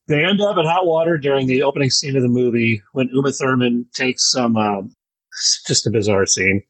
[0.09, 3.33] They end up in hot water during the opening scene of the movie when Uma
[3.33, 6.63] Thurman takes some, it's just a bizarre scene.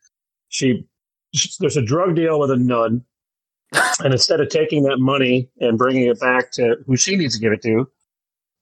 [0.49, 0.87] She,
[1.35, 3.05] she, there's a drug deal with a nun,
[4.01, 7.41] and instead of taking that money and bringing it back to who she needs to
[7.41, 7.89] give it to,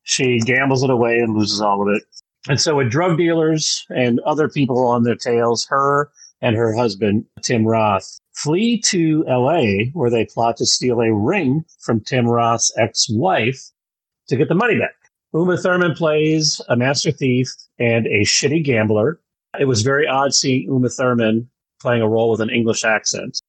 [0.02, 2.02] she gambles it away and loses all of it.
[2.48, 6.10] And so, with drug dealers and other people on their tails, her
[6.42, 11.64] and her husband, Tim Roth, flee to LA where they plot to steal a ring
[11.80, 13.70] from Tim Roth's ex wife
[14.28, 14.94] to get the money back.
[15.32, 17.48] Uma Thurman plays a master thief
[17.78, 19.20] and a shitty gambler.
[19.58, 21.48] It was very odd seeing Uma Thurman
[21.80, 23.40] playing a role with an English accent.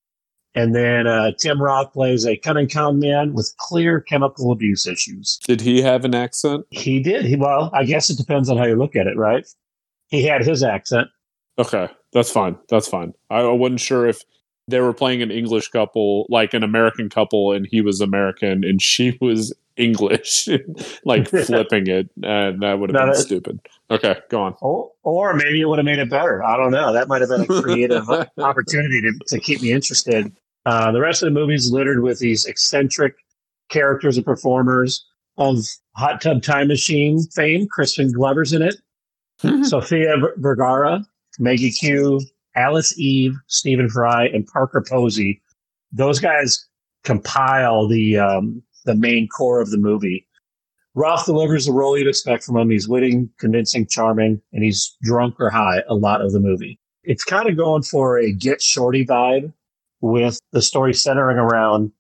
[0.56, 5.38] And then uh, Tim Roth plays a cunning con man with clear chemical abuse issues.
[5.46, 6.66] Did he have an accent?
[6.72, 7.26] He did.
[7.26, 9.46] He, well, I guess it depends on how you look at it, right?
[10.08, 11.10] He had his accent.
[11.60, 12.58] Okay, that's fine.
[12.70, 13.14] That's fine.
[13.30, 14.24] I wasn't sure if
[14.68, 18.82] they were playing an English couple, like an American couple, and he was American and
[18.82, 20.48] she was English,
[21.06, 23.60] like flipping it, and that would have No, been stupid.
[23.92, 24.56] Okay, go on.
[24.62, 26.42] Or, or maybe it would have made it better.
[26.44, 26.94] I don't know.
[26.94, 30.32] That might have been a creative opportunity to, to keep me interested.
[30.66, 33.16] Uh, the rest of the movie is littered with these eccentric
[33.70, 35.06] characters and performers
[35.38, 35.60] of
[35.96, 37.68] Hot Tub Time Machine fame.
[37.68, 38.76] Crispin Glover's in it.
[39.64, 41.06] Sofia Vergara,
[41.40, 42.22] Maggie Q,
[42.56, 45.42] Alice Eve, Stephen Fry, and Parker Posey.
[45.92, 46.66] Those guys
[47.04, 50.28] compile the um, the main core of the movie.
[50.96, 52.70] Roth delivers the role you'd expect from him.
[52.70, 56.80] He's witty, convincing, charming, and he's drunk or high a lot of the movie.
[57.04, 59.52] It's kind of going for a Get Shorty vibe
[60.02, 61.92] with the story centering around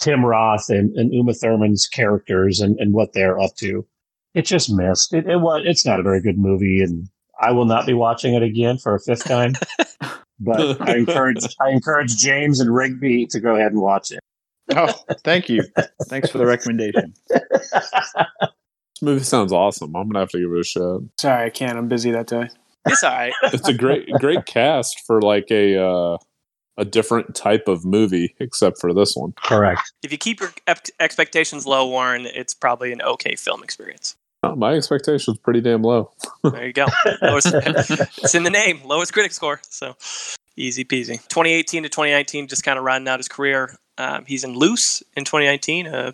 [0.00, 3.86] Tim Roth and, and Uma Thurman's characters and, and what they're up to.
[4.34, 5.12] It just missed.
[5.12, 5.62] It, it was.
[5.64, 7.08] It's not a very good movie, and
[7.40, 9.52] I will not be watching it again for a fifth time.
[10.40, 14.20] but I encourage I encourage James and Rigby to go ahead and watch it.
[14.74, 14.92] Oh,
[15.24, 15.64] thank you.
[16.08, 17.14] Thanks for the recommendation.
[19.02, 19.96] This movie sounds awesome.
[19.96, 21.00] I'm gonna have to give it a shot.
[21.18, 21.76] Sorry, I can't.
[21.76, 22.48] I'm busy that day.
[22.86, 23.32] It's all right.
[23.44, 26.18] It's a great, great cast for like a uh,
[26.78, 29.32] a different type of movie, except for this one.
[29.32, 29.92] Correct.
[30.02, 30.52] if you keep your
[31.00, 34.16] expectations low, Warren, it's probably an okay film experience.
[34.44, 36.10] Oh, my expectations pretty damn low.
[36.42, 36.86] There you go.
[37.22, 39.60] Lowest, it's in the name, lowest critic score.
[39.68, 39.96] So
[40.56, 41.16] easy peasy.
[41.28, 43.76] 2018 to 2019, just kind of rounding out his career.
[43.96, 45.86] Um, he's in Loose in 2019.
[45.86, 46.12] Uh,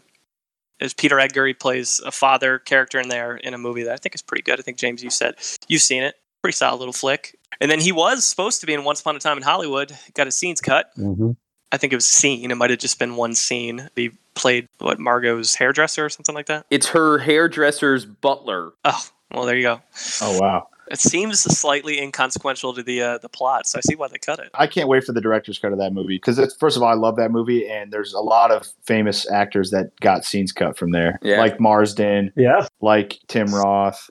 [0.80, 3.96] as Peter Edgar, he plays a father character in there in a movie that I
[3.96, 4.58] think is pretty good.
[4.58, 5.36] I think James, you said
[5.66, 6.16] you've seen it.
[6.42, 7.37] Pretty solid little flick.
[7.60, 9.96] And then he was supposed to be in Once Upon a Time in Hollywood.
[10.14, 10.90] Got his scenes cut.
[10.96, 11.32] Mm-hmm.
[11.72, 12.50] I think it was a scene.
[12.50, 13.88] It might have just been one scene.
[13.96, 16.66] He played what Margot's hairdresser or something like that.
[16.70, 18.72] It's her hairdresser's butler.
[18.84, 19.82] Oh, well, there you go.
[20.22, 20.68] Oh wow.
[20.90, 24.38] It seems slightly inconsequential to the uh, the plot, so I see why they cut
[24.38, 24.48] it.
[24.54, 26.94] I can't wait for the director's cut of that movie because first of all, I
[26.94, 30.92] love that movie, and there's a lot of famous actors that got scenes cut from
[30.92, 31.40] there, Yeah.
[31.40, 32.66] like Marsden, Yeah.
[32.80, 34.08] like Tim Roth.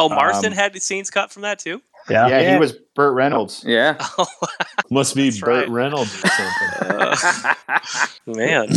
[0.00, 1.80] Oh, Marsden Um, had the scenes cut from that too.
[2.08, 2.28] Yeah.
[2.28, 2.52] Yeah, Yeah.
[2.54, 3.62] he was Burt Reynolds.
[3.66, 3.96] Yeah.
[4.90, 5.68] Must be That's Burt right.
[5.70, 6.90] Reynolds or something.
[7.00, 8.68] uh, man,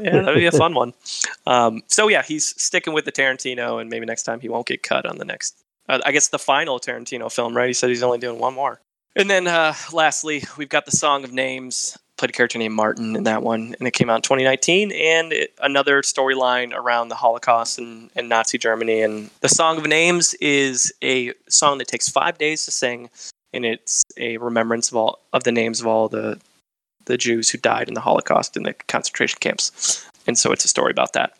[0.00, 0.94] yeah, that'd be a fun one.
[1.46, 4.82] Um, so yeah, he's sticking with the Tarantino, and maybe next time he won't get
[4.82, 5.62] cut on the next.
[5.88, 7.66] Uh, I guess the final Tarantino film, right?
[7.68, 8.80] He said he's only doing one more.
[9.16, 11.96] And then uh, lastly, we've got the Song of Names.
[12.18, 14.92] Played a character named Martin in that one, and it came out in 2019.
[14.92, 19.02] And it, another storyline around the Holocaust and, and Nazi Germany.
[19.02, 23.08] And the Song of Names is a song that takes five days to sing.
[23.52, 26.38] and it's a remembrance of all of the names of all the
[27.06, 30.68] the Jews who died in the Holocaust in the concentration camps, and so it's a
[30.68, 31.38] story about that.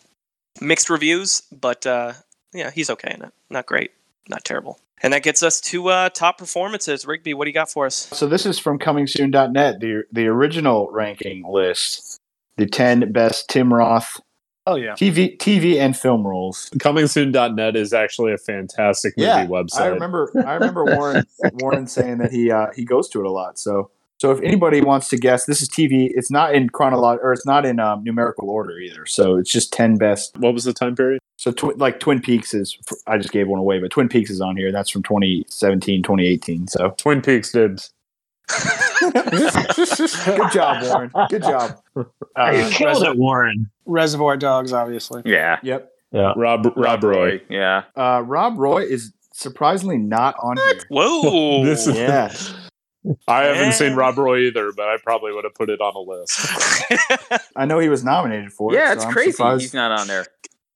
[0.60, 2.14] Mixed reviews, but uh,
[2.54, 3.32] yeah, he's okay in it.
[3.50, 3.90] Not great,
[4.28, 4.80] not terrible.
[5.02, 7.06] And that gets us to uh, top performances.
[7.06, 7.94] Rigby, what do you got for us?
[7.94, 12.20] So this is from comingsoon.net, the the original ranking list.
[12.56, 14.20] The 10 best Tim Roth
[14.68, 14.92] Oh yeah.
[14.92, 16.68] TV TV and film roles.
[16.78, 19.80] Comingsoon.net is actually a fantastic movie website.
[19.80, 21.24] I remember I remember Warren
[21.54, 23.58] Warren saying that he uh, he goes to it a lot.
[23.58, 26.10] So so if anybody wants to guess, this is TV.
[26.14, 29.06] It's not in chronological or it's not in um, numerical order either.
[29.06, 30.36] So it's just ten best.
[30.38, 31.20] What was the time period?
[31.36, 32.76] So tw- like Twin Peaks is
[33.06, 34.72] I just gave one away, but Twin Peaks is on here.
[34.72, 36.66] That's from 2017, 2018.
[36.68, 37.90] So Twin Peaks dibs.
[39.12, 41.10] good job, Warren.
[41.28, 41.78] Good job.
[42.36, 43.70] Hey, you Uh, killed it, Warren.
[43.86, 45.22] Reservoir Dogs, obviously.
[45.24, 45.58] Yeah.
[45.62, 45.92] yep.
[46.12, 46.32] Yeah.
[46.36, 47.42] Rob Rob Roy.
[47.50, 47.82] Yeah.
[47.94, 50.80] Uh, Rob Roy is surprisingly not on here.
[50.88, 51.62] Whoa!
[51.64, 52.32] This is- Yeah.
[53.28, 56.00] I haven't seen Rob Roy either, but I probably would have put it on a
[56.00, 56.38] list.
[57.56, 58.76] I know he was nominated for it.
[58.76, 60.26] Yeah, it's I'm crazy surprised- he's not on there.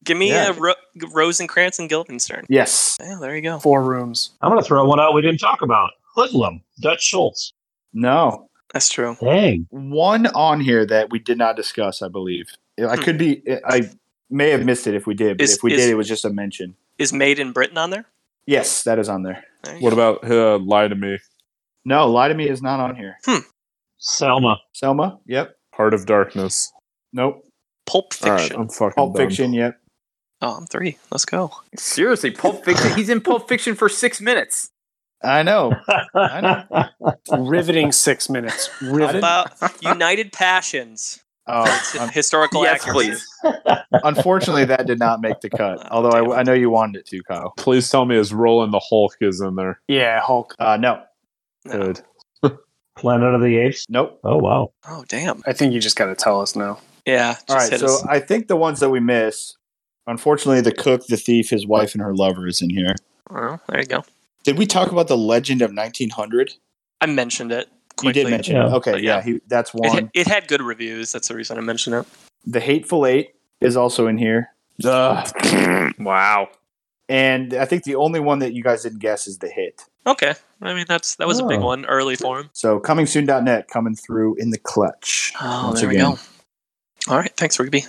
[0.04, 0.48] Give me Yeah.
[0.50, 0.74] uh, Ro-
[1.12, 2.44] Rosencrantz and Guildenstern.
[2.48, 2.98] Yes.
[3.00, 3.58] Yeah, there you go.
[3.60, 4.30] Four rooms.
[4.42, 5.90] I'm going to throw one out we didn't talk about.
[6.16, 7.52] Hoodlum, Dutch Schultz.
[7.92, 8.48] No.
[8.72, 9.16] That's true.
[9.20, 9.66] Dang.
[9.70, 12.48] One on here that we did not discuss, I believe.
[12.84, 13.90] I could be, I
[14.28, 16.08] may have missed it if we did, but Is- if we is- did, it was
[16.08, 16.74] just a mention.
[16.98, 18.06] Is Made in Britain on there?
[18.46, 19.44] Yes, that is on there.
[19.62, 20.14] There What go.
[20.16, 21.18] about uh, Lie to Me?
[21.84, 23.18] No, Lie to Me is not on here.
[23.98, 24.58] Selma.
[24.72, 25.18] Selma?
[25.26, 25.56] Yep.
[25.74, 26.72] Heart of Darkness.
[27.12, 27.44] Nope.
[27.86, 28.60] Pulp All right, Fiction?
[28.60, 29.26] I'm fucking Pulp done.
[29.28, 29.52] Fiction?
[29.52, 29.78] Yep.
[30.42, 30.98] Oh, I'm three.
[31.10, 31.52] Let's go.
[31.76, 32.92] Seriously, Pulp Fiction.
[32.96, 34.70] He's in Pulp Fiction for six minutes.
[35.24, 35.72] I know.
[36.14, 36.88] I know.
[37.38, 38.68] Riveting six minutes.
[38.82, 39.18] Riveting.
[39.18, 41.20] about United Passions?
[41.48, 43.10] Oh, It's un- historical yes, accuracy.
[43.42, 43.56] please.
[44.04, 45.84] unfortunately, that did not make the cut.
[45.90, 47.52] Although I, I know you wanted it to, Kyle.
[47.56, 49.80] Please tell me his role in the Hulk is in there.
[49.88, 50.54] Yeah, Hulk.
[50.60, 51.02] Uh, no.
[51.64, 51.92] No.
[51.92, 52.00] Good.
[52.96, 53.86] Planet of the Apes.
[53.88, 54.20] Nope.
[54.24, 54.72] Oh, wow.
[54.88, 55.42] Oh, damn.
[55.46, 56.78] I think you just got to tell us now.
[57.06, 57.36] Yeah.
[57.48, 57.72] All right.
[57.78, 58.04] So us.
[58.06, 59.54] I think the ones that we miss,
[60.06, 62.94] unfortunately, the cook, the thief, his wife, and her lover is in here.
[63.30, 64.04] Well, there you go.
[64.44, 66.52] Did we talk about the Legend of 1900?
[67.00, 67.68] I mentioned it.
[68.02, 68.66] You did mention Yeah.
[68.68, 68.72] it.
[68.74, 69.22] Okay, But yeah, yeah.
[69.22, 70.10] he, that's It, one.
[70.14, 71.12] it had good reviews.
[71.12, 72.06] That's the reason I mentioned it.
[72.44, 74.50] The Hateful Eight is also in here.
[74.84, 75.92] Ugh.
[75.98, 76.48] Wow.
[77.12, 79.82] And I think the only one that you guys didn't guess is the hit.
[80.06, 80.32] Okay.
[80.62, 81.66] I mean, that's that was a big Oh.
[81.66, 82.48] one early for him.
[82.54, 85.34] So comingsoon.net coming through in the clutch.
[85.38, 86.18] Oh, once there we go.
[87.08, 87.32] All right.
[87.36, 87.84] Thanks, Rigby.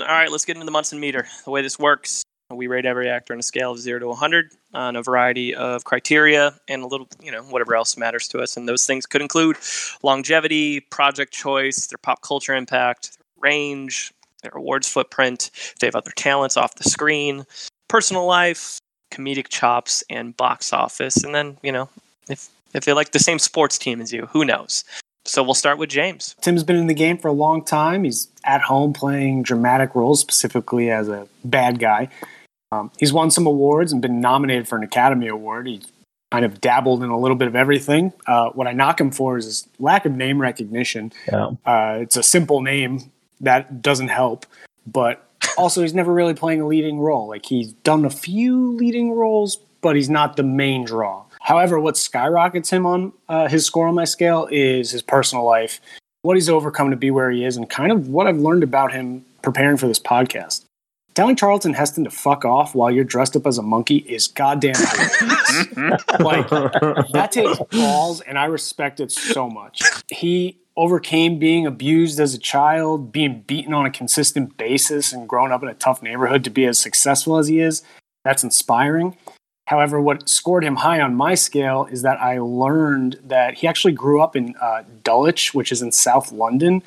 [0.00, 1.28] All right, let's get into the Munson meter.
[1.44, 4.52] The way this works, we rate every actor on a scale of zero to 100
[4.74, 8.56] on a variety of criteria and a little, you know, whatever else matters to us.
[8.56, 9.56] And those things could include
[10.02, 14.12] longevity, project choice, their pop culture impact, range,
[14.42, 17.44] their awards footprint, if they have other talents off the screen,
[17.88, 18.78] personal life,
[19.12, 21.24] comedic chops, and box office.
[21.24, 21.88] And then, you know,
[22.28, 24.84] if if they like the same sports team as you, who knows?
[25.24, 26.34] So we'll start with James.
[26.40, 28.04] Tim's been in the game for a long time.
[28.04, 32.08] He's at home playing dramatic roles, specifically as a bad guy.
[32.72, 35.66] Um, he's won some awards and been nominated for an Academy Award.
[35.66, 35.86] He's
[36.30, 38.12] kind of dabbled in a little bit of everything.
[38.26, 41.12] Uh, what I knock him for is his lack of name recognition.
[41.30, 41.50] Yeah.
[41.64, 43.10] Uh, it's a simple name
[43.40, 44.46] that doesn't help,
[44.86, 45.24] but
[45.56, 47.28] also he's never really playing a leading role.
[47.28, 51.24] Like he's done a few leading roles, but he's not the main draw.
[51.40, 55.80] However, what skyrockets him on uh, his score on my scale is his personal life,
[56.22, 58.92] what he's overcome to be where he is, and kind of what I've learned about
[58.92, 60.64] him preparing for this podcast.
[61.14, 64.74] Telling Charlton Heston to fuck off while you're dressed up as a monkey is goddamn
[66.20, 69.82] like that takes balls, and I respect it so much.
[70.12, 75.50] He overcame being abused as a child, being beaten on a consistent basis, and growing
[75.50, 77.82] up in a tough neighborhood to be as successful as he is.
[78.24, 79.16] That's inspiring.
[79.66, 83.92] However, what scored him high on my scale is that I learned that he actually
[83.92, 86.82] grew up in uh, Dulwich, which is in South London.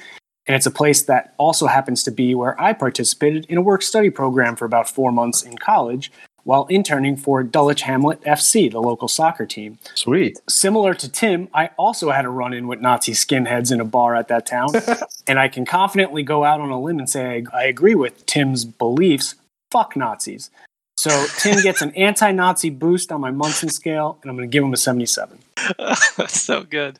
[0.47, 3.83] And it's a place that also happens to be where I participated in a work
[3.83, 6.11] study program for about four months in college
[6.43, 9.77] while interning for Dulwich Hamlet FC, the local soccer team.
[9.95, 10.39] Sweet.
[10.49, 14.15] Similar to Tim, I also had a run in with Nazi skinheads in a bar
[14.15, 14.69] at that town.
[15.27, 18.25] and I can confidently go out on a limb and say I, I agree with
[18.25, 19.35] Tim's beliefs.
[19.71, 20.49] Fuck Nazis.
[20.97, 24.53] So Tim gets an anti Nazi boost on my Munson scale, and I'm going to
[24.53, 25.39] give him a 77.
[25.77, 26.99] That's so good.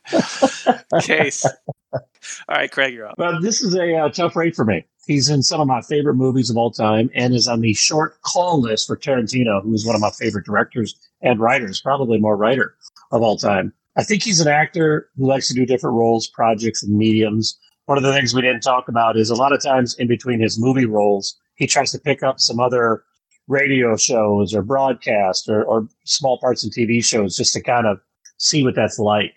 [1.02, 1.46] Case.
[1.94, 2.02] All
[2.50, 3.18] right, Craig, you're up.
[3.18, 4.86] Well, this is a uh, tough rate for me.
[5.08, 8.22] He's in some of my favorite movies of all time and is on the short
[8.22, 12.38] call list for Tarantino, who is one of my favorite directors and writers, probably more
[12.38, 12.76] writer
[13.12, 13.74] of all time.
[13.98, 17.58] I think he's an actor who likes to do different roles, projects, and mediums.
[17.86, 20.40] One of the things we didn't talk about is a lot of times in between
[20.40, 23.04] his movie roles, he tries to pick up some other
[23.48, 28.00] radio shows or broadcast or, or small parts in TV shows just to kind of
[28.42, 29.34] see what that's like.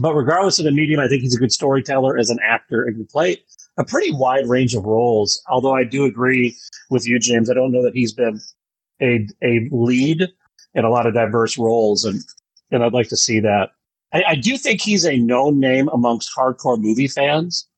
[0.00, 2.96] But regardless of the medium, I think he's a good storyteller as an actor and
[2.96, 3.38] can play
[3.78, 5.40] a pretty wide range of roles.
[5.48, 6.56] Although I do agree
[6.90, 7.50] with you, James.
[7.50, 8.40] I don't know that he's been
[9.00, 10.28] a a lead
[10.74, 12.20] in a lot of diverse roles, and
[12.70, 13.70] and I'd like to see that.
[14.12, 17.68] I, I do think he's a known name amongst hardcore movie fans,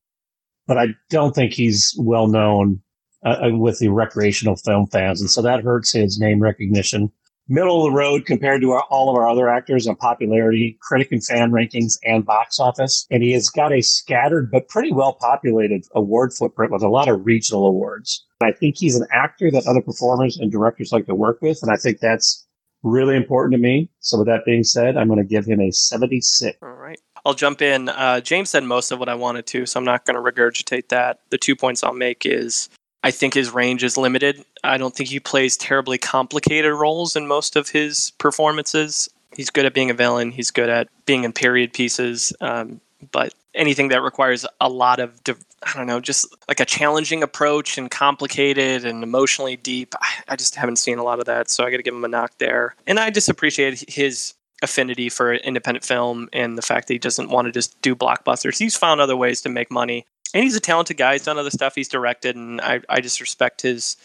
[0.67, 2.81] but I don't think he's well known
[3.25, 7.13] uh, with the recreational film fans, and so that hurts his name recognition.
[7.49, 11.13] Middle of the road compared to our, all of our other actors on popularity, critic
[11.13, 13.07] and fan rankings, and box office.
[13.11, 17.09] And he has got a scattered but pretty well populated award footprint with a lot
[17.09, 18.25] of regional awards.
[18.43, 21.73] I think he's an actor that other performers and directors like to work with, and
[21.73, 22.47] I think that's
[22.83, 23.91] really important to me.
[24.01, 26.59] So, with that being said, I'm going to give him a 76.
[26.63, 27.01] All right.
[27.25, 27.89] I'll jump in.
[27.89, 30.89] Uh, James said most of what I wanted to, so I'm not going to regurgitate
[30.89, 31.21] that.
[31.31, 32.69] The two points I'll make is
[33.03, 34.45] I think his range is limited.
[34.65, 39.09] I don't think he plays terribly complicated roles in most of his performances.
[39.37, 40.33] He's good at being a villain.
[40.33, 42.33] He's good at being in period pieces.
[42.41, 42.81] Um,
[43.13, 45.21] but anything that requires a lot of,
[45.63, 49.95] I don't know, just like a challenging approach and complicated and emotionally deep,
[50.29, 51.51] I just haven't seen a lot of that.
[51.51, 52.75] So I got to give him a knock there.
[52.87, 57.31] And I just appreciate his affinity for independent film and the fact that he doesn't
[57.31, 58.59] want to just do blockbusters.
[58.59, 60.05] He's found other ways to make money
[60.35, 61.15] and he's a talented guy.
[61.15, 61.75] He's done other stuff.
[61.75, 63.97] He's directed, and I, I just respect his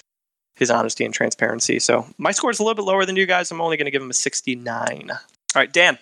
[0.56, 1.80] his honesty and transparency.
[1.80, 3.50] So my score is a little bit lower than you guys.
[3.52, 5.10] I'm only going to give him a 69.
[5.10, 5.18] All
[5.56, 5.98] right, Dan,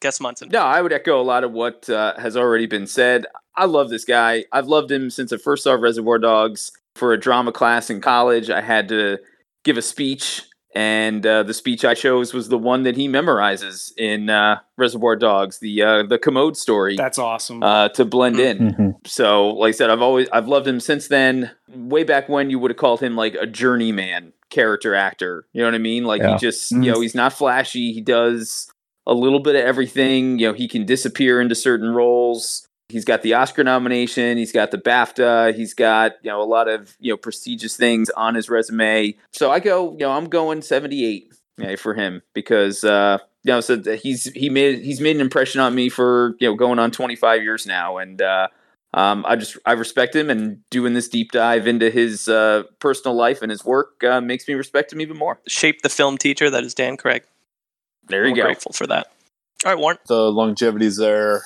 [0.00, 0.48] guess Munson.
[0.48, 3.26] No, I would echo a lot of what uh, has already been said.
[3.54, 4.44] I love this guy.
[4.50, 6.72] I've loved him since I first saw Reservoir Dogs.
[6.94, 9.18] For a drama class in college, I had to
[9.64, 10.42] give a speech
[10.74, 15.16] and uh, the speech I chose was the one that he memorizes in uh, Reservoir
[15.16, 16.96] Dogs, the uh, the commode story.
[16.96, 18.58] That's awesome uh, to blend in.
[18.58, 18.90] Mm-hmm.
[19.04, 21.50] So, like I said, I've always I've loved him since then.
[21.68, 25.46] Way back when, you would have called him like a journeyman character actor.
[25.52, 26.04] You know what I mean?
[26.04, 26.32] Like Yeah.
[26.32, 27.92] he just you know he's not flashy.
[27.92, 28.70] He does
[29.06, 30.38] a little bit of everything.
[30.38, 32.66] You know, he can disappear into certain roles.
[32.92, 34.36] He's got the Oscar nomination.
[34.36, 35.54] He's got the BAFTA.
[35.54, 39.16] He's got you know a lot of you know prestigious things on his resume.
[39.30, 43.60] So I go, you know, I'm going 78 yeah, for him because uh, you know,
[43.62, 46.90] so he's he made he's made an impression on me for you know going on
[46.90, 48.48] 25 years now, and uh,
[48.92, 53.16] um, I just I respect him, and doing this deep dive into his uh, personal
[53.16, 55.40] life and his work uh, makes me respect him even more.
[55.48, 57.24] Shape the film teacher that is Dan Craig.
[58.08, 58.42] There you I'm go.
[58.42, 59.06] Grateful for that.
[59.64, 59.98] All right, Warren.
[60.08, 61.42] the longevity's there.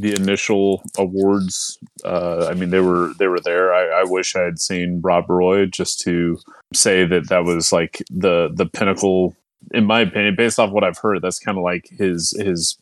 [0.00, 3.74] The initial awards, uh, I mean, they were they were there.
[3.74, 6.38] I, I wish I had seen Rob Roy just to
[6.72, 9.34] say that that was like the the pinnacle,
[9.74, 11.22] in my opinion, based off what I've heard.
[11.22, 12.76] That's kind of like his his,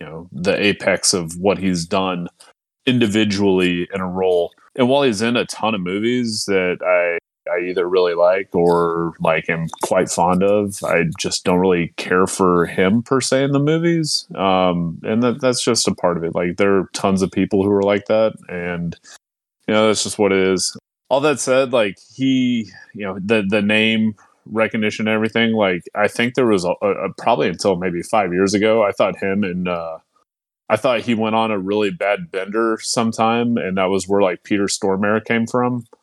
[0.00, 2.26] you know, the apex of what he's done
[2.84, 4.50] individually in a role.
[4.74, 7.18] And while he's in a ton of movies that I
[7.50, 10.78] I either really like or like am quite fond of.
[10.84, 15.40] I just don't really care for him per se in the movies, um, and that
[15.40, 16.34] that's just a part of it.
[16.34, 18.96] Like there are tons of people who are like that, and
[19.66, 20.76] you know that's just what it is.
[21.08, 24.14] All that said, like he, you know, the the name
[24.46, 25.52] recognition and everything.
[25.52, 29.18] Like I think there was a, a, probably until maybe five years ago, I thought
[29.18, 29.68] him and.
[29.68, 29.98] Uh,
[30.70, 34.44] I thought he went on a really bad bender sometime, and that was where like
[34.44, 35.84] Peter Stormare came from.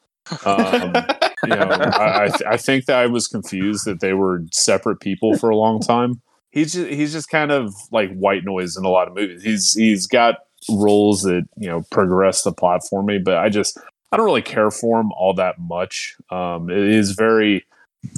[0.46, 0.94] Um,
[1.44, 5.00] you know, I, I, th- I think that I was confused that they were separate
[5.00, 6.22] people for a long time.
[6.52, 9.44] He's just, he's just kind of like white noise in a lot of movies.
[9.44, 10.36] He's he's got
[10.70, 13.78] roles that you know progress the plot for me, but I just
[14.12, 16.16] I don't really care for him all that much.
[16.32, 17.66] Um, it is very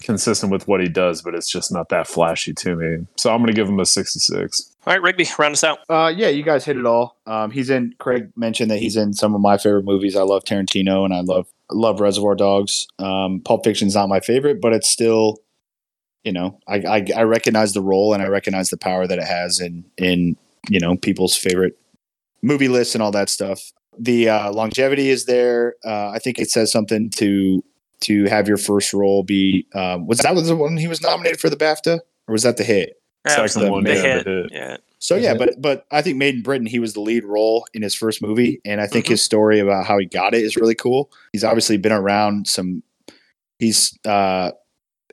[0.01, 3.07] consistent with what he does, but it's just not that flashy to me.
[3.17, 4.75] So I'm going to give him a 66.
[4.85, 5.79] All right, Rigby, round us out.
[5.89, 7.17] Uh, yeah, you guys hit it all.
[7.25, 7.93] Um, he's in.
[7.99, 10.15] Craig mentioned that he's in some of my favorite movies.
[10.15, 12.87] I love Tarantino and I love love Reservoir Dogs.
[12.97, 15.37] Um, Pulp Fiction's not my favorite, but it's still,
[16.23, 19.25] you know, I, I I recognize the role and I recognize the power that it
[19.25, 20.37] has in in
[20.69, 21.77] you know people's favorite
[22.41, 23.71] movie lists and all that stuff.
[23.97, 25.75] The uh, longevity is there.
[25.85, 27.63] Uh, I think it says something to
[28.01, 29.67] to have your first role be.
[29.73, 32.57] Um, was that was the one he was nominated for the BAFTA, or was that
[32.57, 33.01] the hit?
[33.25, 34.25] That was the, one, the yeah, hit.
[34.25, 34.51] the hit.
[34.51, 34.77] Yeah.
[34.99, 37.81] So yeah, but but I think Made in Britain, he was the lead role in
[37.81, 40.75] his first movie, and I think his story about how he got it is really
[40.75, 41.09] cool.
[41.31, 42.83] He's obviously been around some.
[43.59, 44.51] He's uh,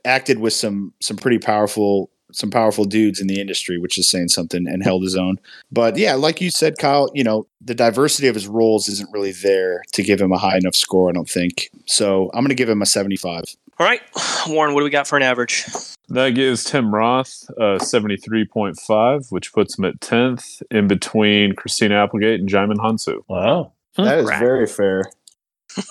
[0.03, 4.27] acted with some some pretty powerful some powerful dudes in the industry, which is saying
[4.29, 5.39] something, and held his own.
[5.71, 9.31] But yeah, like you said, Kyle, you know the diversity of his roles isn't really
[9.31, 11.09] there to give him a high enough score.
[11.09, 11.69] I don't think.
[11.85, 13.43] So I'm going to give him a 75.
[13.79, 14.01] All right,
[14.47, 15.65] Warren, what do we got for an average?
[16.09, 22.39] That gives Tim Roth uh, 73.5, which puts him at 10th in between Christina Applegate
[22.39, 23.23] and Djimon Hounsou.
[23.27, 23.73] Wow.
[23.97, 24.39] That is Right.
[24.39, 25.03] very fair.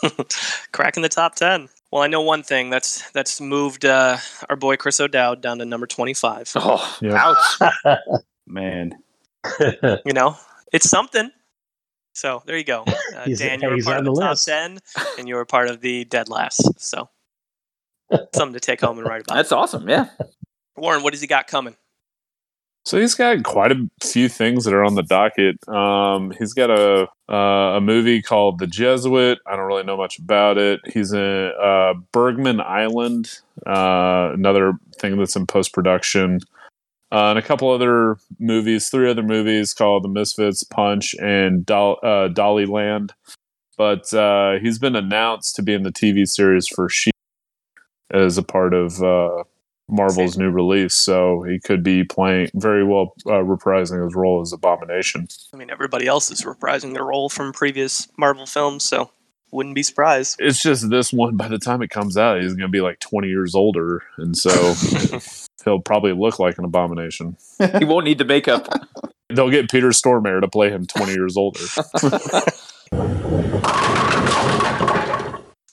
[0.73, 1.69] Cracking the top 10.
[1.93, 4.19] Well, I know one thing that's that's moved uh,
[4.49, 6.51] our boy Chris O'Dowd down to number twenty-five.
[6.57, 7.35] Oh, Yeah.
[7.57, 7.99] ouch.
[8.47, 8.93] Man,
[9.61, 10.37] You know,
[10.73, 11.31] it's something.
[12.15, 12.85] So there you go.
[13.17, 14.79] Uh, He's- Dan, you were part on of the, the top ten,
[15.19, 16.79] and you were part of the dead last.
[16.81, 17.09] So
[18.35, 19.37] something to take home and write about.
[19.37, 19.89] That's awesome.
[19.89, 20.09] Yeah.
[20.77, 21.77] Warren, what has he got coming?
[22.87, 25.57] So he's got quite a few things that are on the docket.
[25.69, 29.41] Um, he's got a uh, a movie called The Jesuit.
[29.45, 30.79] I don't really know much about it.
[30.87, 36.39] He's in uh, Bergman Island, uh, another thing that's in post production,
[37.11, 42.29] uh, and a couple other movies, three other movies called The Misfits, Punch, and uh,
[42.29, 43.15] Dolly Land.
[43.77, 47.11] But uh, he's been announced to be in the TV series for She
[48.13, 49.03] as a part of
[49.89, 54.53] Marvel's new release, so he could be playing very well, uh, reprising his role as
[54.53, 55.29] Abomination.
[55.55, 59.11] I mean, everybody else is reprising their role from previous Marvel films, so
[59.53, 60.37] wouldn't be surprised.
[60.41, 61.37] It's just this one.
[61.37, 64.37] By the time it comes out, he's going to be like twenty years older, and
[64.37, 64.51] so
[65.65, 67.37] he'll probably look like an Abomination.
[67.79, 68.69] He won't need the makeup.
[69.29, 71.61] They'll get Peter Stormare to play him twenty years older.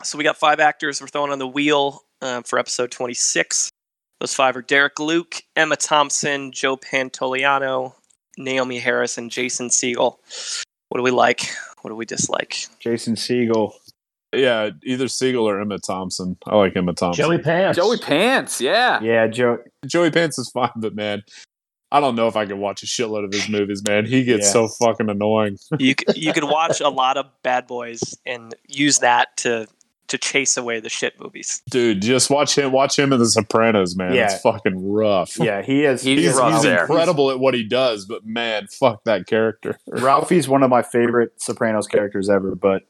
[0.03, 3.69] So we got five actors we're throwing on the wheel uh, for episode 26.
[4.19, 7.93] Those five are Derek Luke, Emma Thompson, Joe Pantoliano,
[8.39, 10.17] Naomie Harris, and Jason Segel.
[10.89, 11.41] What do we like?
[11.81, 12.67] What do we dislike?
[12.79, 13.73] Jason Segel.
[14.33, 16.37] yeah, either Segel or Emma Thompson.
[16.45, 17.25] I like Emma Thompson.
[17.25, 17.77] Joey Pants.
[17.77, 18.61] Joey Pants.
[18.61, 19.01] Yeah.
[19.01, 19.57] Yeah, Joe.
[19.85, 21.23] Joey Pants is fine, but man,
[21.91, 23.83] I don't know if I could watch a shitload of his movies.
[23.85, 24.51] Man, he gets Yeah.
[24.53, 25.57] so fucking annoying.
[25.77, 29.67] You c- you could watch a lot of Bad Boys and use that to
[30.07, 31.61] to chase away the shit movies.
[31.69, 32.71] Dude, just watch him.
[32.71, 34.13] Watch him in The Sopranos, man.
[34.13, 34.25] Yeah.
[34.25, 35.37] It's fucking rough.
[35.39, 36.03] Yeah, he is.
[36.03, 36.81] He's he's, rough he's there.
[36.81, 39.77] incredible at what he does, but man, fuck that character.
[39.87, 42.83] Ralphie's one of my favorite Sopranos characters ever, but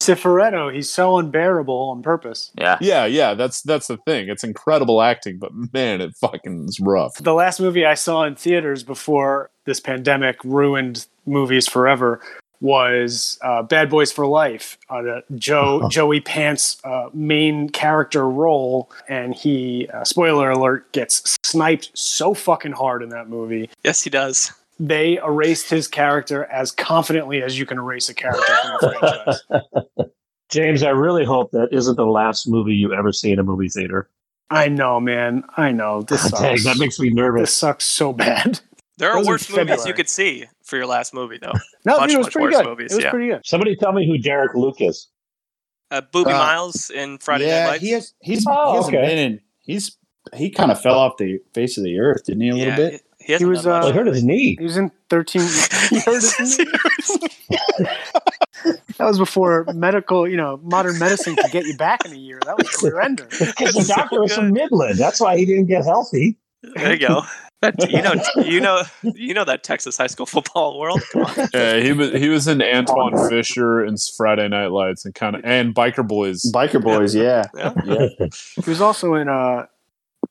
[0.00, 2.52] Cifaretto, he's so unbearable on purpose.
[2.58, 2.76] Yeah.
[2.80, 4.28] Yeah, yeah, that's that's the thing.
[4.28, 7.14] It's incredible acting, but man, it fucking is rough.
[7.16, 12.20] The last movie I saw in theaters before this pandemic ruined movies forever
[12.60, 14.78] was uh, Bad Boys for Life.
[14.88, 21.36] Uh, the Joe Joey Pants uh, main character role, and he uh, spoiler alert gets
[21.44, 23.68] sniped so fucking hard in that movie.
[23.84, 24.52] Yes, he does.
[24.78, 29.40] They erased his character as confidently as you can erase a character from a franchise.
[30.50, 33.68] James, I really hope that isn't the last movie you ever see in a movie
[33.68, 34.08] theater.
[34.50, 35.42] I know, man.
[35.56, 36.02] I know.
[36.02, 36.64] This Dang, sucks.
[36.64, 37.42] that makes me nervous.
[37.42, 38.60] this sucks so bad.
[38.98, 41.52] There are Those are worse movies you could see for your last movie, though.
[41.84, 42.66] No, Much, dude, it was much pretty worse good.
[42.66, 43.10] movies, it was yeah.
[43.10, 43.40] pretty good.
[43.44, 45.08] Somebody tell me who Derek Luke is.
[45.90, 47.82] Uh, Boobie Uh, Miles in Friday yeah, Night Lights.
[47.82, 48.14] he has.
[48.20, 49.06] He's Oh, he hasn't okay.
[49.06, 49.40] been in.
[49.60, 49.96] He's
[50.34, 52.48] he kind of fell off the face of the earth, didn't he?
[52.48, 53.02] A little bit.
[53.20, 54.56] He, he, He was, done uh, Well, hurt his knee.
[54.58, 55.42] He was in 13.
[55.90, 56.66] he hurt his knee.
[58.98, 62.40] That was before medical, you know, modern medicine could get you back in a year.
[62.46, 63.26] That was career ender.
[63.26, 64.52] Because the so doctor was from.
[64.52, 64.98] Midland.
[64.98, 66.38] That's why he didn't get healthy.
[66.62, 67.22] There you go.
[67.62, 68.12] That, you know,
[68.46, 71.00] you know, you know that Texas high school football world.
[71.10, 71.48] Come on.
[71.54, 75.40] Yeah, he was he was in Antwone Fisher and Friday Night Lights and kind of
[75.42, 76.42] and Biker Boys.
[76.54, 77.72] Biker Boys, yeah, Yeah.
[77.86, 78.08] yeah.
[78.62, 79.64] He was also in uh,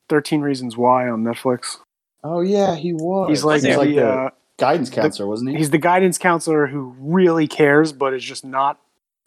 [0.07, 1.77] 13 Reasons Why on Netflix.
[2.23, 3.29] Oh yeah, he was.
[3.29, 3.71] He's like, he?
[3.71, 4.29] the, like the uh,
[4.59, 5.57] guidance counselor, wasn't he?
[5.57, 8.79] he's the guidance counselor who really cares, but is just not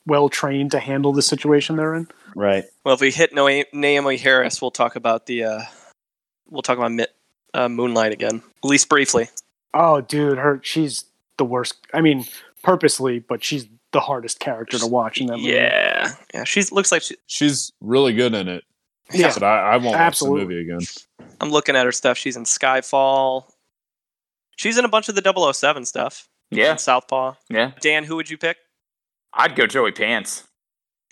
[0.07, 2.07] well trained to handle the situation they're in.
[2.37, 2.65] right.
[2.85, 5.43] Well, if we hit no- Naomie Harris, we'll talk about the.
[5.43, 5.63] Uh,
[6.51, 7.09] we'll talk about
[7.55, 9.29] uh, Moonlight again, at least briefly.
[9.75, 11.05] Oh, dude, her she's
[11.37, 11.75] the worst.
[11.93, 12.25] I mean,
[12.63, 15.51] purposely, but she's the hardest character to watch in that movie.
[15.51, 16.45] Yeah, yeah.
[16.45, 18.65] She looks like she, She's really good in it.
[19.13, 19.33] Yeah.
[19.33, 20.41] But I, I won't Absolutely.
[20.41, 20.87] watch the movie again.
[21.41, 22.19] I'm looking at her stuff.
[22.19, 23.45] She's in Skyfall.
[24.57, 26.29] She's in a bunch of the 007 stuff.
[26.51, 26.73] Yeah.
[26.73, 27.35] In Southpaw.
[27.49, 27.73] Yeah.
[27.81, 28.59] Dan, who would you pick?
[29.33, 30.45] I'd go Joey Pants.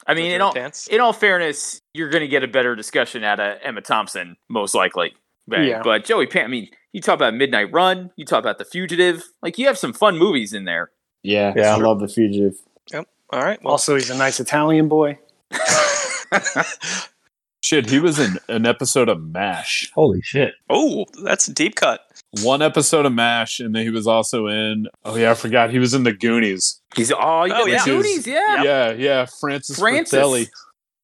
[0.07, 0.87] I mean, Joey in all, Pants?
[0.89, 4.75] in all fairness, you're going to get a better discussion out of Emma Thompson, most
[4.75, 5.15] likely.
[5.49, 5.83] But, Yeah.
[5.83, 9.23] but Joey Pants, I mean, you talk about Midnight Run, you talk about The Fugitive.
[9.43, 10.91] Like, you have some fun movies in there.
[11.23, 11.75] Yeah, Yeah.
[11.75, 12.55] I love the fugitive.
[12.93, 13.09] Yep.
[13.31, 13.63] All right.
[13.63, 15.19] Well, Also, he's a nice Italian boy.
[17.63, 19.91] Shit, he was in an episode of MASH.
[19.93, 20.55] Holy shit.
[20.71, 22.01] oh, that's a deep cut.
[22.43, 24.87] One episode of MASH, and then he was also in.
[25.05, 25.71] Oh yeah, I forgot.
[25.71, 26.81] He was in the Goonies.
[26.95, 27.85] He's, oh, you Oh, the yeah.
[27.85, 28.63] Goonies, yeah.
[28.63, 29.27] Yeah, yeah.
[29.41, 30.11] Francis, Francis.
[30.11, 30.49] Fratelli.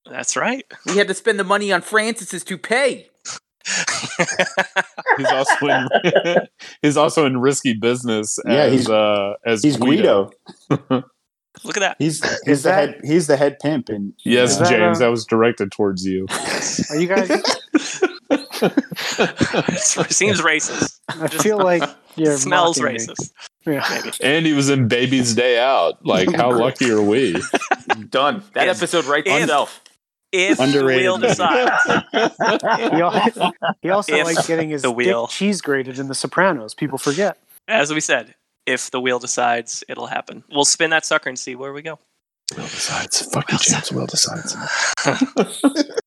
[0.08, 0.64] That's right.
[0.86, 3.08] We had to spend the money on Francis's toupee.
[5.18, 5.88] He's also in.
[6.82, 8.38] he's also in Risky Business.
[8.46, 10.30] As, Yeah, he's- uh, as He's Guido.
[11.64, 11.96] Look at that.
[11.98, 13.00] He's Is he's the that- head.
[13.04, 13.88] He's the head pimp.
[13.90, 16.26] And Yes, that, James, uh, that was directed towards you.
[16.90, 17.28] Are you guys?
[20.10, 20.98] Seems racist.
[21.08, 21.82] I feel like
[22.16, 23.00] you're Smells mocking me.
[23.00, 23.32] racist.
[23.66, 24.10] Yeah.
[24.22, 26.04] And he was in Baby's Day Out.
[26.04, 27.32] Like, how lucky are we?
[28.08, 28.42] Done.
[28.54, 29.81] That And- episode right and- itself.
[30.32, 31.82] If the Underrated wheel decides.
[31.84, 33.52] He, al-
[33.82, 36.74] he also If likes getting his the dick wheel- cheese grated in The Sopranos.
[36.74, 37.38] People forget.
[37.68, 38.34] As we said,
[38.66, 40.42] if the wheel decides, it'll happen.
[40.50, 41.98] We'll spin that sucker and see where we go.
[42.56, 43.22] Will decides.
[43.32, 43.92] Fuck you, James.
[43.92, 44.56] Will decides.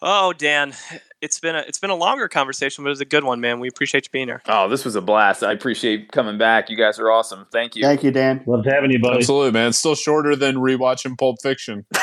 [0.00, 0.74] Oh, Dan,
[1.20, 3.60] it's been a it's been a longer conversation, but it was a good one, man.
[3.60, 4.42] We appreciate you being here.
[4.46, 5.42] Oh, this was a blast.
[5.42, 6.70] I appreciate coming back.
[6.70, 7.46] You guys are awesome.
[7.50, 7.82] Thank you.
[7.82, 8.42] Thank you, Dan.
[8.46, 9.18] Loved having you, buddy.
[9.18, 9.72] Absolutely, man.
[9.72, 11.86] Still shorter than rewatching Pulp Fiction.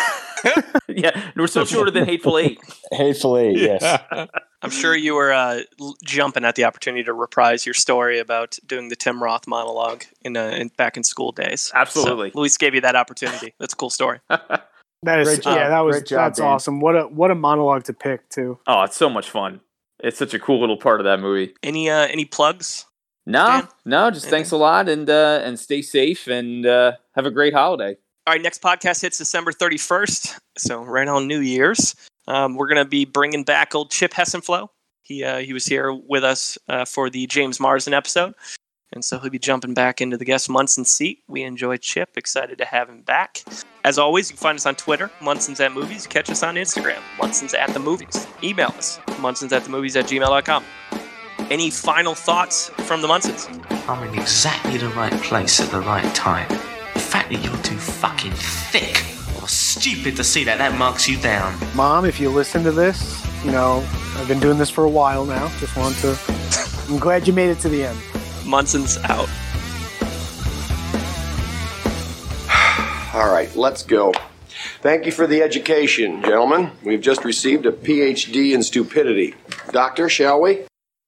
[0.87, 2.59] yeah, we're still shorter than Hateful Eight.
[2.91, 4.29] Hateful Eight, yes.
[4.61, 8.57] I'm sure you were uh, l- jumping at the opportunity to reprise your story about
[8.65, 11.71] doing the Tim Roth monologue in, uh, in back in school days.
[11.73, 12.31] Absolutely.
[12.31, 13.53] So Luis gave you that opportunity.
[13.59, 14.19] That's a cool story.
[15.05, 15.57] That is Great job.
[15.57, 16.47] yeah, that was job, that's Dan.
[16.47, 16.79] awesome.
[16.81, 18.59] What a what a monologue to pick too.
[18.67, 19.61] Oh, it's so much fun.
[19.99, 21.53] It's such a cool little part of that movie.
[21.63, 22.85] Any uh, any plugs?
[23.25, 23.67] No, Dan?
[23.85, 27.53] no, just thanks a lot and uh, and stay safe and uh, have a great
[27.53, 27.95] holiday.
[28.27, 31.95] All right, next podcast hits December 31st, so right on New Year's.
[32.27, 34.67] Um, we're gonna be bringing back old Chip Hessenflow.
[35.01, 38.33] He uh, he was here with us uh, for the James Marsden episode,
[38.95, 41.21] and so he'll be jumping back into the guest Munson seat.
[41.27, 42.17] We enjoy Chip.
[42.17, 43.43] Excited to have him back.
[43.83, 46.07] As always, you can find us on Twitter, Munson's at Movies.
[46.07, 48.25] Catch us on Instagram, Munson's at the Movies.
[48.41, 50.63] Email us, Munson's at the Movies at gmail.com.
[51.51, 53.47] Any final thoughts from the Munsons?
[53.87, 56.47] I'm in exactly the right place at the right time.
[56.93, 59.03] The fact that you're too fucking thick
[59.39, 61.55] or stupid to see that, that marks you down.
[61.75, 63.85] Mom, if you listen to this, you know,
[64.15, 65.49] I've been doing this for a while now.
[65.59, 66.17] Just want to
[66.87, 67.97] I'm glad you made it to the end.
[68.45, 69.29] Munson's out.
[73.13, 74.13] All right, let's go.
[74.81, 76.71] Thank you for the education, gentlemen.
[76.83, 79.35] We've just received a PhD in stupidity.
[79.71, 80.65] Doctor, shall we?